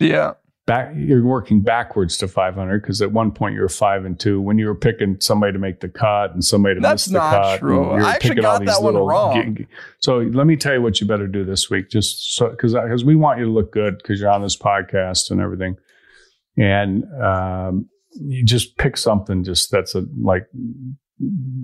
Yeah. 0.00 0.32
Back, 0.66 0.94
you're 0.96 1.22
working 1.24 1.60
backwards 1.60 2.16
to 2.16 2.26
500 2.26 2.82
because 2.82 3.00
at 3.00 3.12
one 3.12 3.30
point 3.30 3.54
you 3.54 3.60
were 3.60 3.68
five 3.68 4.04
and 4.04 4.18
two 4.18 4.40
when 4.40 4.58
you 4.58 4.66
were 4.66 4.74
picking 4.74 5.16
somebody 5.20 5.52
to 5.52 5.60
make 5.60 5.78
the 5.78 5.88
cut 5.88 6.32
and 6.32 6.44
somebody 6.44 6.74
to 6.74 6.80
That's 6.80 7.06
miss 7.06 7.12
the 7.12 7.18
not 7.18 7.30
cut. 7.30 7.58
true. 7.60 7.76
and 7.82 7.84
you 7.84 7.98
were 7.98 8.02
I 8.04 8.12
actually 8.14 8.34
got 8.36 8.58
these 8.60 8.70
that 8.70 8.82
one 8.82 8.96
wrong. 8.96 9.58
so 10.00 10.18
let 10.18 10.48
me 10.48 10.56
tell 10.56 10.72
you 10.74 10.82
what 10.82 11.00
you 11.00 11.06
better 11.06 11.28
do 11.28 11.44
this 11.44 11.70
week, 11.70 11.88
just 11.88 12.34
so 12.34 12.48
because 12.48 12.74
because 12.74 13.04
we 13.04 13.14
want 13.14 13.38
you 13.38 13.44
to 13.44 13.50
look 13.52 13.70
good 13.70 13.98
because 13.98 14.20
you're 14.20 14.28
on 14.30 14.42
this 14.42 14.56
podcast 14.56 15.30
and 15.30 15.40
everything, 15.40 15.76
and 16.58 17.04
um, 17.22 17.88
you 18.20 18.44
just 18.44 18.76
pick 18.76 18.96
something 18.96 19.44
just 19.44 19.70
that's 19.70 19.94
a 19.94 20.04
like. 20.20 20.46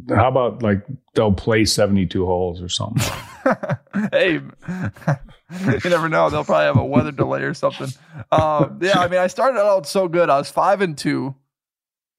How 0.09 0.29
about 0.29 0.63
like 0.63 0.83
they'll 1.15 1.33
play 1.33 1.67
72 1.67 2.25
holes 2.25 2.63
or 2.63 2.69
something? 2.71 3.03
hey, 4.13 4.33
you 4.35 5.91
never 5.91 6.09
know. 6.09 6.31
They'll 6.31 6.45
probably 6.45 6.65
have 6.65 6.79
a 6.79 6.85
weather 6.85 7.13
delay 7.13 7.43
or 7.43 7.53
something. 7.53 7.89
Um, 8.31 8.79
yeah, 8.81 8.99
I 8.99 9.09
mean, 9.09 9.21
I 9.21 9.27
started 9.27 9.61
out 9.61 9.87
so 9.87 10.09
good. 10.09 10.31
I 10.31 10.39
was 10.39 10.51
five 10.51 10.81
and 10.81 10.97
two. 10.97 11.35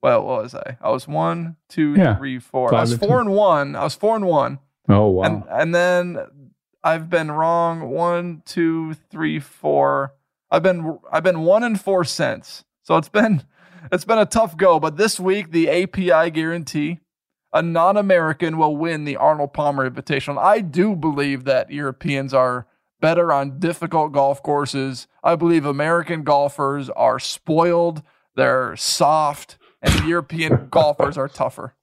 Well, 0.03 0.23
what 0.25 0.43
was 0.43 0.53
I? 0.53 0.77
I 0.81 0.91
was 0.91 1.07
one, 1.07 1.55
two, 1.69 1.95
Yeah, 1.97 2.17
three, 2.17 2.37
four. 2.37 2.73
I 2.75 2.81
was 2.81 2.91
and 2.91 2.99
four 2.99 3.17
two. 3.17 3.19
and 3.21 3.29
one. 3.31 3.75
I 3.75 3.83
was 3.83 3.95
four 3.95 4.15
and 4.15 4.25
one. 4.25 4.59
Oh 4.89 5.07
wow! 5.07 5.23
And 5.23 5.43
and 5.49 5.73
then 5.73 6.19
I've 6.83 7.09
been 7.09 7.31
wrong 7.31 7.89
one, 7.89 8.43
two, 8.45 8.93
three, 9.09 9.39
four. 9.39 10.13
I've 10.51 10.61
been 10.61 10.99
I've 11.11 11.23
been 11.23 11.41
one 11.41 11.63
and 11.63 11.79
four 11.81 12.03
cents. 12.03 12.63
So 12.83 12.97
it's 12.97 13.09
been 13.09 13.43
it's 13.91 14.05
been 14.05 14.17
a 14.17 14.25
tough 14.25 14.57
go. 14.57 14.79
But 14.79 14.97
this 14.97 15.19
week 15.19 15.51
the 15.51 15.69
API 15.69 16.31
guarantee 16.31 16.99
a 17.53 17.61
non-American 17.61 18.57
will 18.57 18.75
win 18.75 19.05
the 19.05 19.15
Arnold 19.15 19.53
Palmer 19.53 19.89
Invitational. 19.89 20.39
I 20.39 20.59
do 20.59 20.95
believe 20.95 21.43
that 21.43 21.69
Europeans 21.69 22.33
are 22.33 22.65
better 22.99 23.31
on 23.31 23.59
difficult 23.59 24.11
golf 24.11 24.41
courses. 24.41 25.07
I 25.23 25.35
believe 25.35 25.65
American 25.65 26.23
golfers 26.23 26.89
are 26.89 27.19
spoiled. 27.19 28.01
They're 28.35 28.75
soft, 28.75 29.57
and 29.81 30.07
European 30.07 30.67
golfers 30.71 31.17
are 31.17 31.27
tougher. 31.27 31.75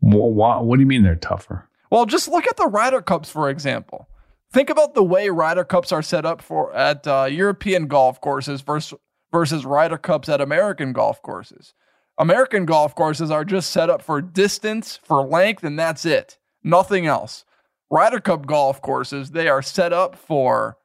Wha- 0.00 0.26
wha- 0.26 0.62
what 0.62 0.76
do 0.76 0.80
you 0.80 0.86
mean 0.86 1.04
they're 1.04 1.14
tougher? 1.14 1.68
Well, 1.90 2.06
just 2.06 2.26
look 2.28 2.46
at 2.48 2.56
the 2.56 2.66
Ryder 2.66 3.02
Cups, 3.02 3.30
for 3.30 3.48
example. 3.48 4.08
Think 4.52 4.70
about 4.70 4.94
the 4.94 5.04
way 5.04 5.28
Ryder 5.28 5.64
Cups 5.64 5.92
are 5.92 6.02
set 6.02 6.24
up 6.26 6.42
for 6.42 6.74
at 6.74 7.06
uh, 7.06 7.28
European 7.30 7.86
golf 7.86 8.20
courses 8.20 8.62
versus 8.62 8.98
versus 9.34 9.66
Ryder 9.66 9.98
Cups 9.98 10.28
at 10.28 10.40
American 10.40 10.92
golf 10.92 11.20
courses. 11.20 11.74
American 12.18 12.66
golf 12.66 12.94
courses 12.94 13.32
are 13.32 13.44
just 13.44 13.70
set 13.70 13.90
up 13.90 14.00
for 14.00 14.22
distance, 14.22 14.96
for 15.02 15.26
length, 15.26 15.64
and 15.64 15.76
that's 15.76 16.04
it. 16.04 16.38
Nothing 16.62 17.06
else. 17.06 17.44
Ryder 17.90 18.20
Cup 18.20 18.46
golf 18.46 18.80
courses, 18.80 19.32
they 19.32 19.48
are 19.48 19.60
set 19.60 19.92
up 19.92 20.14
for 20.14 20.78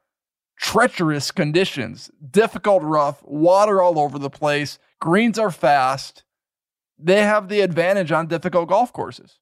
treacherous 0.58 1.30
conditions, 1.30 2.10
difficult 2.32 2.82
rough, 2.82 3.22
water 3.24 3.84
all 3.84 4.00
over 4.00 4.18
the 4.18 4.32
place, 4.32 4.80
greens 5.00 5.38
are 5.38 5.52
fast. 5.52 6.24
They 6.98 7.22
have 7.22 7.50
the 7.50 7.62
advantage 7.62 8.12
on 8.12 8.26
difficult 8.26 8.68
golf 8.68 8.92
courses. 8.92 9.38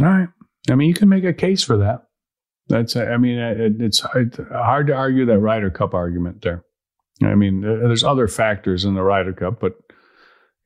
All 0.00 0.04
right. 0.04 0.28
I 0.68 0.74
mean, 0.74 0.88
you 0.88 0.94
can 0.94 1.08
make 1.08 1.24
a 1.24 1.32
case 1.32 1.62
for 1.62 1.78
that. 1.78 2.08
That's. 2.68 2.96
I 2.96 3.16
mean, 3.16 3.38
it's 3.38 4.00
hard 4.00 4.32
to 4.32 4.94
argue 4.94 5.26
that 5.26 5.38
Ryder 5.38 5.70
Cup 5.70 5.94
argument 5.94 6.42
there. 6.42 6.64
I 7.22 7.34
mean, 7.34 7.60
there's 7.60 8.04
other 8.04 8.28
factors 8.28 8.84
in 8.84 8.94
the 8.94 9.02
Ryder 9.02 9.32
Cup, 9.32 9.60
but 9.60 9.76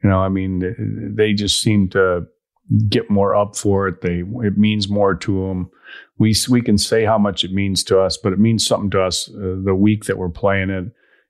you 0.02 0.10
know, 0.10 0.20
I 0.20 0.28
mean, 0.28 1.14
they 1.16 1.32
just 1.32 1.60
seem 1.60 1.88
to 1.90 2.26
get 2.88 3.10
more 3.10 3.34
up 3.34 3.56
for 3.56 3.88
it. 3.88 4.00
They 4.00 4.22
it 4.46 4.56
means 4.56 4.88
more 4.88 5.14
to 5.14 5.48
them. 5.48 5.70
We 6.18 6.34
we 6.48 6.62
can 6.62 6.78
say 6.78 7.04
how 7.04 7.18
much 7.18 7.44
it 7.44 7.52
means 7.52 7.82
to 7.84 8.00
us, 8.00 8.16
but 8.16 8.32
it 8.32 8.38
means 8.38 8.66
something 8.66 8.90
to 8.90 9.02
us 9.02 9.28
uh, 9.28 9.56
the 9.64 9.74
week 9.74 10.04
that 10.04 10.18
we're 10.18 10.28
playing 10.28 10.70
it. 10.70 10.84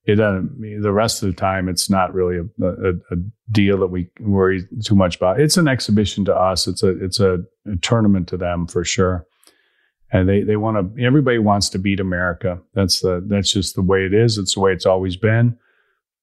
It 0.06 0.16
doesn't. 0.16 0.82
The 0.82 0.92
rest 0.92 1.22
of 1.22 1.30
the 1.30 1.34
time, 1.34 1.68
it's 1.68 1.88
not 1.88 2.12
really 2.12 2.36
a, 2.36 2.64
a, 2.66 2.90
a 3.10 3.16
deal 3.50 3.78
that 3.78 3.86
we 3.86 4.10
worry 4.20 4.68
too 4.84 4.94
much 4.94 5.16
about. 5.16 5.40
It's 5.40 5.56
an 5.56 5.66
exhibition 5.66 6.26
to 6.26 6.34
us. 6.34 6.66
It's 6.66 6.82
a 6.82 7.02
it's 7.02 7.20
a, 7.20 7.38
a 7.66 7.76
tournament 7.80 8.28
to 8.28 8.36
them 8.36 8.66
for 8.66 8.84
sure. 8.84 9.26
And 10.14 10.28
they 10.28 10.42
they 10.42 10.54
want 10.54 10.96
to. 10.96 11.04
Everybody 11.04 11.38
wants 11.38 11.68
to 11.70 11.78
beat 11.78 11.98
America. 11.98 12.60
That's 12.72 13.00
the 13.00 13.20
that's 13.26 13.52
just 13.52 13.74
the 13.74 13.82
way 13.82 14.06
it 14.06 14.14
is. 14.14 14.38
It's 14.38 14.54
the 14.54 14.60
way 14.60 14.72
it's 14.72 14.86
always 14.86 15.16
been, 15.16 15.58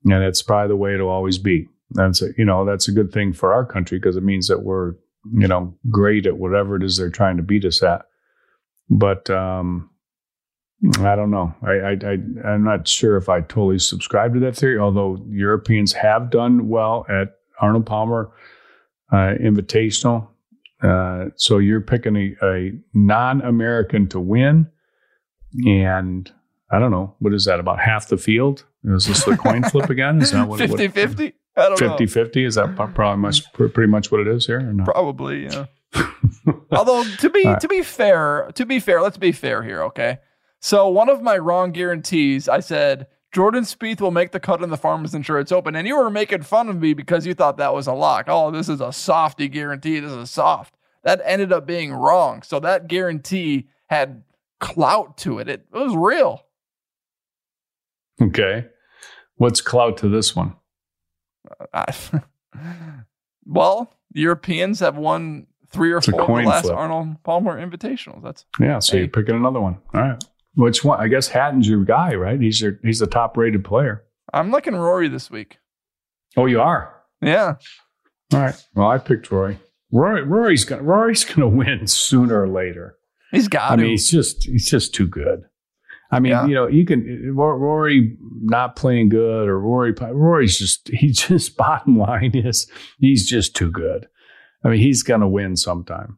and 0.06 0.24
it's 0.24 0.42
probably 0.42 0.70
the 0.70 0.78
way 0.78 0.94
it'll 0.94 1.10
always 1.10 1.38
be. 1.38 1.68
That's 1.92 2.22
a, 2.22 2.30
you 2.38 2.46
know 2.46 2.64
that's 2.64 2.88
a 2.88 2.94
good 2.94 3.12
thing 3.12 3.34
for 3.34 3.54
our 3.54 3.66
country 3.66 4.00
because 4.00 4.16
it 4.16 4.24
means 4.24 4.48
that 4.48 4.64
we're 4.64 4.94
you 5.34 5.46
know 5.46 5.76
great 5.90 6.26
at 6.26 6.38
whatever 6.38 6.78
it 6.78 6.84
is 6.84 6.96
they're 6.96 7.10
trying 7.10 7.36
to 7.36 7.44
beat 7.44 7.66
us 7.66 7.84
at. 7.84 8.06
But 8.90 9.30
um, 9.30 9.90
I 11.00 11.18
don't 11.18 11.32
know. 11.32 11.54
I, 11.62 11.72
I, 11.72 11.92
I 11.92 12.52
I'm 12.54 12.64
not 12.64 12.88
sure 12.88 13.18
if 13.18 13.28
I 13.28 13.42
totally 13.42 13.80
subscribe 13.80 14.34
to 14.36 14.40
that 14.40 14.56
theory. 14.56 14.80
Although 14.80 15.22
Europeans 15.30 15.92
have 15.94 16.30
done 16.30 16.70
well 16.70 17.06
at 17.10 17.36
Arnold 17.60 17.88
Palmer 17.88 18.32
uh, 19.12 19.36
Invitational, 19.44 20.30
uh, 20.82 21.26
so 21.36 21.58
you're 21.58 21.82
picking 21.82 22.16
a, 22.16 22.36
a 22.46 22.72
non-American 22.94 24.08
to 24.10 24.20
win, 24.20 24.68
and 25.66 26.32
I 26.72 26.80
don't 26.80 26.92
know 26.92 27.16
what 27.20 27.34
is 27.34 27.46
that 27.46 27.60
about 27.60 27.80
half 27.80 28.08
the 28.08 28.18
field? 28.18 28.66
Is 28.84 29.06
this 29.06 29.24
the 29.24 29.38
coin 29.38 29.64
flip 29.64 29.90
again? 29.92 30.22
Is 30.22 30.32
that 30.32 30.48
what 30.48 30.60
50 30.60 30.88
50? 30.88 31.34
I 31.56 31.62
don't 31.70 31.78
50 31.78 32.06
know. 32.06 32.10
50? 32.10 32.46
Is 32.46 32.56
that 32.56 32.76
probably 32.76 33.18
much, 33.18 33.52
pretty 33.54 33.88
much 33.88 34.12
what 34.12 34.22
it 34.22 34.28
is 34.28 34.46
here? 34.46 34.74
Probably, 34.86 35.44
yeah. 35.44 35.66
Although 36.72 37.04
to 37.04 37.30
be 37.30 37.46
right. 37.46 37.60
to 37.60 37.68
be 37.68 37.84
fair, 37.84 38.50
to 38.56 38.66
be 38.66 38.80
fair, 38.80 39.02
let's 39.02 39.18
be 39.18 39.32
fair 39.32 39.62
here, 39.62 39.84
okay? 39.84 40.20
So 40.62 40.88
one 40.88 41.10
of 41.10 41.22
my 41.22 41.38
wrong 41.38 41.72
guarantees, 41.72 42.48
I 42.48 42.62
said 42.62 43.08
Jordan 43.32 43.64
Spieth 43.64 44.02
will 44.02 44.12
make 44.12 44.32
the 44.32 44.40
cut 44.40 44.62
in 44.62 44.70
the 44.70 44.78
Farmers 44.78 45.14
Insurance 45.14 45.52
Open, 45.52 45.76
and 45.76 45.88
you 45.88 45.96
were 45.98 46.10
making 46.10 46.42
fun 46.42 46.68
of 46.68 46.76
me 46.80 46.94
because 46.94 47.26
you 47.26 47.34
thought 47.34 47.58
that 47.58 47.74
was 47.74 47.88
a 47.88 47.94
lock. 47.94 48.26
Oh, 48.28 48.52
this 48.52 48.68
is 48.68 48.82
a 48.82 48.92
softy 48.92 49.48
guarantee. 49.48 50.00
This 50.00 50.12
is 50.12 50.30
soft. 50.30 50.76
That 51.04 51.22
ended 51.24 51.54
up 51.54 51.66
being 51.66 51.94
wrong. 51.94 52.42
So 52.42 52.60
that 52.60 52.88
guarantee 52.88 53.70
had 53.88 54.24
clout 54.60 55.18
to 55.20 55.40
it. 55.40 55.48
It, 55.48 55.66
it 55.74 55.78
was 55.78 55.96
real. 55.96 56.46
Okay. 58.22 58.66
What's 59.36 59.62
clout 59.62 59.98
to 59.98 60.10
this 60.10 60.36
one? 60.36 60.56
I, 61.74 61.86
well, 63.46 63.94
Europeans 64.14 64.80
have 64.82 64.98
won 64.98 65.48
three 65.70 65.92
or 65.92 65.98
It's 65.98 66.08
four 66.08 66.22
of 66.22 66.28
the 66.28 66.50
last 66.50 66.66
flip. 66.66 66.76
Arnold 66.78 67.24
Palmer 67.24 67.60
Invitationals. 67.66 68.22
That's 68.22 68.46
Yeah, 68.60 68.80
so 68.80 68.94
Hey. 68.94 69.00
you're 69.00 69.08
picking 69.08 69.36
another 69.36 69.62
one. 69.62 69.78
All 69.94 70.02
right. 70.02 70.24
Which 70.56 70.84
one? 70.84 71.00
I 71.00 71.08
guess 71.08 71.28
Hatton's 71.30 71.68
your 71.68 71.84
guy, 71.86 72.14
right? 72.16 72.40
He's 72.40 72.62
your 72.62 72.80
he's 72.84 73.00
the 73.00 73.08
top 73.08 73.38
rated 73.38 73.64
player. 73.64 74.04
I'm 74.34 74.52
liking 74.52 74.76
Rory 74.76 75.08
this 75.08 75.30
week. 75.32 75.58
Oh, 76.38 76.46
you 76.46 76.62
are. 76.62 76.94
Yeah. 77.22 77.56
All 78.34 78.40
right. 78.40 78.56
Well, 78.76 78.88
I 78.88 78.98
picked 78.98 79.32
Rory. 79.32 79.60
Rory 79.92 80.24
Rory's 80.24 80.64
gonna 80.66 80.84
Rory's 80.84 81.24
gonna 81.26 81.48
win 81.58 81.88
sooner 81.88 82.42
or 82.42 82.48
later. 82.50 82.96
He's 83.32 83.48
got 83.48 83.68
to. 83.68 83.74
I 83.74 83.76
to. 83.78 83.82
mean, 83.84 83.92
he's 83.92 84.10
just 84.10 84.44
he's 84.44 84.70
just 84.70 84.94
too 84.94 85.08
good. 85.08 85.44
I 86.14 86.20
mean, 86.20 86.32
Yeah. 86.34 86.46
you 86.46 86.54
know, 86.54 86.68
you 86.68 86.86
can 86.86 87.34
Rory 87.34 88.18
not 88.42 88.76
playing 88.76 89.08
good 89.10 89.48
or 89.48 89.58
Rory 89.60 89.94
Rory's 89.94 90.58
just 90.60 90.90
he 90.94 91.12
just 91.12 91.56
bottom 91.56 91.98
line 91.98 92.32
is 92.36 92.70
he's 93.00 93.26
just 93.26 93.56
too 93.56 93.72
good. 93.72 94.08
I 94.64 94.70
mean, 94.70 94.80
he's 94.80 95.04
gonna 95.04 95.30
win 95.30 95.56
sometime, 95.56 96.18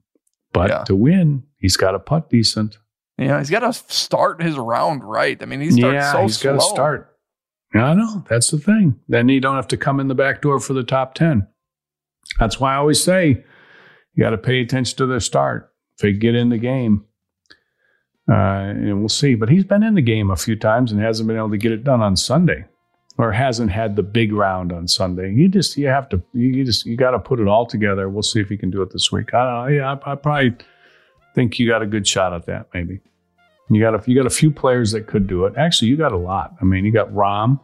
but 0.52 0.70
Yeah. 0.70 0.84
to 0.86 0.96
win, 0.96 1.44
he's 1.58 1.78
got 1.78 1.92
to 1.92 2.00
putt 2.00 2.30
decent. 2.32 2.78
Yeah, 3.18 3.40
he's 3.40 3.50
got 3.50 3.60
to 3.60 3.74
start 3.74 4.42
his 4.42 4.58
round 4.58 5.04
right. 5.04 5.42
I 5.42 5.46
mean, 5.46 5.62
he 5.62 5.72
starts 5.72 5.94
yeah, 5.94 6.12
so 6.12 6.22
he's 6.24 6.42
got 6.42 6.54
to 6.54 6.62
start. 6.62 7.10
I 7.76 7.94
know 7.94 8.24
that's 8.30 8.52
the 8.52 8.60
thing. 8.60 9.00
Then 9.08 9.30
you 9.30 9.40
don't 9.40 9.56
have 9.56 9.68
to 9.70 9.78
come 9.78 10.00
in 10.00 10.08
the 10.08 10.16
back 10.16 10.42
door 10.42 10.60
for 10.60 10.74
the 10.74 10.84
top 10.84 11.16
ten. 11.16 11.48
That's 12.40 12.60
why 12.60 12.74
I 12.74 12.78
always 12.78 13.04
say 13.04 13.44
you 14.14 14.24
got 14.24 14.32
to 14.32 14.38
pay 14.38 14.62
attention 14.62 14.98
to 14.98 15.06
their 15.06 15.20
start. 15.20 15.72
If 15.96 16.02
they 16.02 16.14
get 16.14 16.36
in 16.36 16.50
the 16.50 16.58
game, 16.58 17.06
uh, 18.30 18.34
and 18.34 19.00
we'll 19.00 19.10
see. 19.10 19.36
But 19.36 19.50
he's 19.50 19.64
been 19.64 19.84
in 19.84 19.96
the 19.96 20.02
game 20.02 20.32
a 20.32 20.36
few 20.36 20.56
times 20.56 20.92
and 20.92 21.02
hasn't 21.02 21.28
been 21.28 21.38
able 21.38 21.52
to 21.52 21.58
get 21.58 21.72
it 21.72 21.84
done 21.84 22.02
on 22.02 22.16
Sunday, 22.16 22.66
or 23.18 23.32
hasn't 23.32 23.72
had 23.72 23.96
the 23.96 24.04
big 24.04 24.34
round 24.34 24.72
on 24.72 24.88
Sunday. 24.88 25.32
You 25.32 25.50
just 25.50 25.78
you 25.78 25.88
have 25.88 26.10
to 26.10 26.22
you 26.34 26.64
just 26.64 26.86
you 26.86 26.96
got 26.96 27.12
to 27.12 27.20
put 27.20 27.40
it 27.40 27.48
all 27.48 27.66
together. 27.66 28.10
We'll 28.10 28.24
see 28.24 28.40
if 28.40 28.50
he 28.50 28.58
can 28.58 28.70
do 28.72 28.82
it 28.82 28.92
this 28.92 29.12
week. 29.12 29.34
I 29.34 29.44
don't 29.46 29.72
know. 29.72 29.78
Yeah, 29.78 29.94
I, 29.94 30.12
I 30.12 30.16
probably 30.16 30.56
think 31.36 31.60
you 31.60 31.68
got 31.68 31.82
a 31.82 31.86
good 31.86 32.08
shot 32.08 32.34
at 32.34 32.46
that. 32.48 32.68
Maybe 32.74 33.02
you 33.70 33.80
got 33.82 33.96
a 33.96 34.10
you 34.10 34.16
got 34.16 34.26
a 34.28 34.36
few 34.36 34.52
players 34.52 34.92
that 34.92 35.08
could 35.08 35.28
do 35.28 35.46
it. 35.46 35.54
Actually, 35.58 35.88
you 35.90 35.98
got 35.98 36.12
a 36.12 36.18
lot. 36.18 36.54
I 36.62 36.66
mean, 36.66 36.86
you 36.86 36.92
got 36.92 37.10
Rahm. 37.14 37.60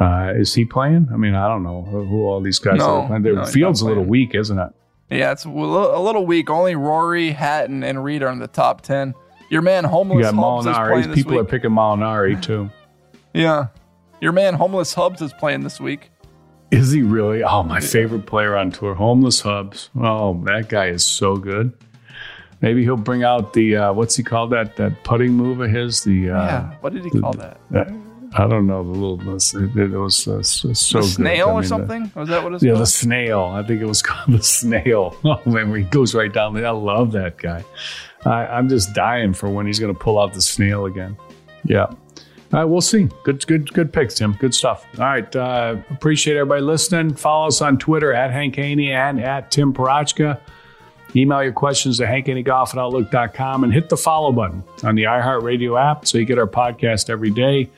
Uh, 0.00 0.32
is 0.34 0.52
he 0.54 0.64
playing? 0.64 1.08
I 1.12 1.16
mean, 1.16 1.34
I 1.34 1.46
don't 1.48 1.62
know 1.62 1.82
who, 1.82 2.24
all 2.24 2.40
these 2.40 2.58
guys 2.58 2.78
No, 2.78 3.02
are 3.02 3.06
playing. 3.06 3.22
Their 3.22 3.34
no, 3.36 3.44
field's 3.46 3.80
a 3.80 3.86
little 3.86 4.02
weak, 4.04 4.34
isn't 4.34 4.58
it? 4.58 4.70
Yeah, 5.08 5.30
it's 5.30 5.44
a 5.44 5.48
little, 5.50 6.26
weak. 6.26 6.50
Only 6.50 6.74
Rory, 6.74 7.30
Hatton, 7.30 7.84
and 7.84 8.02
Reed 8.02 8.22
are 8.22 8.30
in 8.32 8.40
the 8.40 8.48
top 8.48 8.80
ten. 8.80 9.14
Your 9.50 9.62
man 9.62 9.84
You 9.84 9.90
Homeless 9.90 10.30
got 10.32 10.34
Hubs 10.34 10.66
is 10.66 10.72
Molinari. 10.72 10.88
playing 10.90 11.08
this 11.10 11.14
People 11.14 11.34
are 11.38 11.42
week. 11.42 11.50
picking 11.50 11.70
Molinari 11.70 12.42
too. 12.42 12.70
yeah, 13.32 13.68
your 14.20 14.32
man 14.32 14.54
Homeless 14.54 14.94
Hubs 14.94 15.22
is 15.22 15.32
playing 15.34 15.62
this 15.62 15.80
week. 15.80 16.10
Is 16.72 16.90
he 16.90 17.02
really? 17.02 17.44
Oh, 17.44 17.62
my 17.62 17.78
favorite 17.78 18.26
player 18.26 18.56
on 18.56 18.72
tour, 18.72 18.94
Homeless 18.94 19.40
Hubs. 19.42 19.90
Oh, 19.96 20.42
that 20.46 20.68
guy 20.68 20.86
is 20.86 21.06
so 21.06 21.36
good. 21.36 21.72
Maybe 22.60 22.82
he'll 22.82 22.96
bring 22.96 23.24
out 23.24 23.52
the 23.52 23.76
uh, 23.76 23.92
what's 23.92 24.16
he 24.16 24.22
called 24.22 24.50
that 24.50 24.76
that 24.76 25.04
putting 25.04 25.32
move 25.32 25.60
of 25.60 25.70
his. 25.70 26.02
The 26.04 26.30
uh, 26.30 26.44
yeah, 26.44 26.74
what 26.80 26.92
did 26.92 27.04
he 27.04 27.10
call 27.10 27.32
that? 27.34 27.58
I 28.36 28.48
don't 28.48 28.66
know 28.66 28.82
the 28.82 28.90
little 28.98 29.36
it, 29.36 29.76
it 29.92 29.96
was 29.96 30.26
uh, 30.26 30.42
so, 30.42 30.68
the 30.68 30.74
snail 30.74 31.48
I 31.48 31.50
or 31.50 31.54
mean, 31.54 31.62
the- 31.62 31.68
something? 31.68 32.12
Was 32.16 32.28
that 32.30 32.42
what 32.42 32.54
it's 32.54 32.64
yeah, 32.64 32.74
the 32.74 32.86
snail. 32.86 33.42
I 33.44 33.62
think 33.62 33.80
it 33.80 33.86
was 33.86 34.02
called 34.02 34.36
the 34.36 34.42
snail. 34.42 35.16
Oh 35.24 35.40
man, 35.46 35.72
he 35.74 35.82
goes 35.82 36.14
right 36.14 36.32
down 36.32 36.54
there. 36.54 36.66
I 36.66 36.70
love 36.70 37.12
that 37.12 37.36
guy. 37.38 37.64
I, 38.24 38.46
I'm 38.46 38.68
just 38.68 38.92
dying 38.94 39.34
for 39.34 39.48
when 39.50 39.66
he's 39.66 39.78
going 39.78 39.92
to 39.92 39.98
pull 39.98 40.20
out 40.20 40.32
the 40.32 40.42
snail 40.42 40.86
again. 40.86 41.16
Yeah. 41.64 41.84
All 41.84 41.96
right, 42.60 42.64
we'll 42.64 42.80
see. 42.80 43.08
Good, 43.24 43.46
good, 43.46 43.72
good 43.72 43.92
picks, 43.92 44.14
Tim. 44.14 44.32
Good 44.34 44.54
stuff. 44.54 44.86
All 44.98 45.04
right, 45.04 45.34
uh, 45.36 45.76
appreciate 45.90 46.36
everybody 46.36 46.62
listening. 46.62 47.14
Follow 47.14 47.48
us 47.48 47.60
on 47.60 47.78
Twitter 47.78 48.12
at 48.12 48.30
Hank 48.30 48.56
Haney 48.56 48.92
and 48.92 49.20
at 49.20 49.50
Tim 49.50 49.72
Parochka. 49.74 50.40
Email 51.16 51.42
your 51.44 51.52
questions 51.52 51.98
to 51.98 52.06
hankhaneyGolf 52.06 52.70
at 52.70 52.78
Outlook.com 52.78 53.64
and 53.64 53.72
hit 53.72 53.88
the 53.88 53.96
follow 53.96 54.32
button 54.32 54.64
on 54.82 54.94
the 54.94 55.04
iHeartRadio 55.04 55.80
app 55.80 56.06
so 56.06 56.18
you 56.18 56.24
get 56.24 56.38
our 56.38 56.46
podcast 56.46 57.08
every 57.08 57.30
day. 57.30 57.70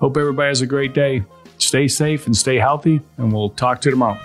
Hope 0.00 0.16
everybody 0.16 0.48
has 0.48 0.60
a 0.60 0.66
great 0.66 0.94
day. 0.94 1.24
Stay 1.58 1.88
safe 1.88 2.26
and 2.26 2.36
stay 2.36 2.56
healthy, 2.56 3.00
and 3.16 3.32
we'll 3.32 3.50
talk 3.50 3.80
to 3.80 3.88
you 3.88 3.92
tomorrow. 3.92 4.20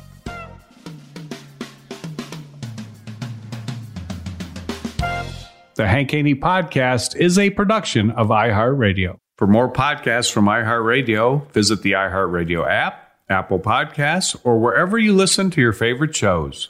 The 5.76 5.88
Hank 5.88 6.12
Haney 6.12 6.36
Podcast 6.36 7.16
is 7.16 7.40
a 7.40 7.50
production 7.50 8.12
of 8.12 8.28
iHeartRadio. 8.28 9.18
For 9.38 9.48
more 9.48 9.72
podcasts 9.72 10.32
from 10.32 10.46
iHeartRadio, 10.46 11.50
visit 11.52 11.82
the 11.82 11.94
iHeartRadio 11.94 12.70
app, 12.70 13.16
Apple 13.30 13.58
Podcasts, 13.58 14.40
or 14.44 14.60
wherever 14.60 15.00
you 15.00 15.14
listen 15.14 15.50
to 15.50 15.62
your 15.62 15.74
favorite 15.74 16.16
shows. 16.16 16.70